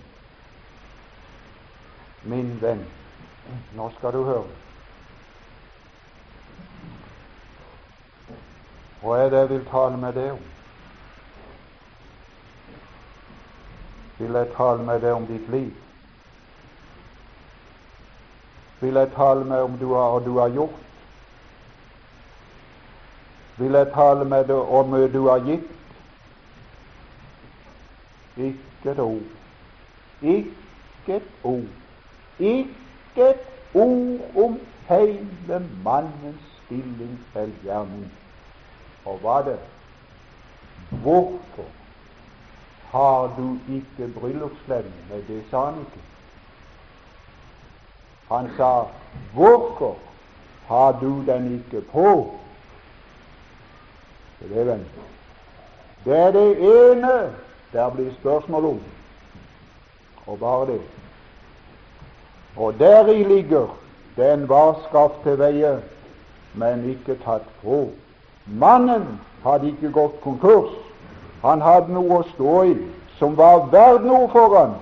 min 2.22 2.54
venn, 2.60 2.86
nå 3.76 3.90
skal 3.98 4.12
du 4.12 4.22
høre. 4.24 4.46
Hva 9.02 9.18
er 9.18 9.28
det 9.30 9.42
jeg 9.42 9.50
vil 9.50 9.66
tale 9.70 9.96
med 9.96 10.16
deg 10.16 10.32
om? 10.32 10.46
Vil 14.18 14.40
jeg 14.40 14.50
tale 14.56 14.82
med 14.82 15.04
deg 15.04 15.14
om 15.14 15.28
ditt 15.28 15.52
liv? 15.52 15.74
Vil 18.80 18.94
jeg 18.94 19.10
tale 19.16 19.44
med 19.44 19.56
om 19.56 19.78
du 19.78 19.94
har, 19.94 20.18
du 20.18 20.38
har 20.38 20.48
gjort. 20.48 20.84
Vil 23.58 23.72
jeg 23.72 23.90
tale 23.94 24.24
med 24.24 24.44
deg 24.44 24.74
om 24.80 24.94
du 25.12 25.22
har 25.28 25.42
gitt. 25.46 25.70
Ikke 28.36 28.90
et 28.90 28.98
ord. 28.98 29.22
Ikke 30.22 31.16
et 31.16 31.30
ord. 31.44 31.66
Ikke 32.38 33.30
et 33.30 33.74
ord 33.74 34.44
om 34.44 34.60
hele 34.88 35.58
mannens 35.84 36.46
stilling 36.64 37.18
til 37.32 37.52
gjerning. 37.64 38.06
Og 39.04 39.18
hva 39.24 39.40
det? 39.46 39.58
Hvorfor 41.02 41.66
har 42.92 43.34
du 43.36 43.58
ikke 43.74 44.12
bryllupsklem? 44.20 44.92
Det 45.28 45.42
sa 45.50 45.64
han 45.70 45.80
ikke. 45.80 46.04
Han 48.28 48.50
sa, 48.56 48.84
'Hvorfor 49.34 49.94
har 50.66 50.92
du 51.00 51.24
den 51.26 51.54
ikke 51.54 51.86
på?' 51.92 52.34
Det 56.04 56.18
er, 56.18 56.30
det 56.30 56.58
ene 56.58 57.34
der 57.72 57.90
blir 57.90 58.10
spørsmål 58.20 58.64
om, 58.64 58.80
og 60.26 60.38
bare 60.38 60.66
det. 60.66 60.80
Og 62.56 62.78
deri 62.78 63.22
ligger 63.22 63.66
den 64.16 64.48
var 64.48 64.80
skaffet 64.88 65.22
til 65.22 65.38
veie, 65.38 65.82
men 66.54 66.90
ikke 66.90 67.18
tatt 67.24 67.46
på. 67.62 67.88
Mannen 68.46 69.20
hadde 69.44 69.68
ikke 69.68 69.92
gått 69.92 70.20
konkurs. 70.22 70.72
Han 71.42 71.60
hadde 71.60 71.92
noe 71.92 72.18
å 72.18 72.26
stå 72.34 72.62
i 72.62 72.74
som 73.18 73.36
var 73.38 73.68
verdt 73.70 74.06
noe 74.06 74.26
for 74.32 74.54
han, 74.58 74.74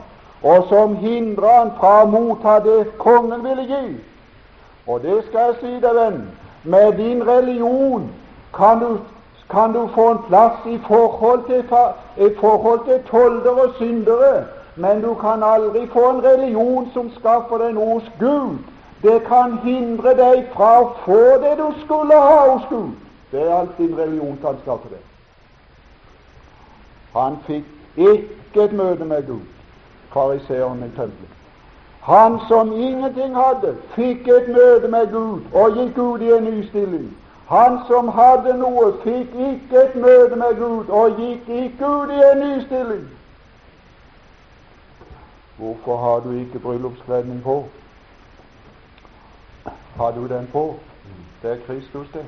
og 0.43 0.67
som 0.69 0.97
hindrer 0.97 1.59
han 1.59 1.71
fra 1.79 2.03
å 2.03 2.11
motta 2.11 2.59
det 2.65 2.93
kongen 2.99 3.45
ville 3.45 3.65
gi. 3.67 3.87
Og 4.87 5.03
det 5.03 5.23
skal 5.29 5.51
jeg 5.51 5.57
si 5.61 5.73
deg, 5.83 5.95
venn, 5.97 6.21
med 6.65 6.93
din 7.01 7.23
religion 7.27 8.11
kan 8.55 8.81
du, 8.81 8.99
kan 9.51 9.73
du 9.73 9.87
få 9.95 10.11
en 10.11 10.23
plass 10.29 10.67
i 10.67 10.79
forhold 10.87 11.47
til, 11.47 11.65
i 12.27 12.31
forhold 12.41 12.85
til 12.85 13.03
tolder 13.11 13.63
og 13.65 13.75
syndere, 13.79 14.45
men 14.77 15.03
du 15.03 15.15
kan 15.15 15.43
aldri 15.43 15.87
få 15.93 16.11
en 16.11 16.25
religion 16.25 16.91
som 16.93 17.11
skaffer 17.19 17.65
deg 17.65 17.75
noe 17.75 17.97
hos 17.97 18.13
Gud. 18.21 18.59
Det 19.03 19.23
kan 19.29 19.59
hindre 19.65 20.15
deg 20.17 20.47
fra 20.55 20.71
å 20.83 20.93
få 21.05 21.21
det 21.43 21.57
du 21.59 21.67
skulle 21.85 22.17
ha 22.21 22.39
hos 22.53 22.69
Gud. 22.71 22.95
Det 23.33 23.43
er 23.43 23.53
alt 23.55 23.79
din 23.79 23.97
religion 23.99 24.39
kan 24.43 24.61
skaffe 24.63 24.93
deg. 24.93 25.03
Han 27.17 27.39
fikk 27.47 27.69
ikke 27.97 28.65
et 28.69 28.73
møte 28.77 29.05
med 29.05 29.27
Gud 29.27 29.56
fariseeren 30.17 30.85
i 30.87 30.91
tempelet. 30.97 31.37
Han 32.07 32.41
som 32.49 32.73
ingenting 32.73 33.35
hadde, 33.35 33.77
fikk 33.97 34.29
et 34.29 34.49
møte 34.55 34.89
med 34.89 35.09
Gud 35.11 35.41
og 35.53 35.79
gikk 35.79 35.97
ut 35.99 36.23
i 36.23 36.31
en 36.37 36.45
ny 36.45 36.61
stilling. 36.69 37.09
Han 37.49 37.79
som 37.89 38.09
hadde 38.15 38.55
noe, 38.59 38.93
fikk 39.03 39.35
ikke 39.49 39.83
et 39.83 39.97
møte 40.03 40.39
med 40.39 40.55
Gud 40.61 40.93
og 41.01 41.19
gikk 41.21 41.49
ikke 41.65 41.91
ut 41.91 42.13
i 42.15 42.21
en 42.29 42.43
ny 42.45 42.53
stilling. 42.67 43.03
Hvorfor 45.57 45.97
har 45.97 46.21
du 46.21 46.31
ikke 46.39 46.59
bryllupskledning 46.59 47.43
på? 47.43 47.65
Har 49.97 50.11
du 50.13 50.27
den 50.29 50.49
på? 50.53 50.65
Det 51.43 51.51
er 51.51 51.57
Kristus, 51.67 52.07
det. 52.13 52.27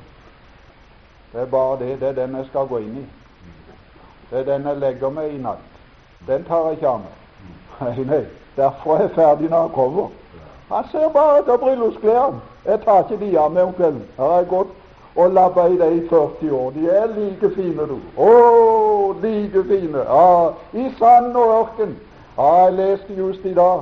Det 1.33 1.41
er 1.41 1.47
bare 1.47 1.79
det. 1.79 2.01
Det 2.01 2.09
er 2.09 2.13
den 2.13 2.37
jeg 2.37 2.47
skal 2.51 2.67
gå 2.67 2.79
inn 2.79 2.97
i. 2.97 3.07
Det 4.31 4.39
er 4.39 4.45
den 4.53 4.67
jeg 4.67 4.77
legger 4.77 5.11
meg 5.11 5.35
i 5.35 5.39
natt. 5.39 5.81
Den 6.27 6.45
tar 6.45 6.67
jeg 6.67 6.79
ikke 6.81 6.89
av 6.89 7.01
meg. 7.05 7.28
Nei, 7.81 8.05
nei, 8.05 8.25
derfor 8.57 8.97
er 8.97 9.09
ferdig 9.15 9.51
når 9.51 9.61
han 9.61 9.71
kommer. 9.75 10.09
Han 10.69 10.85
ser 10.91 11.09
bare 11.09 11.39
etter 11.39 11.57
bryllupsklærne. 11.57 12.41
Jeg 12.65 12.81
tar 12.85 13.05
ikke 13.05 13.25
de 13.25 13.39
av 13.39 13.53
meg 13.53 13.63
om 13.63 13.73
kvelden. 13.73 14.03
Her 14.17 14.25
har 14.25 14.43
jeg 14.43 14.49
gått 14.51 14.75
og 15.19 15.31
labba 15.33 15.67
i 15.67 15.79
dem 15.79 15.95
i 15.99 16.09
40 16.09 16.53
år. 16.53 16.71
De 16.71 16.91
er 16.91 17.07
like 17.15 17.51
fine, 17.55 17.87
du. 17.89 17.97
Å, 18.17 19.15
like 19.23 19.65
fine. 19.71 20.05
Ja, 20.05 20.53
I 20.75 20.91
sand 20.99 21.37
og 21.37 21.55
ørken. 21.61 21.97
Ja, 22.37 22.51
jeg 22.67 22.77
leste 22.77 23.17
just 23.17 23.47
i 23.47 23.55
dag 23.55 23.81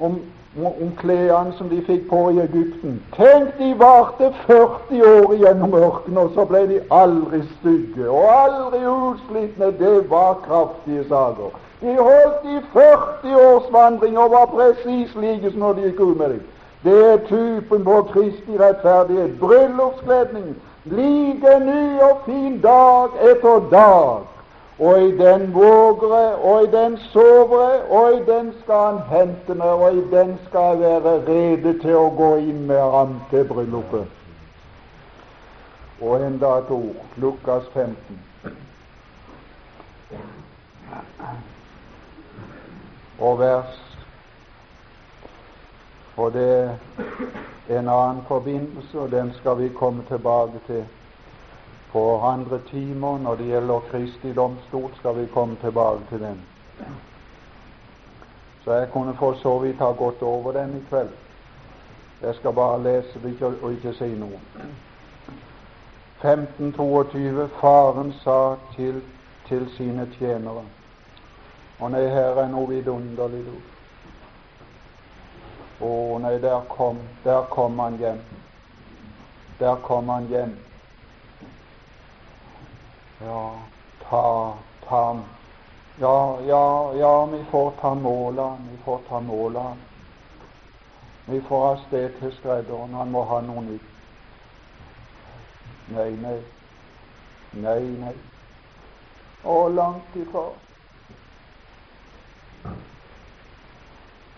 om, 0.00 0.18
om 0.64 0.92
klærne 0.98 1.54
som 1.56 1.70
de 1.70 1.80
fikk 1.86 2.08
på 2.10 2.26
i 2.34 2.42
Egypten. 2.42 2.98
Tenk, 3.16 3.54
de 3.58 3.70
varte 3.78 4.32
40 4.46 5.06
år 5.06 5.34
gjennom 5.44 5.78
ørkenen, 5.78 6.18
og 6.24 6.34
så 6.34 6.44
ble 6.50 6.66
de 6.74 6.82
aldri 6.90 7.40
stygge 7.54 8.10
og 8.10 8.28
aldri 8.34 8.82
utslitne. 8.84 9.72
Det 9.78 9.96
var 10.10 10.40
kraftige 10.44 11.06
saker. 11.08 11.56
De 11.80 11.96
holdt 11.96 12.44
i 12.44 12.60
40 12.72 13.36
års 13.40 13.72
vandring 13.72 14.18
og 14.18 14.30
var 14.30 14.46
presis 14.46 15.14
like 15.14 15.50
som 15.50 15.60
når 15.60 15.72
de 15.72 15.86
gikk 15.88 16.00
ut 16.00 16.16
med 16.16 16.28
dem. 16.28 16.42
Det 16.84 16.98
er 17.12 17.22
typen 17.28 17.84
på 17.84 18.02
Kristi 18.12 18.58
rettferdighet. 18.58 19.38
Bryllupskledning. 19.40 20.56
Like 20.84 21.58
ny 21.64 22.00
og 22.00 22.20
fin 22.26 22.60
dag 22.60 23.16
etter 23.30 23.64
dag. 23.70 24.28
Og 24.78 25.02
i 25.02 25.16
den 25.16 25.54
våger 25.54 26.36
og 26.42 26.62
i 26.64 26.70
den 26.72 26.98
sover 27.12 27.80
og 27.90 28.12
i 28.12 28.22
den 28.32 28.54
skal 28.62 28.86
han 28.86 29.00
hente 29.10 29.54
meg, 29.54 29.68
og 29.68 29.96
i 29.96 30.04
den 30.10 30.38
skal 30.48 30.80
jeg 30.80 31.04
være 31.04 31.20
rede 31.28 31.74
til 31.82 31.96
å 31.96 32.08
gå 32.16 32.30
inn 32.36 32.64
med 32.66 32.80
ham 32.80 33.20
til 33.30 33.44
bryllupet. 33.44 34.08
Og 36.00 36.16
enda 36.24 36.56
et 36.62 36.72
ord, 36.72 37.04
Lukas 37.16 37.68
15 37.74 38.20
og 43.20 43.38
vers. 43.38 43.96
Og 46.16 46.32
det 46.32 46.78
er 47.68 47.78
en 47.78 47.88
annen 47.88 48.22
forbindelse, 48.28 49.00
og 49.00 49.10
den 49.10 49.32
skal 49.34 49.58
vi 49.58 49.68
komme 49.68 50.04
tilbake 50.08 50.60
til 50.66 50.84
på 51.92 52.20
andre 52.20 52.60
timer. 52.70 53.18
Når 53.18 53.34
det 53.34 53.46
gjelder 53.46 53.80
Kristi 53.90 54.32
domstol, 54.32 54.90
skal 54.96 55.16
vi 55.16 55.26
komme 55.26 55.56
tilbake 55.60 56.00
til 56.08 56.20
den. 56.20 56.40
Så 58.64 58.72
jeg 58.72 58.90
kunne 58.92 59.14
for 59.14 59.32
så 59.32 59.58
vidt 59.58 59.78
ha 59.78 59.92
gått 59.92 60.22
over 60.22 60.52
den 60.52 60.76
i 60.76 60.84
kveld. 60.88 61.10
Jeg 62.22 62.34
skal 62.34 62.52
bare 62.52 62.82
lese 62.82 63.22
det 63.22 63.42
og 63.42 63.72
ikke 63.72 63.94
si 63.96 64.04
noe. 64.04 64.40
1522 66.20 67.48
Faren 67.60 68.12
sa 68.12 68.54
til, 68.76 69.00
til 69.48 69.70
sine 69.76 70.08
tjenere 70.18 70.79
Og 71.80 71.90
nei, 71.90 72.06
her 72.12 72.36
er 72.42 72.48
noe 72.52 72.68
vidunderlig 72.68 73.44
du. 73.46 73.54
Å 75.80 76.18
nei, 76.20 76.34
der 76.42 76.60
kom, 76.68 76.98
der 77.24 77.46
kom 77.52 77.78
han 77.80 77.96
hjem. 78.00 78.20
Der 79.60 79.80
kom 79.86 80.12
han 80.12 80.28
hjem. 80.28 80.56
Ja, 83.20 83.40
ta, 84.04 84.24
ta 84.88 85.04
Ja, 86.00 86.40
ja, 86.46 86.92
ja, 86.96 87.26
vi 87.26 87.44
får 87.50 87.72
ta 87.80 87.94
måla, 87.94 88.58
Vi 88.70 88.76
får 88.84 89.00
ta 89.08 89.20
måla. 89.20 89.76
Vi 91.24 91.40
får 91.40 91.66
av 91.70 91.76
sted 91.88 92.20
til 92.20 92.32
skredderen. 92.32 92.94
Han 92.94 93.10
må 93.10 93.24
ha 93.24 93.40
noe 93.40 93.60
nytt. 93.62 93.90
Nei, 95.94 96.10
nei. 96.22 96.40
Nei, 97.52 97.82
nei. 98.00 98.16
Å, 99.44 99.68
langt 99.68 100.16
ifra. 100.16 100.48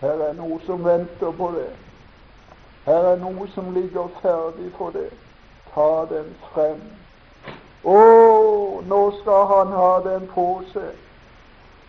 Her 0.01 0.21
er 0.27 0.33
noe 0.33 0.59
som 0.65 0.83
venter 0.85 1.31
på 1.31 1.51
det. 1.55 1.69
Her 2.85 3.07
er 3.13 3.21
noe 3.21 3.47
som 3.53 3.71
ligger 3.73 4.11
ferdig 4.21 4.71
for 4.77 4.91
det. 4.91 5.09
Ta 5.73 6.05
den 6.11 6.33
frem. 6.51 6.81
Å, 7.83 7.97
nå 8.87 9.01
skal 9.21 9.47
han 9.47 9.71
ha 9.75 9.91
den 10.03 10.27
på 10.35 10.47
seg. 10.73 10.91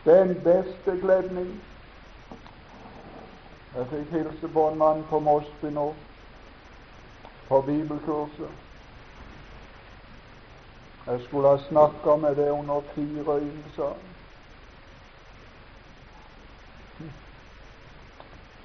Den 0.05 0.35
beste 0.45 0.97
kledning. 1.01 1.53
Jeg 3.75 3.91
fikk 3.91 4.15
hilse 4.15 4.49
på 4.55 4.69
en 4.71 4.79
mann 4.79 5.03
på 5.11 5.19
Mosby 5.19 5.75
nå, 5.75 5.89
på 7.49 7.61
bibelkurset. 7.67 8.61
Jeg 11.07 11.23
skulle 11.27 11.49
ha 11.49 11.59
snakka 11.69 12.17
med 12.17 12.37
det 12.37 12.51
under 12.51 12.81
fire 12.95 13.41
øyne, 13.41 13.71
sa 13.77 13.89
han. 13.89 14.14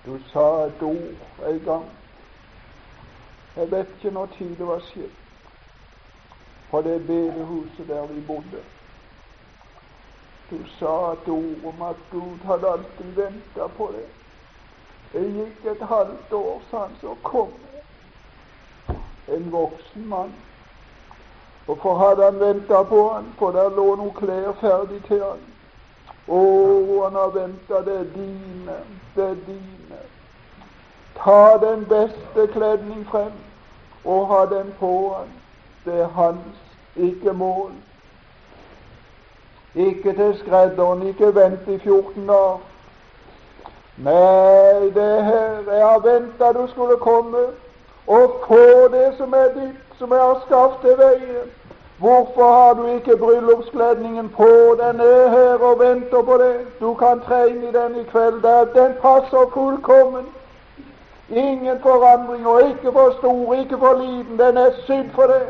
Du 0.05 0.19
sa 0.33 0.65
et 0.65 0.81
ord 0.81 1.47
en 1.47 1.59
gang. 1.65 1.85
Jeg 3.55 3.71
vet 3.71 3.87
ikke 3.95 4.11
når 4.11 4.25
tid 4.25 4.55
det 4.55 4.67
var 4.67 4.79
skjedd, 4.79 5.15
på 6.69 6.81
det 6.81 7.07
bedehuset 7.07 7.87
der 7.87 8.05
vi 8.07 8.21
bodde. 8.21 8.61
Du 10.51 10.57
sa 10.79 11.11
et 11.13 11.27
ord 11.27 11.65
om 11.73 11.81
at 11.81 11.95
Gud 12.11 12.37
hadde 12.45 12.71
alltid 12.71 13.11
venta 13.15 13.67
på 13.67 13.91
det. 13.95 14.05
Det 15.13 15.25
gikk 15.33 15.65
et 15.65 15.87
halvt 15.87 16.33
år, 16.33 16.61
sa 16.69 16.85
han, 16.85 16.95
så 17.01 17.15
kom 17.23 17.53
en 19.27 19.51
voksen 19.51 20.07
mann. 20.07 20.33
Hvorfor 21.65 21.97
hadde 21.97 22.23
han 22.23 22.39
venta 22.39 22.83
på 22.83 23.13
han? 23.13 23.33
For 23.37 23.51
der 23.51 23.69
lå 23.69 23.95
noen 23.95 24.13
klær 24.13 24.53
ferdig 24.61 25.03
til 25.07 25.23
han. 25.23 25.48
Å, 26.29 26.39
han 27.03 27.15
har 27.15 27.33
venta. 27.33 27.81
Det 27.85 27.99
er 27.99 28.07
dine. 28.15 28.79
Det 29.15 29.23
er 29.23 29.37
dine. 29.47 30.01
Ta 31.19 31.57
den 31.61 31.85
beste 31.89 32.47
kledning 32.53 33.05
frem 33.11 33.35
og 34.05 34.27
ha 34.27 34.45
den 34.45 34.73
på 34.79 35.13
han. 35.17 35.31
Det 35.85 36.01
er 36.01 36.07
hans, 36.07 36.59
ikke 36.95 37.33
mål. 37.33 37.71
Ikke 39.75 40.13
til 40.13 40.37
skredderen, 40.39 41.07
ikke 41.07 41.35
vent 41.35 41.67
i 41.67 41.77
14 41.77 42.27
dager. 42.27 42.59
Nei, 43.99 44.89
det 44.95 45.23
her 45.23 45.71
Jeg 45.71 45.87
har 45.87 45.99
venta 45.99 46.51
du 46.61 46.67
skulle 46.71 46.97
komme 46.97 47.37
og 48.07 48.43
få 48.47 48.87
det 48.91 49.13
som 49.17 49.33
er 49.33 49.49
ditt, 49.55 49.81
som 49.97 50.11
jeg 50.11 50.19
har 50.19 50.41
skaffet 50.45 50.81
til 50.81 50.97
veien. 50.97 51.49
Hvorfor 51.99 52.53
har 52.53 52.73
du 52.73 52.87
ikke 52.95 53.17
bryllupskledningen 53.17 54.29
på? 54.29 54.47
Den 54.81 54.99
er 54.99 55.29
her 55.29 55.53
og 55.53 55.79
venter 55.79 56.21
på 56.21 56.37
det. 56.37 56.67
Du 56.79 56.93
kan 56.93 57.21
tre 57.27 57.49
inn 57.49 57.63
i 57.63 57.71
den 57.71 57.95
i 57.99 58.03
kveld. 58.03 58.43
Den 58.75 58.93
passer 59.01 59.51
fullkommen. 59.53 60.25
Ingen 61.29 61.81
forandring, 61.81 62.47
og 62.47 62.69
ikke 62.69 62.91
for 62.91 63.15
stor, 63.17 63.53
ikke 63.53 63.77
for 63.77 63.93
liten. 64.01 64.39
Den 64.39 64.57
er 64.57 64.71
sydd 64.85 65.11
for 65.15 65.23
det. 65.23 65.43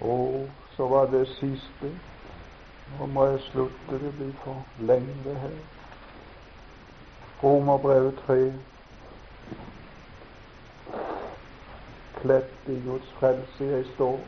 Og 0.00 0.48
så 0.76 0.88
var 0.88 1.06
det 1.06 1.28
siste. 1.28 1.92
Nå 2.98 3.06
må 3.06 3.26
jeg 3.26 3.40
slutte, 3.40 3.92
det 3.92 4.14
blir 4.16 4.32
for 4.44 4.56
lenge 4.78 5.36
her. 5.44 5.58
Romerbrevet 7.42 8.14
3. 8.26 8.52
kledt 12.20 12.68
i 12.68 12.80
Guds 12.86 13.14
frelse 13.18 13.64
jeg 13.64 13.84
står. 13.94 14.20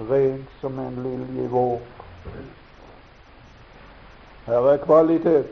Rent 0.00 0.48
som 0.60 0.78
en 0.78 1.02
lilje 1.02 1.48
vår. 1.48 1.80
Her 4.46 4.68
er 4.72 4.76
kvalitet, 4.76 5.46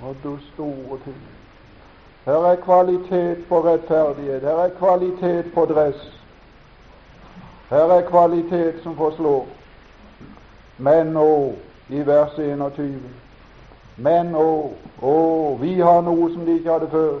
og 0.00 0.16
du 0.22 0.38
store 0.52 0.98
ting. 1.04 1.22
Her 2.24 2.32
er 2.32 2.56
kvalitet 2.56 3.46
på 3.48 3.60
rettferdighet, 3.64 4.42
her 4.42 4.56
er 4.56 4.68
kvalitet 4.68 5.52
på 5.54 5.64
dress. 5.64 6.12
Her 7.70 7.92
er 7.98 8.08
kvalitet 8.10 8.82
som 8.82 8.96
forslår. 8.96 9.46
Men 10.78 11.06
nå, 11.06 11.54
i 11.88 12.06
vers 12.06 12.38
21 12.38 13.00
Men 13.96 14.34
å, 14.34 14.74
å, 15.00 15.14
vi 15.60 15.78
har 15.80 16.02
noe 16.04 16.28
som 16.32 16.44
de 16.44 16.58
ikke 16.58 16.72
hadde 16.72 16.90
før. 16.92 17.14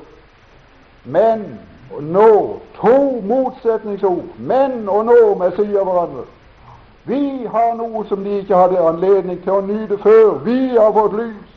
Men 1.06 1.58
nå 2.00 2.60
to 2.80 3.20
motsetningsord. 3.22 4.24
Men 4.38 4.88
og 4.88 5.04
nå 5.06 5.34
med 5.38 5.54
sier 5.56 5.84
hverandre. 5.84 6.26
Vi 7.06 7.46
har 7.46 7.74
noe 7.78 8.02
som 8.08 8.24
de 8.24 8.40
ikke 8.40 8.56
hadde 8.58 8.82
anledning 8.82 9.38
til 9.44 9.52
å 9.54 9.60
nyte 9.62 9.98
før. 10.02 10.40
Vi 10.44 10.74
har 10.74 10.90
fått 10.92 11.14
lys. 11.14 11.52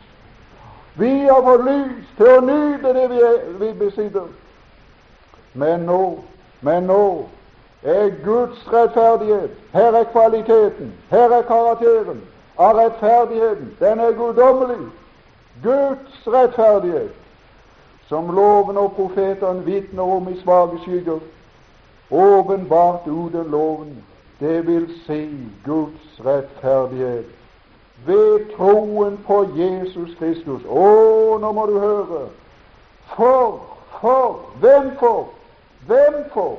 Vi 1.00 1.14
har 1.26 1.42
fått 1.42 1.66
lys 1.66 2.14
til 2.18 2.30
å 2.36 2.42
nyte 2.46 2.94
det 2.94 3.08
vi, 3.10 3.22
vi 3.64 3.72
besitter. 3.80 4.28
Men 5.58 5.88
nå, 5.90 6.20
men 6.62 6.86
nå 6.86 7.04
er 7.82 8.12
Guds 8.22 8.60
rettferdighet 8.70 9.56
Her 9.74 9.96
er 9.96 10.04
kvaliteten, 10.12 10.92
her 11.10 11.34
er 11.34 11.48
karakteren 11.48 12.22
av 12.60 12.76
rettferdigheten. 12.78 13.74
Den 13.80 14.00
er 14.00 14.12
guddommelig. 14.12 14.90
Guds 15.64 16.28
rettferdighet 16.28 17.19
som 18.10 18.36
loven 18.36 18.78
og 18.78 18.94
profetene 18.98 19.66
vitner 19.66 20.04
om 20.04 20.30
i 20.30 20.38
svake 20.42 20.80
skygger, 20.84 21.20
åpenbart 22.12 23.08
uten 23.08 23.52
loven, 23.52 23.98
det 24.40 24.68
vil 24.68 24.88
si 25.06 25.30
Guds 25.66 26.22
rettferdighet 26.26 27.26
ved 28.06 28.56
troen 28.56 29.20
på 29.28 29.44
Jesus 29.56 30.16
Kristus. 30.20 30.64
Å, 30.66 31.38
nå 31.42 31.52
må 31.54 31.66
du 31.70 31.76
høre! 31.80 32.22
For, 33.16 33.60
for, 34.00 34.40
hvem 34.64 34.92
for? 35.00 35.28
Hvem 35.86 36.24
for? 36.34 36.58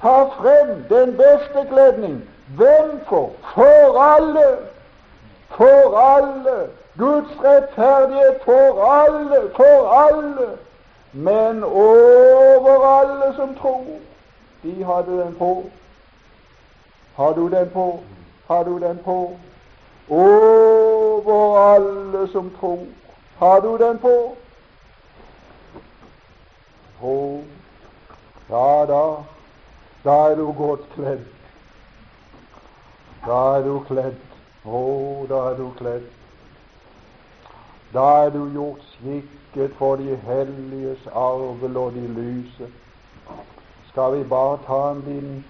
Ta 0.00 0.28
frem 0.38 0.70
den 0.88 1.16
beste 1.18 1.66
kledning. 1.72 2.22
Hvem 2.56 3.00
for? 3.08 3.34
For 3.54 4.00
alle! 4.00 4.46
For 5.58 5.98
alle! 5.98 6.56
Guds 6.98 7.34
rettferdighet 7.44 8.40
for 8.44 8.80
alle! 8.86 9.42
For 9.56 9.92
alle! 10.06 10.48
Men 11.12 11.64
over 11.64 12.86
alle 12.86 13.34
som 13.36 13.54
tror, 13.54 13.86
de 14.62 14.84
hadde 14.84 15.18
den 15.18 15.34
på. 15.34 15.64
Har 17.14 17.32
du 17.32 17.48
den 17.48 17.70
på? 17.70 18.00
Har 18.46 18.64
du 18.64 18.78
den 18.78 18.98
på? 19.04 19.38
Over 20.08 21.58
alle 21.58 22.28
som 22.28 22.50
tror. 22.60 22.86
Har 23.38 23.60
du 23.60 23.78
den 23.78 23.98
på? 23.98 24.36
Tro. 27.00 27.44
Ja 28.50 28.86
da, 28.86 29.24
da 30.04 30.30
er 30.30 30.34
du 30.34 30.52
godt 30.52 30.86
kledd. 30.94 31.24
Da 33.26 33.40
er 33.56 33.62
du 33.62 33.80
kledd. 33.88 34.16
Å, 34.64 34.80
da 35.28 35.42
er 35.50 35.58
du 35.58 35.68
kledd. 35.78 36.08
Da 37.92 38.06
er 38.24 38.32
du 38.34 38.42
gjort 38.52 38.84
skikk 38.96 39.37
blikket 39.58 39.76
for 39.76 39.96
de 39.96 40.16
helliges 40.16 41.08
arvel 41.14 41.76
og 41.76 41.92
de 41.92 42.06
lyse. 42.06 42.68
Skal 43.88 44.18
vi 44.18 44.24
bare 44.24 44.58
ta 44.66 44.90
en 44.90 45.02
din, 45.06 45.44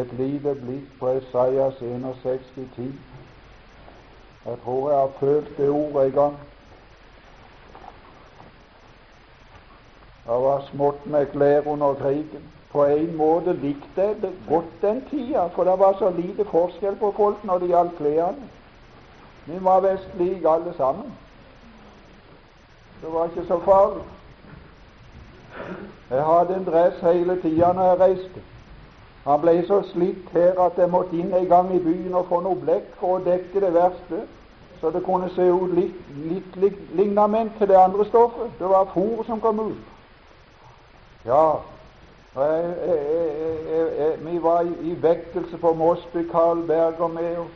et 0.00 0.12
lite 0.12 0.54
blikk 0.54 0.98
på 1.00 1.08
Esaias 1.08 1.74
61,10? 1.74 2.82
Jeg 4.46 4.56
tror 4.64 4.90
jeg 4.90 4.98
har 4.98 5.10
følt 5.20 5.58
det 5.58 5.68
ordet 5.68 6.06
en 6.06 6.12
gang. 6.12 6.36
Det 10.26 10.38
var 10.44 10.62
smått 10.70 11.06
med 11.06 11.26
klær 11.26 11.66
under 11.66 11.94
krigen. 11.94 12.44
På 12.72 12.84
en 12.84 13.16
måte 13.16 13.52
likte 13.52 14.02
jeg 14.02 14.16
det 14.22 14.32
godt 14.48 14.82
den 14.82 15.02
tida, 15.10 15.46
for 15.46 15.64
det 15.64 15.78
var 15.78 15.96
så 15.98 16.10
lite 16.10 16.44
forskjell 16.44 16.96
på 16.96 17.12
folk 17.16 17.44
når 17.44 17.58
det 17.58 17.68
gjaldt 17.68 17.96
klærne. 17.96 18.48
Vi 19.46 19.64
var 19.64 19.80
visst 19.80 20.08
like 20.18 20.48
alle 20.48 20.74
sammen. 20.76 21.12
Det 23.00 23.12
var 23.12 23.24
ikke 23.24 23.46
så 23.48 23.58
farlig. 23.64 24.02
Jeg 26.10 26.24
hadde 26.24 26.54
en 26.54 26.64
dress 26.64 27.00
hele 27.00 27.40
tida 27.42 27.72
når 27.72 27.84
jeg 27.84 28.00
reiste. 28.00 28.42
Han 29.24 29.40
ble 29.40 29.66
så 29.66 29.82
slitt 29.92 30.28
her 30.32 30.60
at 30.64 30.78
jeg 30.80 30.90
måtte 30.90 31.16
inn 31.16 31.34
en 31.34 31.48
gang 31.48 31.74
i 31.76 31.78
byen 31.78 32.14
og 32.14 32.28
få 32.28 32.40
noe 32.44 32.56
blekk 32.56 32.94
for 33.00 33.18
å 33.18 33.24
dekke 33.24 33.60
det 33.60 33.72
verste, 33.74 34.22
så 34.80 34.90
det 34.90 35.04
kunne 35.04 35.28
se 35.34 35.44
ut 35.52 35.74
litt, 35.76 35.98
litt, 36.24 36.56
litt 36.56 36.94
lignament 36.96 37.52
til 37.58 37.68
det 37.68 37.76
andre 37.76 38.06
stoffet. 38.08 38.54
Det 38.58 38.68
var 38.68 38.88
fôr 38.94 39.26
som 39.26 39.40
kom 39.40 39.60
ut. 39.60 39.90
Ja, 41.28 41.60
jeg, 42.36 42.74
jeg, 42.86 43.88
jeg, 43.98 44.12
vi 44.24 44.42
var 44.42 44.60
i, 44.62 44.96
vekkelse 45.02 45.58
på 45.60 45.72
Mosby, 45.74 46.24
Carl 46.32 46.62
Berger 46.66 47.08
med, 47.08 47.36
og, 47.36 47.46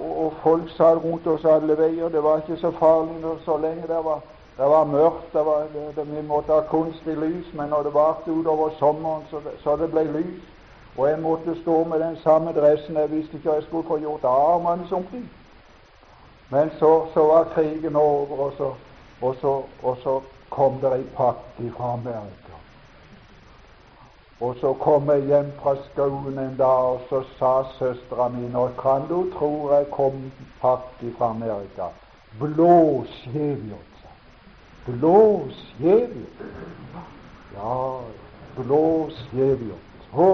og, 0.00 0.24
og, 0.24 0.32
folk 0.42 0.70
sa 0.76 0.94
rundt 0.94 1.26
oss 1.26 1.44
alle 1.44 1.76
veier. 1.78 2.08
Det 2.08 2.22
var 2.22 2.40
ikke 2.40 2.56
så 2.60 2.70
farlig 2.78 3.36
så 3.44 3.58
lenge 3.60 3.82
det 3.90 4.00
var, 4.04 4.22
det 4.56 4.64
var 4.70 4.84
mørkt. 4.84 5.32
Det 5.32 5.44
var, 5.44 5.66
det, 5.96 6.16
vi 6.16 6.22
måtte 6.22 6.52
ha 6.52 6.60
kunstig 6.60 7.16
lys, 7.16 7.54
men 7.54 7.68
når 7.68 7.82
det 7.82 7.94
varte 7.94 8.30
utover 8.30 8.70
sommeren, 8.78 9.22
så, 9.30 9.40
så 9.62 9.76
det 9.76 9.90
ble 9.90 10.04
lys. 10.04 10.42
Og 10.96 11.08
jeg 11.08 11.18
måtte 11.18 11.56
stå 11.62 11.84
med 11.84 12.00
den 12.00 12.16
samme 12.22 12.52
dressen. 12.52 12.96
Jeg 12.96 13.10
visste 13.10 13.36
ikke 13.36 13.48
hva 13.48 13.56
jeg 13.58 13.66
skulle 13.66 13.88
få 13.88 13.98
gjort 13.98 14.24
av 14.24 14.44
armene 14.54 14.86
somtid. 14.88 15.26
Men 16.50 16.70
så, 16.78 17.06
så, 17.14 17.26
var 17.26 17.50
krigen 17.54 17.96
over, 17.96 18.38
og 18.38 18.52
så, 18.56 18.72
og 19.20 19.36
så, 19.40 19.62
og 19.82 19.96
så 20.02 20.20
kom 20.50 20.78
det 20.80 20.92
ei 20.92 21.06
pakke 21.16 21.70
fra 21.76 21.92
Amerika. 21.92 22.58
Og 24.40 24.56
så 24.60 24.72
kom 24.72 25.10
jeg 25.10 25.26
hjem 25.26 25.50
fra 25.62 25.74
skolen 25.88 26.38
en 26.38 26.56
dag, 26.58 26.84
og 26.94 27.00
så 27.08 27.22
sa 27.38 27.52
søstera 27.78 28.28
mi 28.28 28.46
Nå 28.52 28.68
kan 28.78 29.08
du 29.08 29.30
tro 29.38 29.50
jeg 29.72 29.90
kom 29.90 30.30
pakke 30.60 31.10
fra 31.18 31.30
Amerika. 31.30 31.90
Blå 32.38 33.04
skjevhjort, 34.86 36.38
sa 36.92 37.00
Ja, 37.54 38.00
blås 38.56 39.16
skjevhjort. 39.30 39.80
Å, 40.14 40.26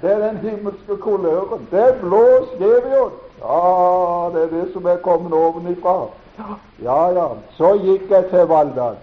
det 0.00 0.10
er 0.10 0.22
den 0.22 0.38
himmelske 0.42 0.96
kuløren. 1.02 1.66
Det 1.70 1.82
er 1.82 1.98
blås 2.00 2.48
skjevhjort. 2.56 3.20
Ja, 3.40 4.30
det 4.34 4.42
er 4.42 4.52
det 4.54 4.66
som 4.72 4.86
er 4.86 5.02
kommet 5.04 5.32
ovenifra. 5.32 6.08
Ja, 6.82 7.00
ja. 7.14 7.28
Så 7.58 7.74
gikk 7.82 8.10
jeg 8.10 8.26
til 8.32 8.48
Valldal 8.50 8.96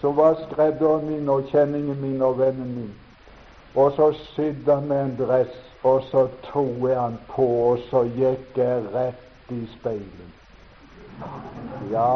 Så 0.00 0.12
var 0.14 0.36
skredderen 0.44 1.08
min 1.08 1.28
og 1.28 1.48
kjenningen 1.50 1.98
min 2.00 2.22
og 2.22 2.38
vennen 2.38 2.74
min. 2.76 2.92
Og 3.74 3.92
så 3.96 4.12
sydde 4.34 4.74
han 4.74 4.86
med 4.88 5.04
en 5.04 5.16
dress, 5.18 5.54
og 5.82 6.02
så 6.10 6.28
tok 6.52 6.88
jeg 6.88 7.00
han 7.00 7.18
på, 7.34 7.46
og 7.72 7.86
så 7.90 8.04
gikk 8.14 8.58
jeg 8.58 8.86
rett 8.94 9.54
i 9.54 9.64
speilet. 9.78 10.37
Ja, 11.92 12.12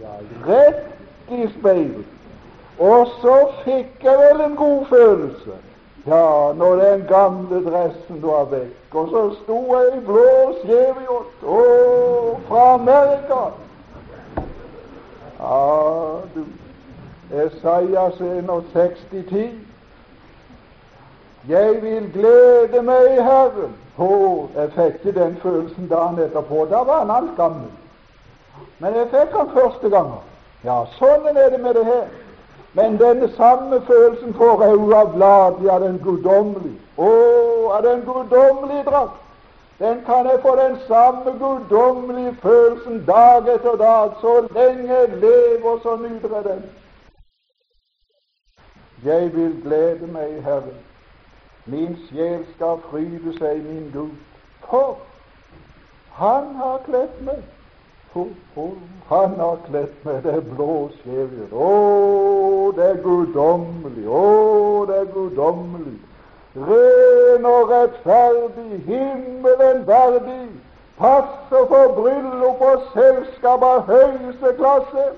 ja, 0.00 0.16
rett 0.46 1.30
i 1.30 1.48
speilet. 1.58 2.10
Og 2.78 3.06
så 3.20 3.36
fikk 3.64 4.02
jeg 4.02 4.18
vel 4.18 4.40
en 4.44 4.56
god 4.56 4.86
følelse. 4.86 5.60
Ja, 6.06 6.52
når 6.56 6.76
den 6.76 7.04
gamle 7.08 7.60
dressen 7.64 8.22
var 8.22 8.44
vekk, 8.50 8.94
og 8.94 9.08
så 9.08 9.22
sto 9.42 9.60
jeg 9.72 9.92
i 9.96 10.00
blå 10.04 10.32
skjevhjort, 10.60 11.46
å, 11.48 11.60
fra 12.48 12.64
Amerika. 12.74 13.40
Ja, 15.38 15.62
du 16.34 16.44
Esaias 17.32 18.20
61,10. 18.20 19.48
Jeg 21.48 21.82
vil 21.82 22.10
glede 22.12 22.82
meg 22.82 23.08
i 23.14 23.24
Herren. 23.24 23.72
Å, 23.96 24.10
jeg 24.56 24.70
fikk 24.76 25.00
ikke 25.00 25.16
den 25.18 25.40
følelsen 25.42 25.88
dagen 25.88 26.20
etterpå. 26.24 26.66
Da 26.70 26.82
var 26.84 27.04
han 27.04 27.12
alt 27.14 27.34
gammel. 27.36 27.72
Men 28.78 28.94
jeg 28.94 29.10
fikk 29.10 29.34
han 29.38 29.50
første 29.54 29.90
gangen. 29.90 30.22
Ja, 30.64 30.84
sånn 30.98 31.26
er 31.30 31.50
det 31.50 31.60
med 31.60 31.74
det 31.74 31.84
her. 31.84 32.06
Men 32.74 32.96
denne 32.98 33.28
samme 33.36 33.80
følelsen 33.86 34.34
får 34.34 34.62
jeg 34.64 34.94
av 34.98 35.12
bladet 35.14 35.68
av 35.70 35.84
den 35.84 36.00
guddommelige. 36.02 36.80
Å, 36.96 37.10
av 37.76 37.84
den 37.86 38.02
guddommelige 38.06 38.86
drakt. 38.88 39.20
Den 39.78 40.00
kan 40.06 40.26
jeg 40.26 40.40
få 40.42 40.56
den 40.56 40.76
samme 40.86 41.36
guddommelige 41.38 42.34
følelsen 42.42 43.04
dag 43.06 43.48
etter 43.54 43.76
dag. 43.76 44.10
Så 44.20 44.34
lenge 44.54 44.88
jeg 44.94 45.08
lever, 45.22 45.78
så 45.82 45.96
nyter 45.96 46.34
jeg 46.36 46.44
den. 46.44 46.64
Jeg 49.04 49.34
vil 49.34 49.56
glede 49.62 50.06
meg 50.06 50.36
i 50.38 50.40
Herren. 50.40 50.78
Min 51.66 51.98
sjel 52.08 52.46
skal 52.54 52.78
fryde 52.90 53.38
seg 53.38 53.58
i 53.58 53.66
min 53.68 53.90
Gud. 53.92 54.14
For 54.70 54.98
Han 56.18 56.54
har 56.54 56.78
kledd 56.86 57.20
meg. 57.26 57.42
For 58.14 58.28
Han 59.08 59.30
har 59.40 59.56
kledd 59.68 59.94
med 60.02 60.22
det 60.22 60.42
blå 60.54 60.88
skjevhjul. 61.00 61.50
Å, 61.52 61.70
det 62.76 62.84
er 62.92 63.00
guddommelig. 63.02 64.04
Å, 64.06 64.84
det 64.88 65.00
er 65.02 65.08
guddommelig. 65.12 65.96
Ren 66.54 67.48
og 67.50 67.72
rettferdig, 67.72 68.78
himmelen 68.86 69.82
verdig. 69.88 70.46
Passer 70.98 71.66
for 71.72 71.96
bryllup 71.98 72.62
og 72.62 72.86
selskap 72.94 73.66
av 73.66 73.90
høyeste 73.90 74.54
klasse. 74.60 75.08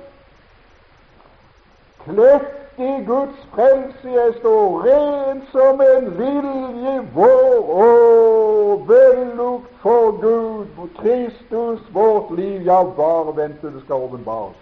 Kledt 2.07 2.66
i 2.79 3.05
Guds 3.07 3.47
frelse 3.55 4.09
jeg 4.09 4.35
står, 4.39 4.83
ren 4.85 5.43
som 5.51 5.81
en 5.81 6.11
vilje 6.18 6.97
vår, 7.14 7.70
og 7.85 8.89
vellukt 8.89 9.70
for 9.81 10.11
Gud, 10.20 10.66
for 10.77 10.89
Kristus, 10.99 11.81
vårt 11.93 12.37
liv. 12.37 12.61
Ja, 12.62 12.83
bare 12.85 13.37
vent 13.37 13.61
til 13.61 13.72
det 13.72 13.83
skal 13.85 13.95
åpenbares. 13.95 14.57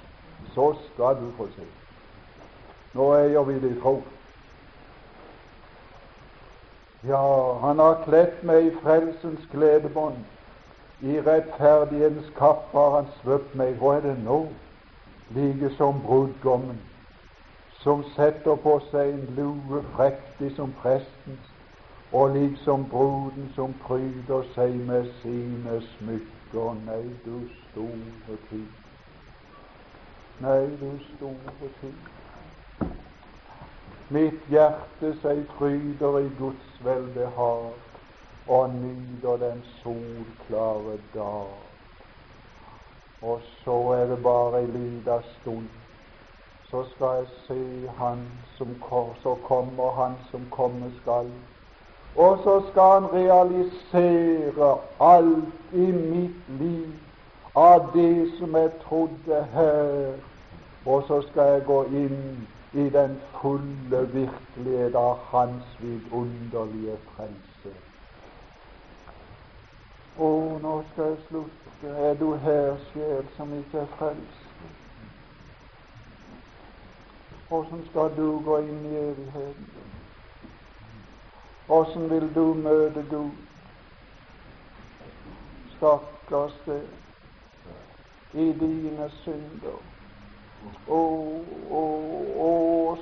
Så 0.54 0.74
skal 0.92 1.16
du 1.18 1.32
få 1.36 1.48
se. 1.56 1.66
Nå 2.94 3.10
eier 3.14 3.42
vi 3.42 3.58
det 3.58 3.74
tro. 3.82 3.96
Ja, 7.08 7.26
han 7.66 7.78
har 7.78 8.04
kledd 8.06 8.46
meg 8.46 8.70
i 8.70 8.74
frelsens 8.82 9.42
kledebånd. 9.50 10.22
I 11.02 11.18
rettferdighetens 11.20 12.30
kapp 12.38 12.70
har 12.72 13.00
han 13.00 13.12
svøpt 13.20 13.58
meg. 13.58 13.74
Hva 13.82 13.98
er 13.98 14.06
det 14.06 14.18
nå? 14.22 14.44
Like 15.34 15.74
som 15.74 15.98
brudgommen 16.06 16.78
som 17.84 18.04
setter 18.16 18.56
på 18.64 18.78
seg 18.90 19.10
en 19.12 19.24
lue 19.36 19.82
frektig 19.92 20.54
som 20.56 20.72
prestens, 20.80 21.50
og 22.16 22.30
liksom 22.36 22.86
bruden 22.88 23.50
som 23.56 23.74
pryder 23.82 24.46
seg 24.54 24.78
med 24.88 25.10
sine 25.20 25.80
smykker. 25.90 26.78
Nei, 26.86 27.02
du 27.26 27.42
store 27.66 28.38
tid. 28.48 28.70
Nei, 30.40 30.62
du 30.80 30.88
store 31.10 31.70
tid. 31.82 32.88
Mitt 34.14 34.48
hjerte 34.48 35.12
seg 35.20 35.44
fryder 35.58 36.20
i 36.22 36.32
Guds 36.38 36.80
velbehag 36.86 37.72
og 38.48 38.74
nyter 38.80 39.40
den 39.44 39.64
solklare 39.82 40.98
dag. 41.12 41.54
Og 43.22 43.40
så 43.64 43.80
er 43.98 44.06
det 44.12 44.22
bare 44.22 44.62
ei 44.62 44.68
lita 44.72 45.20
stund 45.34 45.83
så 46.74 46.84
skal 46.94 47.06
jeg 47.06 47.26
se 47.46 47.90
Han 47.98 48.28
som 48.56 48.68
kom, 48.80 49.06
så 49.22 49.34
kommer 49.34 49.90
Han 49.90 50.14
som 50.30 50.46
komme 50.50 50.92
skal. 51.02 51.30
Og 52.16 52.38
så 52.44 52.62
skal 52.70 53.00
Han 53.00 53.12
realisere 53.12 54.78
alt 55.00 55.54
i 55.72 55.86
mitt 55.92 56.48
liv 56.48 56.92
av 57.54 57.90
det 57.94 58.32
som 58.38 58.56
jeg 58.56 58.70
trodde 58.88 59.46
her. 59.52 60.12
Og 60.86 61.04
så 61.06 61.22
skal 61.30 61.42
jeg 61.42 61.64
gå 61.64 61.84
inn 61.84 62.48
i 62.72 62.88
den 62.90 63.20
fulle 63.40 64.00
virkelighet 64.12 64.94
av 64.94 65.18
Hans 65.30 65.76
vidunderlige 65.80 66.96
frelse. 67.14 67.76
Å, 70.18 70.30
nå 70.62 70.82
skal 70.92 71.04
jeg 71.04 71.22
slutte. 71.28 71.94
Er 72.08 72.14
du 72.14 72.34
her, 72.34 72.74
sjel, 72.90 73.22
som 73.36 73.54
ikke 73.58 73.78
er 73.78 73.94
frelst? 73.98 74.43
Åssen 77.50 77.86
skal 77.90 78.16
du 78.16 78.38
gå 78.44 78.58
inn 78.58 78.86
i 78.86 78.96
evigheten? 78.96 79.66
Åssen 81.68 82.10
vil 82.10 82.34
du 82.34 82.54
møte 82.54 83.04
Gud? 83.10 83.30
Stakkars 85.76 86.56
deg 86.66 86.82
i 88.34 88.52
dine 88.52 89.10
synder. 89.22 89.78
Og 90.88 91.44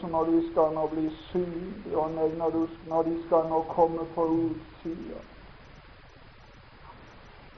så 0.01 0.07
når 0.07 0.25
de 0.25 0.51
skal 0.51 0.75
nå 0.75 0.87
bli 0.87 1.11
synlige, 1.31 1.97
og 1.97 2.11
nei, 2.11 2.29
når, 2.39 2.51
du, 2.51 2.69
når 2.89 3.03
de 3.03 3.15
skal 3.27 3.47
nå 3.49 3.63
komme 3.71 4.07
på 4.15 4.27
utsida 4.27 5.21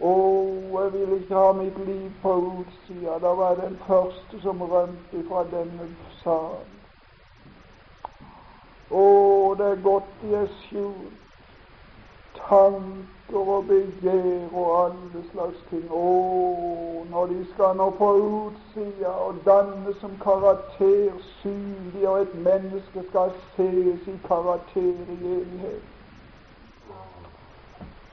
Å, 0.05 0.13
jeg 0.75 0.93
vil 0.93 1.13
ikke 1.17 1.39
ha 1.39 1.53
mitt 1.57 1.79
liv 1.87 2.09
på 2.23 2.33
utsida. 2.61 3.19
Da 3.23 3.31
var 3.39 3.55
jeg 3.55 3.61
den 3.63 3.77
første 3.87 4.41
som 4.43 4.63
rømte 4.63 5.23
fra 5.29 5.45
denne 5.53 5.87
salen. 6.23 6.74
Å, 8.91 9.05
det 9.59 9.67
er 9.71 9.83
godt 9.83 10.11
de 10.23 10.35
er 10.35 10.49
skjul. 10.63 11.13
tanker 12.49 13.49
og 13.55 13.67
begjær 13.69 14.53
og 14.53 14.67
alle 14.85 15.23
slags 15.31 15.61
ting. 15.71 15.87
Å, 15.91 17.07
når 17.11 17.27
de 17.33 17.41
skal 17.55 17.77
nå 17.79 17.89
på 17.99 18.11
utsida 18.21 19.15
og 19.27 19.41
danne 19.47 19.95
som 20.01 20.19
karakter 20.21 21.17
synlig, 21.41 22.09
og 22.09 22.21
et 22.21 22.35
menneske 22.35 23.07
skal 23.09 23.33
ses 23.57 24.09
i 24.11 24.19
karakter 24.29 24.81
i 25.17 25.19
evighet. 25.39 25.94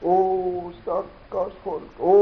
Å, 0.02 0.14
stakkars 0.82 1.56
folk. 1.62 1.98
Å, 2.02 2.14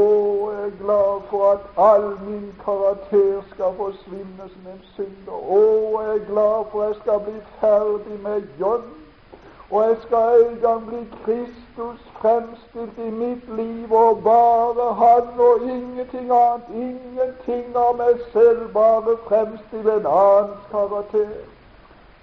jeg 0.53 0.65
er 0.67 0.73
glad 0.81 1.27
for 1.31 1.51
at 1.55 1.79
all 1.81 2.09
min 2.27 2.49
karakter 2.65 3.41
skal 3.53 3.73
forsvinne 3.79 4.49
som 4.53 4.71
en 4.73 4.81
synder. 4.95 5.37
Å, 5.37 5.61
jeg 6.05 6.17
er 6.17 6.25
glad 6.29 6.71
for 6.73 6.85
at 6.85 6.93
jeg 6.93 7.01
skal 7.03 7.23
bli 7.27 7.39
ferdig 7.61 8.19
med 8.25 8.49
John 8.61 8.89
og 9.71 9.87
jeg 9.87 9.97
skal 10.01 10.45
en 10.45 10.57
gang 10.61 10.87
bli 10.87 11.07
Kristus 11.25 11.99
fremstilt 12.21 12.97
i 12.97 13.09
mitt 13.09 13.55
liv, 13.55 13.91
og 13.91 14.23
bare 14.23 14.93
Han 14.93 15.39
og 15.39 15.61
ingenting 15.61 16.31
annet. 16.31 16.67
Ingenting 16.73 17.75
av 17.75 17.95
meg 17.97 18.19
selv, 18.33 18.73
bare 18.73 19.15
fremstilt 19.27 19.87
en 19.87 20.09
annens 20.11 20.67
karakter. 20.71 21.31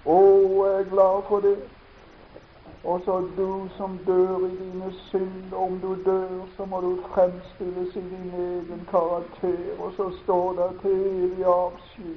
Å, 0.05 0.19
jeg 0.67 0.75
er 0.79 0.89
glad 0.93 1.25
for 1.29 1.39
det. 1.39 1.55
Og 2.83 3.01
så 3.05 3.19
du 3.37 3.67
som 3.77 3.99
dør 4.07 4.37
i 4.47 4.55
dine 4.55 4.93
synd, 4.93 5.53
om 5.53 5.79
du 5.79 5.95
dør, 6.05 6.45
så 6.57 6.65
må 6.65 6.81
du 6.81 6.97
fremstilles 7.13 7.95
i 7.95 8.01
din 8.01 8.33
egen 8.39 8.87
karakter, 8.91 9.57
og 9.79 9.91
så 9.97 10.11
står 10.23 10.53
det 10.53 10.69
til 10.81 10.91
evig 10.91 11.45
avsky. 11.45 12.13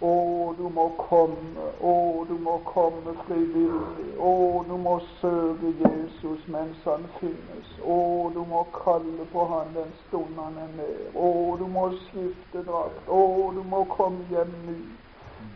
Å, 0.00 0.54
du 0.56 0.64
må 0.72 0.86
komme, 0.96 1.64
å, 1.84 2.24
du 2.24 2.38
må 2.40 2.54
komme 2.64 3.12
frivillig. 3.26 4.14
Å, 4.16 4.30
du 4.64 4.72
må 4.80 4.94
søke 5.20 5.74
Jesus 5.76 6.46
mens 6.48 6.80
han 6.88 7.04
finnes. 7.18 7.74
Å, 7.84 7.98
du 8.32 8.40
må 8.48 8.62
kalle 8.78 9.26
på 9.32 9.44
han 9.50 9.76
den 9.76 9.92
stund 10.06 10.40
han 10.40 10.56
er 10.56 10.72
nær. 10.78 11.04
Å, 11.12 11.28
du 11.60 11.66
må 11.68 11.90
skifte 12.06 12.64
drakt. 12.64 13.04
Å, 13.12 13.20
du 13.52 13.60
må 13.74 13.84
komme 13.92 14.24
hjem 14.32 14.56
ny. 14.70 14.78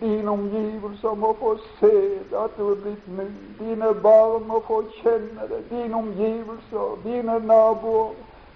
Dine 0.00 0.30
omgivelser 0.30 1.14
må 1.14 1.36
få 1.40 1.56
se 1.80 2.20
at 2.36 2.50
du 2.58 2.70
er 2.70 2.74
blitt 2.74 3.08
ny. 3.08 3.28
Dine 3.58 3.94
barn 4.02 4.46
må 4.48 4.60
få 4.66 4.82
kjenne 5.02 5.48
det. 5.48 5.64
Dine 5.70 5.96
omgivelser, 5.96 6.98
dine 7.04 7.38
naboer. 7.46 8.12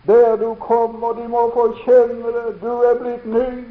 Der 0.07 0.37
du 0.37 0.55
kommer, 0.55 1.13
de 1.13 1.29
må 1.29 1.51
få 1.55 1.73
kjenne 1.85 2.27
det. 2.27 2.61
Du 2.63 2.73
er 2.83 2.99
blitt 3.01 3.27
ny. 3.27 3.65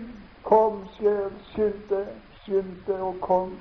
Kom, 0.43 0.80
sjel, 0.97 1.32
skynd 1.51 1.82
deg, 1.89 2.07
skynd 2.43 2.76
deg 2.88 3.01
og 3.03 3.15
kom. 3.22 3.57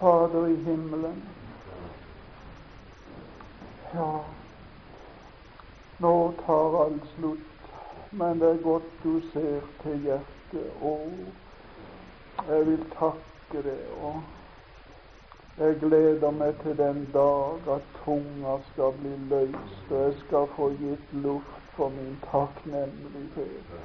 Fader 0.00 0.46
i 0.46 0.56
himmelen. 0.66 1.22
Ja, 3.94 4.10
nå 5.98 6.32
tar 6.46 6.76
alt 6.84 7.08
slutt, 7.14 7.72
men 8.10 8.40
det 8.40 8.50
er 8.50 8.62
godt 8.64 8.92
du 9.04 9.20
ser 9.32 9.60
til 9.82 9.98
hjertet. 10.04 10.68
Og 10.80 11.08
jeg 12.48 12.66
vil 12.66 12.84
takke 12.98 13.62
deg. 13.68 13.82
og 14.02 14.22
jeg 15.58 15.76
gleder 15.80 16.30
meg 16.30 16.54
til 16.62 16.78
den 16.78 17.04
dag 17.14 17.74
at 17.74 17.82
tunga 18.04 18.56
skal 18.72 18.94
bli 19.00 19.16
løst, 19.30 19.90
og 19.90 19.98
jeg 20.04 20.14
skal 20.26 20.46
få 20.56 20.70
gitt 20.80 21.12
luft 21.12 21.74
for 21.76 21.88
min 21.88 22.16
takknemlighet 22.30 23.76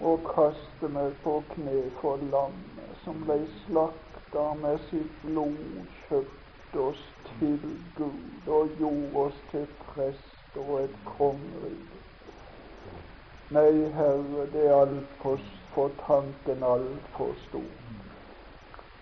og 0.00 0.26
kaste 0.34 0.88
meg 0.92 1.14
på 1.24 1.38
kne 1.54 1.76
for 2.00 2.20
lammet 2.32 2.98
som 3.04 3.22
ble 3.24 3.38
slakta 3.62 4.44
med 4.60 4.82
sitt 4.90 5.14
blod, 5.22 5.86
kjøpt 6.08 6.76
oss 6.82 7.04
til 7.38 7.56
Gud 7.96 8.50
og 8.58 8.74
gjorde 8.78 9.22
oss 9.22 9.38
til 9.50 9.64
prester 9.86 10.60
og 10.60 10.82
et 10.84 10.98
kongerike. 11.16 12.02
Nei, 13.54 13.70
Herre, 13.94 14.46
det 14.52 14.66
er 14.66 14.74
altfor 14.74 15.40
for 15.76 15.90
tanken 16.06 16.62
altfor 16.62 17.34
stor. 17.48 17.72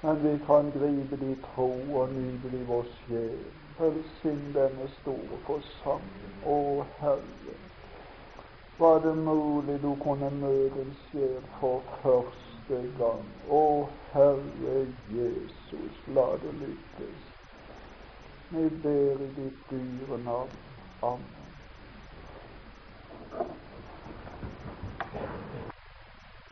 Men 0.00 0.22
vi 0.22 0.38
kan 0.46 0.70
gripe 0.70 1.16
det 1.16 1.36
tro 1.54 1.70
og 2.00 2.08
nyte 2.12 2.50
det 2.52 2.60
i 2.60 2.66
vår 2.68 2.88
sjel. 2.96 3.44
Velsign 3.78 4.42
denne 4.56 4.88
store 4.96 5.38
forsamling. 5.46 6.34
Å 6.46 6.56
Herre, 6.98 7.54
var 8.78 8.98
det 9.06 9.14
mulig 9.16 9.78
du 9.82 9.94
kunne 10.02 10.32
møte 10.40 10.82
en 10.82 10.92
sjel 11.04 11.38
for 11.60 11.86
første 12.02 12.82
gang? 12.98 13.22
Å 13.48 13.62
Herre 14.16 14.76
Jesus, 15.14 16.02
la 16.18 16.26
det 16.42 16.56
lykkes. 16.64 17.30
Vi 18.50 18.66
ber 18.82 19.24
i 19.28 19.32
ditt 19.38 19.64
dyre 19.70 20.20
navn. 20.26 20.60
Amen. 21.02 21.44